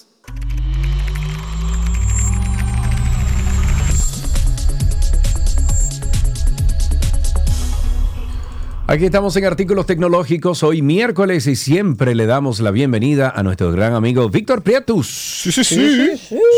[8.91, 13.71] Aquí estamos en Artículos Tecnológicos, hoy miércoles y siempre le damos la bienvenida a nuestro
[13.71, 15.07] gran amigo Víctor Prietus.
[15.07, 16.09] Sí, sí, sí.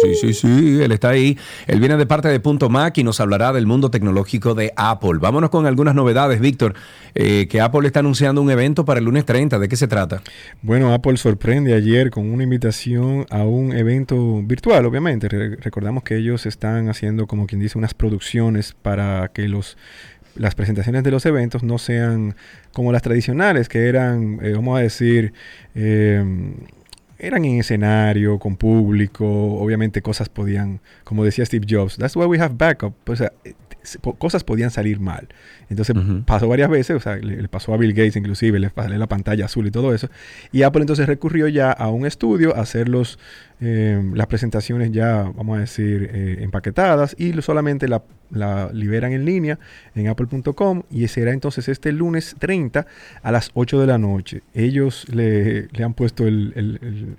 [0.02, 1.38] Sí, sí, sí, él está ahí.
[1.68, 5.20] Él viene de parte de Punto Mac y nos hablará del mundo tecnológico de Apple.
[5.20, 6.74] Vámonos con algunas novedades, Víctor,
[7.14, 9.60] eh, que Apple está anunciando un evento para el lunes 30.
[9.60, 10.24] ¿De qué se trata?
[10.64, 15.30] Bueno, Apple sorprende ayer con una invitación a un evento virtual, obviamente.
[15.30, 19.78] Re- recordamos que ellos están haciendo, como quien dice, unas producciones para que los
[20.36, 22.36] las presentaciones de los eventos no sean
[22.72, 25.34] como las tradicionales, que eran, eh, vamos a decir,
[25.76, 26.24] eh,
[27.20, 32.40] eran en escenario, con público, obviamente cosas podían, como decía Steve Jobs, that's why we
[32.40, 33.54] have backup, o sea, eh,
[34.18, 35.28] cosas podían salir mal.
[35.70, 35.96] Entonces
[36.26, 39.08] pasó varias veces, o sea, le, le pasó a Bill Gates inclusive, le pasó la
[39.08, 40.10] pantalla azul y todo eso.
[40.52, 43.20] Y Apple entonces recurrió ya a un estudio a hacer los,
[43.66, 49.26] eh, las presentaciones ya, vamos a decir, eh, empaquetadas y solamente la, la liberan en
[49.26, 49.60] línea
[49.96, 52.86] en apple.com y será entonces este lunes 30
[53.22, 54.42] a las 8 de la noche.
[54.54, 56.54] Ellos le, le han puesto el,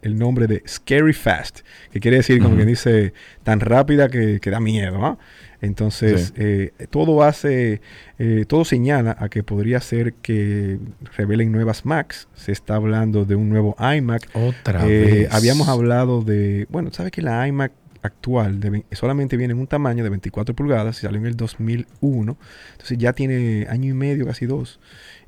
[0.02, 1.60] el- nombre de Scary Fast,
[1.92, 2.58] que quiere decir, como Ujú.
[2.58, 3.12] que dice,
[3.42, 5.04] tan rápida que, que da miedo.
[5.04, 5.18] ¿ah?
[5.64, 6.32] Entonces, Sí.
[6.36, 7.80] eh, todo hace,
[8.18, 10.78] eh, todo señala a que podría ser que
[11.16, 12.28] revelen nuevas Macs.
[12.34, 14.28] Se está hablando de un nuevo iMac.
[14.34, 15.34] Otra Eh, vez.
[15.34, 17.72] Habíamos hablado de, bueno, ¿sabes que la iMac
[18.02, 22.36] actual de solamente viene en un tamaño de 24 pulgadas, salió en el 2001,
[22.72, 24.78] entonces ya tiene año y medio, casi dos,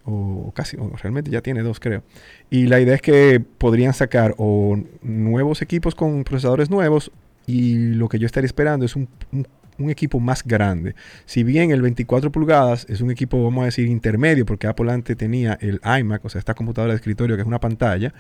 [0.05, 2.03] o casi, o realmente ya tiene dos, creo.
[2.51, 7.11] Y la idea es que podrían sacar o nuevos equipos con procesadores nuevos
[7.47, 9.47] y lo que yo estaría esperando es un, un-
[9.78, 10.94] un equipo más grande.
[11.24, 15.16] Si bien el 24 pulgadas es un equipo, vamos a decir, intermedio, porque Apple antes
[15.16, 18.12] tenía el iMac, o sea, esta computadora de escritorio que es una pantalla,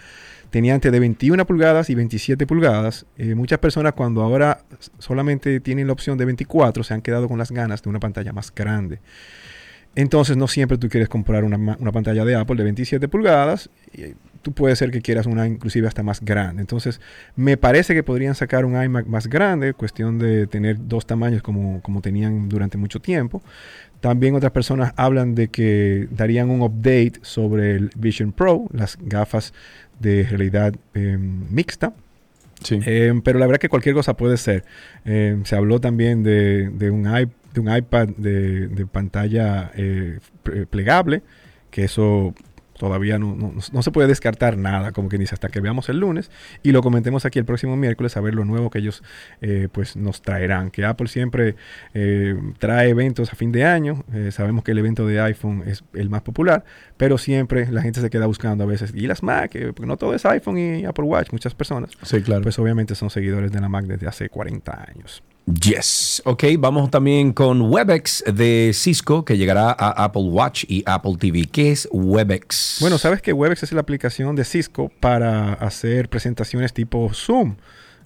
[0.50, 3.06] tenía antes de 21 pulgadas y 27 pulgadas.
[3.16, 4.64] Eh, muchas personas cuando ahora
[4.98, 8.32] solamente tienen la opción de 24 se han quedado con las ganas de una pantalla
[8.32, 9.00] más grande.
[9.94, 13.70] Entonces no siempre tú quieres comprar una, una pantalla de Apple de 27 pulgadas.
[14.46, 16.60] Tú puede ser que quieras una inclusive hasta más grande.
[16.60, 17.00] Entonces
[17.34, 21.82] me parece que podrían sacar un iMac más grande, cuestión de tener dos tamaños como,
[21.82, 23.42] como tenían durante mucho tiempo.
[24.00, 29.52] También otras personas hablan de que darían un update sobre el Vision Pro, las gafas
[29.98, 31.92] de realidad eh, mixta.
[32.70, 34.62] Eh, pero la verdad que cualquier cosa puede ser.
[35.04, 40.20] Eh, se habló también de, de un, iP- de un iPad de, de pantalla eh,
[40.44, 41.22] ple- plegable,
[41.72, 42.32] que eso
[42.78, 45.98] todavía no, no- no se puede descartar nada, como que dice, hasta que veamos el
[45.98, 46.30] lunes
[46.62, 49.02] y lo comentemos aquí el próximo miércoles a ver lo nuevo que ellos
[49.40, 50.70] eh, pues nos traerán.
[50.70, 51.56] Que Apple siempre
[51.94, 55.84] eh, trae eventos a fin de año, eh, sabemos que el evento de iPhone es
[55.94, 56.64] el más popular,
[56.96, 60.14] pero siempre la gente se queda buscando a veces, y las Mac, porque no todo
[60.14, 61.90] es iPhone y Apple Watch, muchas personas.
[62.02, 62.42] Sí, claro.
[62.42, 65.22] Pues obviamente son seguidores de la Mac desde hace 40 años.
[65.46, 66.22] Yes.
[66.24, 71.46] Ok, vamos también con WebEx de Cisco que llegará a Apple Watch y Apple TV.
[71.50, 72.78] ¿Qué es WebEx?
[72.80, 77.54] Bueno, sabes que WebEx es la aplicación de Cisco para hacer presentaciones tipo Zoom.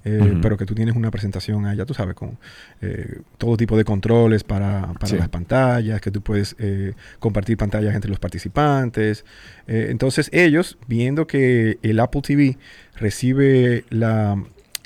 [0.04, 0.38] eh.
[0.42, 2.38] Pero que tú tienes una presentación allá, tú sabes, con
[2.82, 5.16] eh, todo tipo de controles para, para Sí.
[5.16, 9.24] las pantallas, que tú puedes eh, compartir pantallas entre los participantes.
[9.66, 12.58] Entonces ellos, viendo que el Apple TV
[12.96, 14.36] recibe la,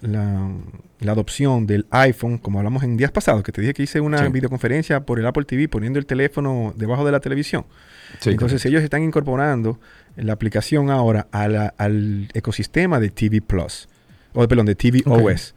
[0.04, 0.50] la,
[1.00, 4.18] la adopción del iPhone, como hablamos en días pasados, que te dije que hice una
[4.18, 4.28] Sí.
[4.32, 7.64] videoconferencia por el Apple TV poniendo el teléfono debajo de la televisión.
[8.20, 8.68] Sí, Entonces correcto.
[8.68, 9.80] ellos están incorporando
[10.16, 13.88] la aplicación ahora a la- al ecosistema de TV Plus,
[14.34, 15.02] o perdón, de TV.
[15.06, 15.54] OS,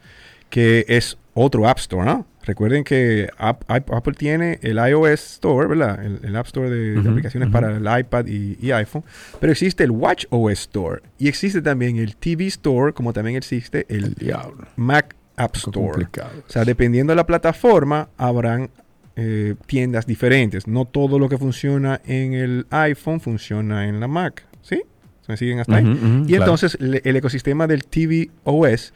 [0.50, 2.26] que es otro App Store, ¿no?
[2.48, 6.04] Recuerden que App- App- Apple tiene el iOS Store, ¿verdad?
[6.04, 9.04] El, el App Store de, de Ujú, aplicaciones para el iPad y, y iPhone,
[9.38, 13.84] pero existe el Watch OS Store y existe también el TV Store, como también existe
[13.88, 14.16] el
[14.76, 16.06] Mac App Store.
[16.48, 18.70] O sea, dependiendo de la plataforma, habrán
[19.16, 20.66] eh, tiendas diferentes.
[20.66, 24.44] No todo lo que funciona en el iPhone funciona en la Mac.
[24.62, 24.82] ¿Sí?
[25.28, 25.84] ¿Me siguen hasta ahí?
[25.84, 26.44] Y claro.
[26.44, 28.94] entonces le- el ecosistema del TV OS,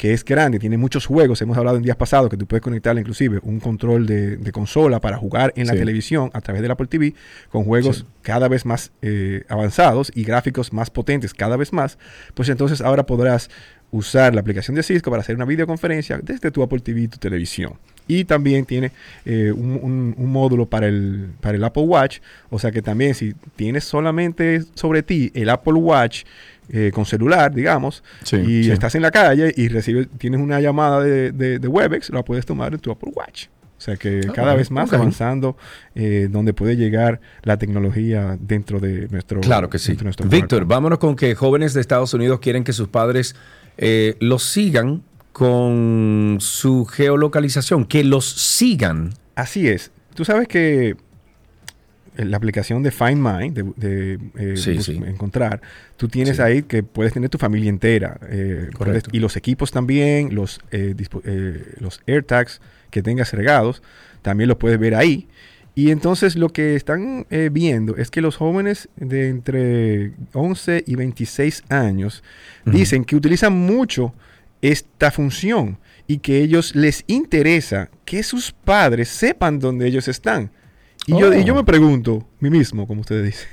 [0.00, 1.42] que es grande, tiene muchos juegos.
[1.42, 4.98] Hemos hablado en días pasados que tú puedes conectarle inclusive un control de, de consola
[4.98, 5.78] para jugar en la Sí.
[5.78, 7.12] televisión a través del Apple TV
[7.50, 8.04] con juegos Sí.
[8.22, 11.98] cada vez más eh, avanzados y gráficos más potentes cada vez más.
[12.32, 13.50] Pues entonces ahora podrás
[13.90, 17.18] usar la aplicación de Cisco para hacer una videoconferencia desde tu Apple TV y tu
[17.18, 17.74] televisión.
[18.08, 18.92] Y también tiene
[19.26, 22.20] eh, un, un- un módulo para el, para el Apple Watch.
[22.48, 26.22] O sea que también si tienes solamente sobre ti el Apple Watch
[26.72, 28.70] eh, con celular, digamos, Sí, y sí.
[28.70, 32.46] estás en la calle y recibes, tienes una llamada de, de, de WebEx, la puedes
[32.46, 33.46] tomar en tu Apple Watch.
[33.76, 35.56] O sea que Ah, cada vez más avanzando
[35.94, 39.96] eh, donde puede llegar la tecnología dentro de nuestro Claro que sí.
[40.26, 43.34] Víctor, vámonos con que jóvenes de Estados Unidos quieren que sus padres
[43.78, 45.02] eh, los sigan
[45.32, 49.14] con su geolocalización, que los sigan.
[49.34, 49.90] Así es.
[50.14, 50.96] Tú sabes que
[52.24, 55.00] la aplicación de Find My, de, de, eh, Sí, bus- sí.
[55.06, 55.60] encontrar,
[55.96, 56.42] tú tienes Sí.
[56.42, 58.18] ahí que puedes tener tu familia entera.
[58.28, 60.94] eh, puedes- y los equipos también, los, eh,
[61.24, 62.60] eh, los AirTags
[62.90, 63.82] que tengas regados,
[64.22, 65.28] también los puedes ver ahí.
[65.74, 71.62] Y entonces lo que están viendo es que los jóvenes de entre 11 y 26
[71.68, 72.22] años
[72.66, 74.12] dicen que utilizan mucho
[74.62, 80.50] esta función y que ellos les interesa que sus padres sepan dónde ellos están.
[81.06, 81.56] Y, yo, y yo Oh.
[81.56, 83.48] me pregunto, mí mismo, como ustedes dicen,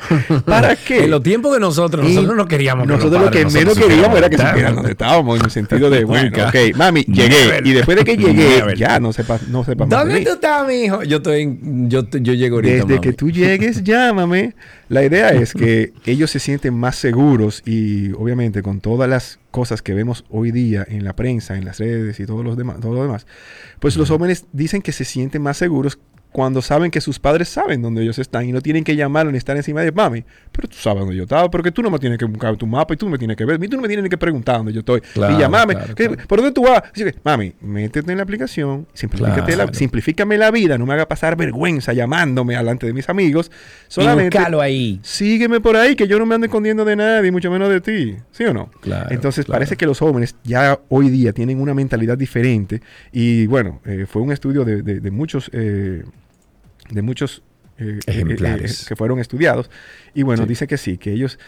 [0.46, 1.04] ¿para qué?
[1.04, 3.86] En los tiempos de nosotros, Y nosotros no queríamos que Nosotros lo que nosotros menos
[3.86, 7.28] queríamos era que supieran dónde estábamos, en el sentido de, bueno, ok, mami, llegué.
[7.28, 7.66] Never.
[7.66, 8.78] Y después de que llegué, Never.
[8.78, 11.02] ya no sepa, no sepa más de ¿Dónde tú estás, mi hijo?
[11.02, 12.74] Yo estoy, en- yo, yo llego ahorita.
[12.76, 13.00] Desde mami.
[13.00, 14.54] que tú llegues, llámame.
[14.88, 19.82] La idea es que ellos se sienten más seguros y obviamente con todas las cosas
[19.82, 22.94] que vemos hoy día en la prensa, en las redes y todos los demás, todo
[22.94, 23.26] lo demás,
[23.80, 25.98] pues los jóvenes dicen que se sienten más seguros
[26.32, 29.38] cuando saben que sus padres saben dónde ellos están y no tienen que llamarlo ni
[29.38, 32.18] estar encima de mami, pero tú sabes dónde yo estaba, porque tú no me tienes
[32.18, 33.88] que buscar tu mapa y tú no me tienes que ver, y tú no me
[33.88, 35.00] tienes que preguntar dónde yo estoy.
[35.00, 36.22] Claro, y llamame, claro, ¿qué- claro.
[36.28, 36.82] ¿por dónde tú vas?
[36.92, 41.08] Así que, mami, métete en la aplicación, simplifícate la- simplifícame la vida, no me haga
[41.08, 43.50] pasar vergüenza llamándome delante de mis amigos.
[43.88, 45.00] Solamente búscalo ahí.
[45.02, 48.16] sígueme por ahí, que yo no me ando escondiendo de nadie, mucho menos de ti.
[48.30, 48.70] ¿Sí o no?
[48.80, 52.80] Claro, Entonces parece que los jóvenes ya hoy día tienen una mentalidad diferente
[53.12, 56.02] y bueno, eh, fue un estudio de, de- de muchos, eh,
[56.90, 57.42] de muchos
[57.78, 58.80] eh, Ejemplares.
[58.80, 59.70] eh, eh, que fueron estudiados
[60.14, 60.48] y bueno, Sí.
[60.50, 61.38] dice que sí, que ellos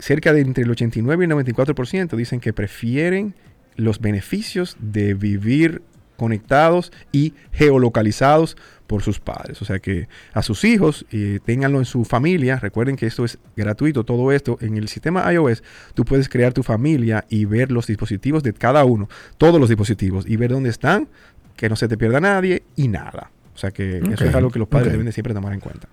[0.00, 3.34] cerca de entre el 89 y el 94% dicen que prefieren
[3.76, 5.82] los beneficios de vivir
[6.16, 9.60] conectados y geolocalizados por sus padres.
[9.62, 12.58] O sea que a sus hijos, eh, ténganlo en su familia.
[12.60, 14.56] Recuerden que esto es gratuito, todo esto.
[14.60, 15.62] En el sistema iOS,
[15.94, 19.08] tú puedes crear tu familia y ver los dispositivos de cada uno,
[19.38, 21.08] todos los dispositivos, y ver dónde están,
[21.56, 23.30] que no se te pierda nadie y nada.
[23.54, 25.88] O sea que eso es algo que los padres deben de siempre tomar en cuenta.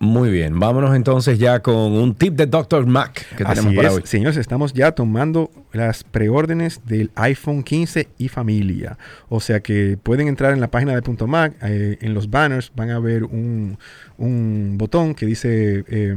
[0.00, 2.84] Muy bien, vámonos entonces ya con un tip de Dr.
[2.84, 4.02] Mac que tenemos Así para es, hoy.
[4.04, 8.98] señores, estamos ya tomando las preórdenes del iPhone 15 y familia.
[9.28, 12.72] O sea que pueden entrar en la página de Punto Mac, eh, en los banners
[12.74, 13.78] van a ver un,
[14.18, 16.16] un botón que dice eh,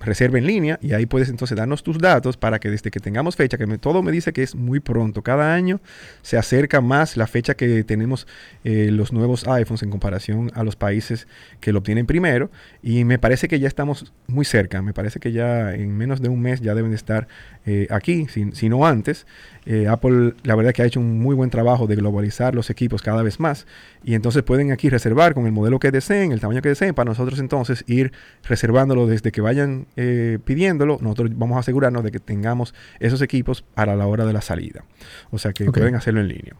[0.00, 3.36] reserva en línea y ahí puedes entonces darnos tus datos para que desde que tengamos
[3.36, 5.80] fecha, que todo me dice que es muy pronto, cada año
[6.22, 8.26] se acerca más la fecha que tenemos
[8.64, 11.28] eh, los nuevos iPhones en comparación a los países
[11.60, 12.50] que lo obtienen primero
[12.82, 16.28] y me parece que ya estamos muy cerca, me parece que ya en menos de
[16.28, 17.28] un mes ya deben de estar
[17.66, 19.26] eh, aquí, si no antes.
[19.72, 23.02] Eh, Apple la verdad que ha hecho un muy buen trabajo de globalizar los equipos
[23.02, 23.68] cada vez más
[24.02, 27.08] y entonces pueden aquí reservar con el modelo que deseen, el tamaño que deseen, para
[27.08, 28.10] nosotros entonces ir
[28.48, 33.62] reservándolo desde que vayan eh, pidiéndolo, nosotros vamos a asegurarnos de que tengamos esos equipos
[33.62, 34.82] para la hora de la salida.
[35.30, 35.76] O sea que Ok.
[35.78, 36.54] pueden hacerlo en línea.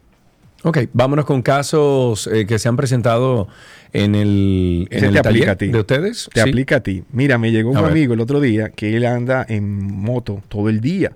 [0.63, 3.47] Ok, vámonos con casos eh, que se han presentado
[3.93, 5.67] en el, en el te taller aplica a ti.
[5.67, 6.29] de ustedes.
[6.31, 6.49] Te Sí.
[6.49, 7.03] aplica a ti.
[7.11, 7.91] Mira, me llegó un A ver.
[7.91, 11.11] amigo el otro día que él anda en moto todo el día.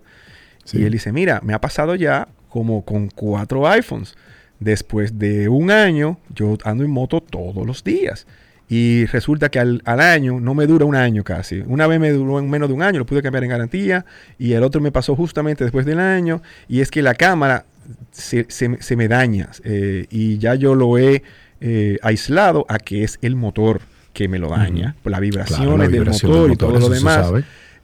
[0.73, 4.15] Y él dice, mira, me ha pasado ya como con cuatro iPhones.
[4.59, 8.25] Después de un año, yo ando en moto todos los días.
[8.67, 11.61] Y resulta que al, al año, no me dura un año casi.
[11.67, 14.05] Una vez me duró en menos de un año, lo pude cambiar en garantía.
[14.39, 16.41] Y el otro me pasó justamente después del año.
[16.67, 17.65] Y es que la cámara
[18.11, 19.49] se, se- se me daña.
[19.63, 21.21] eh, y ya yo lo he
[21.61, 23.81] eh, aislado a que es el motor
[24.13, 24.95] que me lo daña.
[25.03, 27.17] Por las vibraciones Claro, la del motor del y todo motor, lo demás.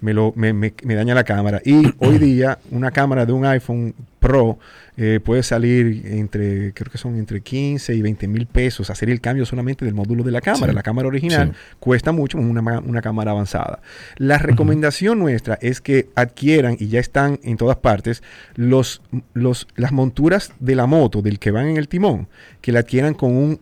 [0.02, 1.62] Me, lo, me, me- me daña la cámara.
[1.64, 4.60] Y hoy día una cámara de un iPhone Pro
[4.98, 9.20] eh, puede salir entre, creo que son entre 15 y 20 mil pesos, hacer el
[9.20, 10.72] cambio solamente del módulo de la cámara.
[10.74, 10.76] Sí.
[10.76, 11.58] La cámara original Sí.
[11.80, 13.82] cuesta mucho una cámara avanzada.
[14.18, 18.22] La recomendación nuestra es que adquieran, y ya están en todas partes,
[18.56, 19.02] los,
[19.34, 22.28] los, las monturas de la moto, del que van en el timón,
[22.62, 23.60] que la adquieran con un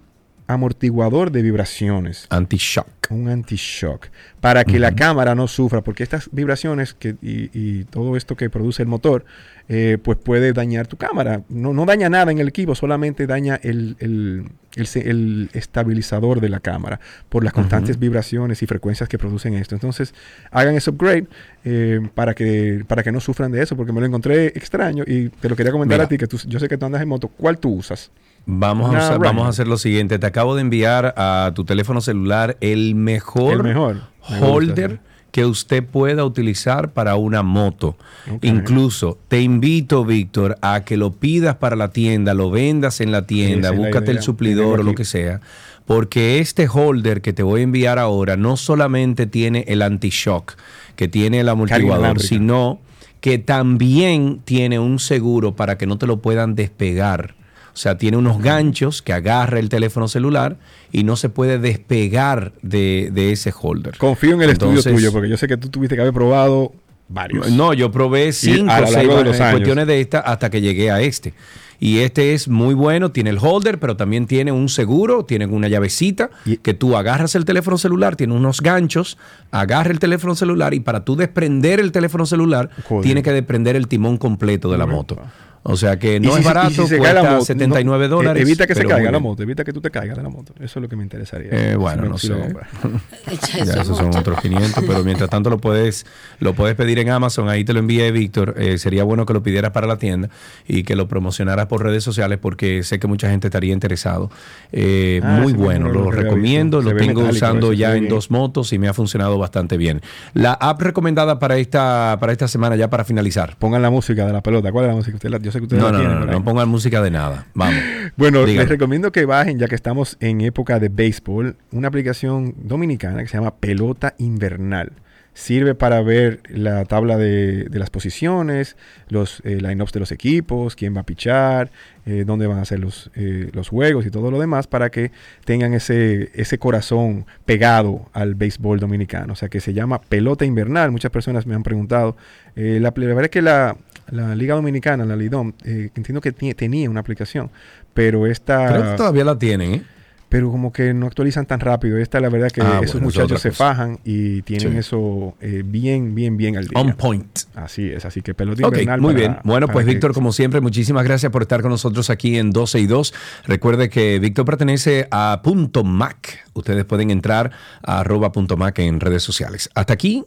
[0.50, 2.26] amortiguador de vibraciones.
[2.30, 2.88] Anti-shock.
[3.12, 4.08] Un anti-shock.
[4.42, 8.50] Para que la cámara no sufra, porque estas vibraciones que, y, y todo esto que
[8.50, 9.26] produce el motor,
[9.68, 11.44] eh, pues puede dañar tu cámara.
[11.50, 16.60] No, no daña nada en el equipo, solamente daña el, el- el estabilizador de la
[16.60, 19.76] cámara por las constantes vibraciones y frecuencias que producen esto.
[19.76, 20.14] Entonces,
[20.52, 21.28] hagan ese upgrade
[21.66, 25.30] eh, para, que, para que no sufran de eso, porque me lo encontré extraño y
[25.30, 26.06] te lo quería comentar Mira.
[26.06, 27.28] a ti, que tú, yo sé que tú andas en moto.
[27.28, 28.12] ¿Cuál tú usas?
[28.52, 30.18] Vamos a, usar- vamos a hacer lo siguiente.
[30.18, 33.96] Te acabo de enviar a tu teléfono celular el mejor, El mejor.
[34.30, 35.00] Me gusta, holder
[35.32, 37.96] que usted pueda utilizar para una moto.
[38.42, 43.28] Incluso te invito, Víctor, a que lo pidas para la tienda, lo vendas en la
[43.28, 45.42] tienda, la búscate el suplidor o lo que sea.
[45.86, 50.54] Porque este holder que te voy a enviar ahora no solamente tiene el anti-shock,
[50.96, 52.80] que tiene el amortiguador, sino
[53.22, 57.36] que también tiene un seguro para que no te lo puedan despegar.
[57.80, 60.58] O sea, tiene unos ganchos que agarra el teléfono celular
[60.92, 63.98] y no se puede despegar de, de ese holder.
[63.98, 66.74] Confío en el estudio tuyo, porque yo sé que tú tuviste que haber probado
[67.08, 67.50] varios.
[67.52, 69.54] No, yo probé cinco o seis de los años.
[69.54, 71.34] cuestiones de esta hasta que llegué a este.
[71.80, 75.70] Y este es muy bueno, tiene el holder, pero también tiene un seguro, tiene una
[75.70, 76.32] llavecita
[76.62, 79.18] que tú agarras el teléfono celular, tiene unos ganchos,
[79.52, 83.06] agarra el teléfono celular y para tú desprender el teléfono celular, Joder.
[83.06, 85.18] tiene que desprender el timón completo de la moto.
[85.64, 88.07] O sea que no Y si es barato, si se cae la cuesta moto, 79
[88.07, 88.44] no, dólares.
[88.44, 90.53] Evita que se caiga la moto, evita que tú te caigas de la moto.
[90.56, 91.49] Eso es lo que me interesaría.
[91.52, 92.34] Eh, bueno, no si sé.
[93.65, 96.06] Ya, esos son otros 500, pero mientras tanto lo puedes,
[96.40, 98.56] lo puedes pedir en Amazon, ahí te lo envíe Víctor.
[98.57, 100.30] Eh, sería bueno que lo pidieras para la tienda
[100.68, 104.31] y que lo promocionaras por redes sociales porque sé que mucha gente estaría interesado.
[104.72, 108.10] Eh, Ah, muy bueno, lo recomiendo, lo tengo usando ya en bien.
[108.10, 110.02] dos motos y me ha funcionado bastante bien.
[110.34, 113.56] La app recomendada para esta, para esta semana, ya para finalizar.
[113.57, 114.72] Pongan la música de la pelota.
[114.72, 115.15] ¿Cuál es la música?
[115.18, 116.20] Usted la- yo sé que ustedes No, no, tienen.
[116.20, 117.48] no, no, pongan música de nada.
[117.54, 117.80] Vamos.
[118.18, 123.22] Bueno, les recomiendo que bajen, ya que estamos en época de béisbol, una aplicación dominicana
[123.22, 124.92] que se llama Pelota Invernal.
[125.34, 128.76] Sirve para ver la tabla de, de las posiciones,
[129.08, 131.72] los eh, lineups de los equipos, quién va a pichar,
[132.06, 135.12] eh, dónde van a ser los, eh, los juegos y todo lo demás para que
[135.46, 139.32] tengan ese, ese corazón pegado al béisbol dominicano.
[139.32, 140.92] O sea que se llama Pelota Invernal.
[140.92, 142.18] Muchas personas me han preguntado.
[142.56, 143.78] La, la verdad es que la,
[144.11, 147.49] la Liga Dominicana, la Lidom, eh, entiendo que tenía una aplicación,
[147.94, 148.68] pero esta...
[148.68, 149.84] Creo que todavía la tienen, ¿eh?
[150.30, 151.98] Pero como que no actualizan tan rápido.
[151.98, 154.77] Esta, la verdad, que Ah, esos bueno, muchachos se fajan y tienen Sí.
[154.77, 156.80] eso eh, bien, bien, bien al día.
[156.80, 157.26] On point.
[157.56, 159.40] Así es, así que pelota Ok, invernal muy para- bien.
[159.44, 162.80] Bueno, pues que- Víctor, como siempre, muchísimas gracias por estar con nosotros aquí en 12
[162.80, 163.11] y 2.
[163.48, 166.45] Recuerde que Víctor pertenece a Punto Mac.
[166.53, 167.49] Ustedes pueden entrar
[167.81, 169.68] a arroba punto Mac en redes sociales.
[169.73, 170.23] Hasta aquí,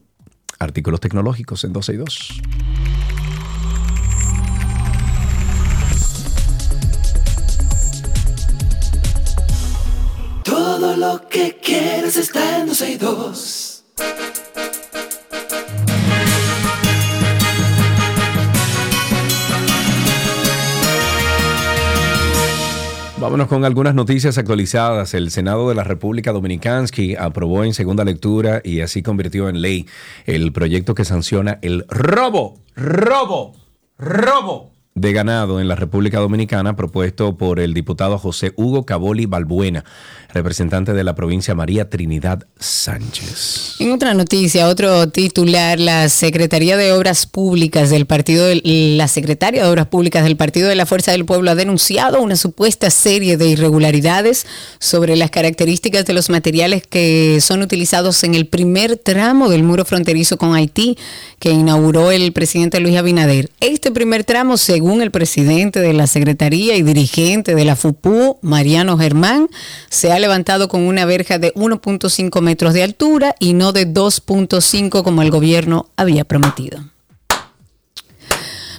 [0.59, 2.42] artículos tecnológicos en 12 y 2.
[10.82, 13.84] Todo lo que quieres está en 12 y 2.
[23.20, 25.14] Vámonos con algunas noticias actualizadas.
[25.14, 26.84] El Senado de la República Dominicana
[27.20, 29.86] aprobó en segunda lectura y así convirtió en ley
[30.26, 33.54] el proyecto que sanciona el robo, robo,
[33.98, 39.85] robo de ganado en la República Dominicana propuesto por el diputado José Hugo Caboli Balbuena,
[40.35, 43.77] representante de la provincia María Trinidad Sánchez.
[43.78, 49.62] En otra noticia, otro titular, la Secretaría de Obras Públicas del Partido, del- la Secretaria
[49.64, 53.39] de Obras Públicas del Partido de la Fuerza del Pueblo ha denunciado una supuesta serie
[53.39, 54.47] de irregularidades
[54.78, 59.86] sobre las características de los materiales que son utilizados en el primer tramo del muro
[59.86, 60.98] fronterizo con Haití
[61.39, 63.51] que inauguró el presidente Luis Abinader.
[63.60, 68.38] Este primer tramo, según según el presidente de la Secretaría y dirigente de la FUPU,
[68.42, 69.48] Mariano Germán,
[69.90, 75.04] se ha levantado con una verja de 1.5 metros de altura y no de 2.5
[75.04, 76.84] como el gobierno había prometido.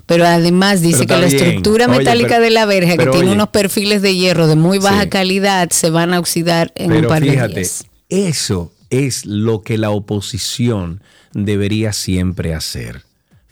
[0.06, 1.42] Pero además dice Pero que la bien.
[1.42, 3.32] estructura Oye, metálica pero- de la verja, que tiene oye.
[3.32, 5.10] unos perfiles de hierro de muy baja Sí.
[5.10, 7.86] calidad, se van a oxidar en un par de días.
[8.10, 11.02] eso es lo que la oposición
[11.32, 13.04] debería siempre hacer.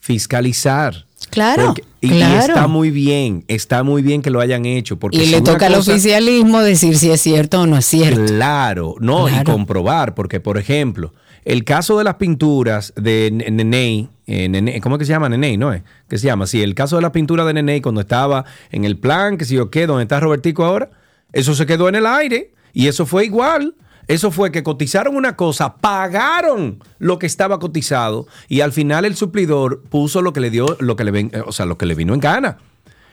[0.01, 1.05] Fiscalizar.
[1.29, 4.97] Claro, Porque- y, está muy bien, está muy bien que lo hayan hecho.
[4.97, 8.25] Porque Y si le toca al oficialismo decir si es cierto o no es cierto.
[8.25, 11.13] Claro, no, y comprobar, porque por ejemplo,
[11.45, 15.29] el caso de las pinturas de N- Neney, eh, Nene- ¿cómo es que se llama
[15.29, 15.57] Neney?
[15.57, 15.83] ¿No es?
[16.09, 16.47] ¿Qué se llama?
[16.47, 19.55] Sí, el caso de la pintura de Neney cuando estaba en el plan, que si
[19.55, 20.89] yo qué, donde está Robertico ahora,
[21.33, 23.75] eso se quedó en el aire y eso fue igual.
[24.11, 29.15] Eso fue que cotizaron una cosa, pagaron lo que estaba cotizado y al final el
[29.15, 31.85] suplidor puso lo que le dio, lo que le ven, eh, o sea, lo que
[31.85, 32.57] le vino en gana.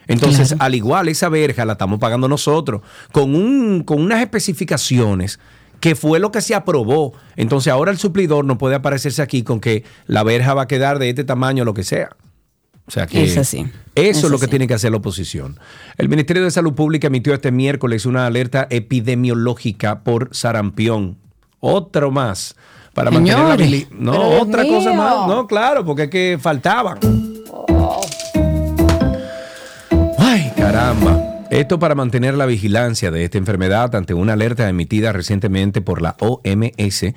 [0.07, 2.81] Entonces, al igual, esa verja la estamos pagando nosotros
[3.13, 5.39] con, un, con unas especificaciones
[5.79, 7.13] que fue lo que se aprobó.
[7.37, 10.99] Entonces, ahora el suplidor no puede aparecerse aquí con que la verja va a quedar
[10.99, 12.09] de este tamaño, lo que sea.
[12.87, 13.67] O sea que Es así.
[14.07, 15.59] Eso Es es lo que tiene que hacer la oposición.
[15.97, 21.17] El Ministerio de Salud Pública emitió este miércoles una alerta epidemiológica por sarampión.
[21.59, 22.55] Otro más.
[22.93, 23.55] Para mantener la
[23.91, 24.97] No, pero Dios otra cosa mío.
[24.97, 25.27] más.
[25.27, 26.97] No, claro, porque es que faltaban.
[30.17, 31.45] Ay, caramba.
[31.49, 36.15] Esto para mantener la vigilancia de esta enfermedad ante una alerta emitida recientemente por la
[36.19, 37.13] OMS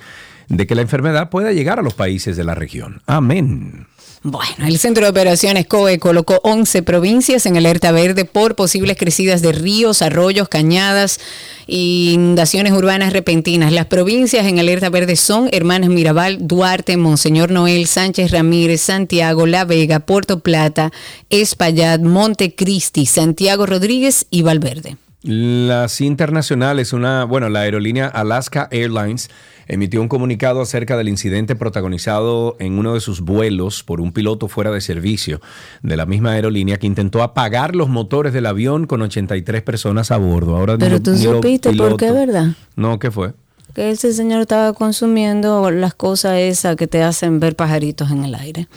[0.48, 3.02] de que la enfermedad pueda llegar a los países de la región.
[3.06, 3.86] Amén.
[4.24, 9.42] Bueno, el Centro de Operaciones COE colocó 11 provincias en alerta verde por posibles crecidas
[9.42, 11.18] de ríos, arroyos, cañadas
[11.66, 13.72] e inundaciones urbanas repentinas.
[13.72, 19.64] Las provincias en alerta verde son Hermanas Mirabal, Duarte, Monseñor Noel, Sánchez Ramírez, Santiago, La
[19.64, 20.92] Vega, Puerto Plata,
[21.28, 24.98] Espaillat, Montecristi, Santiago Rodríguez y Valverde.
[25.22, 29.30] Las internacionales, una, bueno, la aerolínea Alaska Airlines
[29.68, 34.48] emitió un comunicado acerca del incidente protagonizado en uno de sus vuelos por un piloto
[34.48, 35.40] fuera de servicio
[35.82, 40.16] de la misma aerolínea que intentó apagar los motores del avión con 83 personas a
[40.16, 40.56] bordo.
[40.56, 42.48] Ahora Pero tú ni supiste por qué, ¿verdad?
[42.74, 43.32] No, ¿qué fue?
[43.74, 48.34] Que ese señor estaba consumiendo las cosas esas que te hacen ver pajaritos en el
[48.34, 48.68] aire.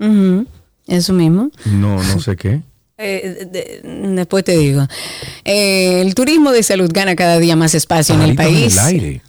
[0.00, 0.46] Ujú,
[0.86, 1.50] Eso mismo.
[1.64, 2.62] No, no sé qué.
[2.98, 3.80] Eh, de-
[4.16, 4.86] después te digo.
[5.44, 8.72] Eh, el turismo de salud gana cada día más espacio en el país.
[8.76, 9.22] el aire.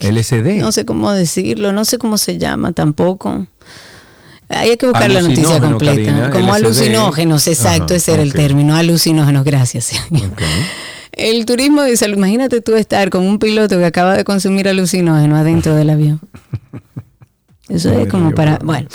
[0.00, 0.58] LSD.
[0.60, 3.46] No sé cómo decirlo, no sé cómo se llama tampoco.
[4.48, 5.94] Hay que buscar la noticia completa.
[5.96, 6.64] Karina, como LSD.
[6.66, 8.36] alucinógenos, exacto, Ajá, ese era el ok.
[8.36, 9.90] término, alucinógenos, gracias.
[11.10, 15.34] El turismo de salud, imagínate tú estar con un piloto que acaba de consumir alucinógeno
[15.36, 16.20] adentro del avión.
[17.68, 18.88] Eso es como para, bueno,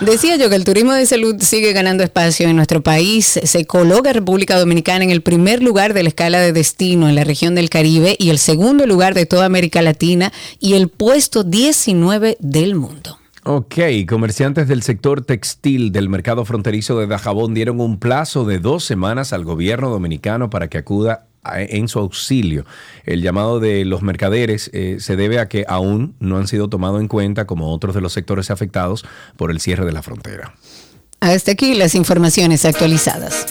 [0.00, 3.38] decía yo que el turismo de salud sigue ganando espacio en nuestro país.
[3.44, 7.22] Se coloca República Dominicana en el primer lugar de la escala de destino en la
[7.22, 12.36] región del Caribe y el segundo lugar de toda América Latina y el puesto 19
[12.40, 13.16] del mundo.
[13.44, 13.76] Ok,
[14.06, 19.32] comerciantes del sector textil del mercado fronterizo de Dajabón dieron un plazo de dos semanas
[19.32, 22.66] al gobierno dominicano para que acuda a- en su auxilio.
[23.04, 27.00] El llamado de los mercaderes eh, se debe a que aún no han sido tomados
[27.00, 29.04] en cuenta como otros de los sectores afectados
[29.36, 30.54] por el cierre de la frontera.
[31.20, 33.46] Hasta aquí las informaciones actualizadas.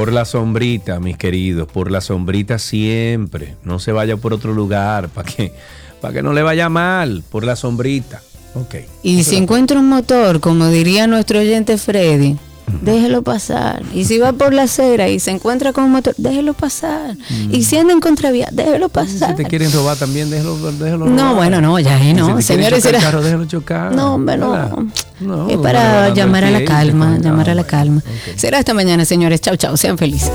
[0.00, 3.56] Por la sombrita, mis queridos, por la sombrita siempre.
[3.64, 5.52] No se vaya por otro lugar para que,
[6.00, 8.22] para que no le vaya mal, por la sombrita.
[8.54, 8.76] Ok.
[9.02, 12.38] Y si encuentra un motor, como diría nuestro oyente Freddy,
[12.82, 13.82] déjelo pasar.
[13.94, 17.16] Y si va por la acera y se encuentra con un motor, déjelo pasar.
[17.50, 19.36] Y si anda en contravía, déjelo Si pasar.
[19.36, 22.36] te quieren robar también, déjalo, déjalo No, bueno, no, ya, Y no.
[22.38, 23.94] si Señores, chocar el era- carro, déjalo chocar.
[23.94, 24.88] No, hombre, no.
[25.20, 28.02] No, es para no, llamar a la calma, llamar a la calma.
[28.36, 29.40] Será hasta mañana, señores.
[29.40, 29.76] Chao, chao.
[29.76, 30.30] Sean felices.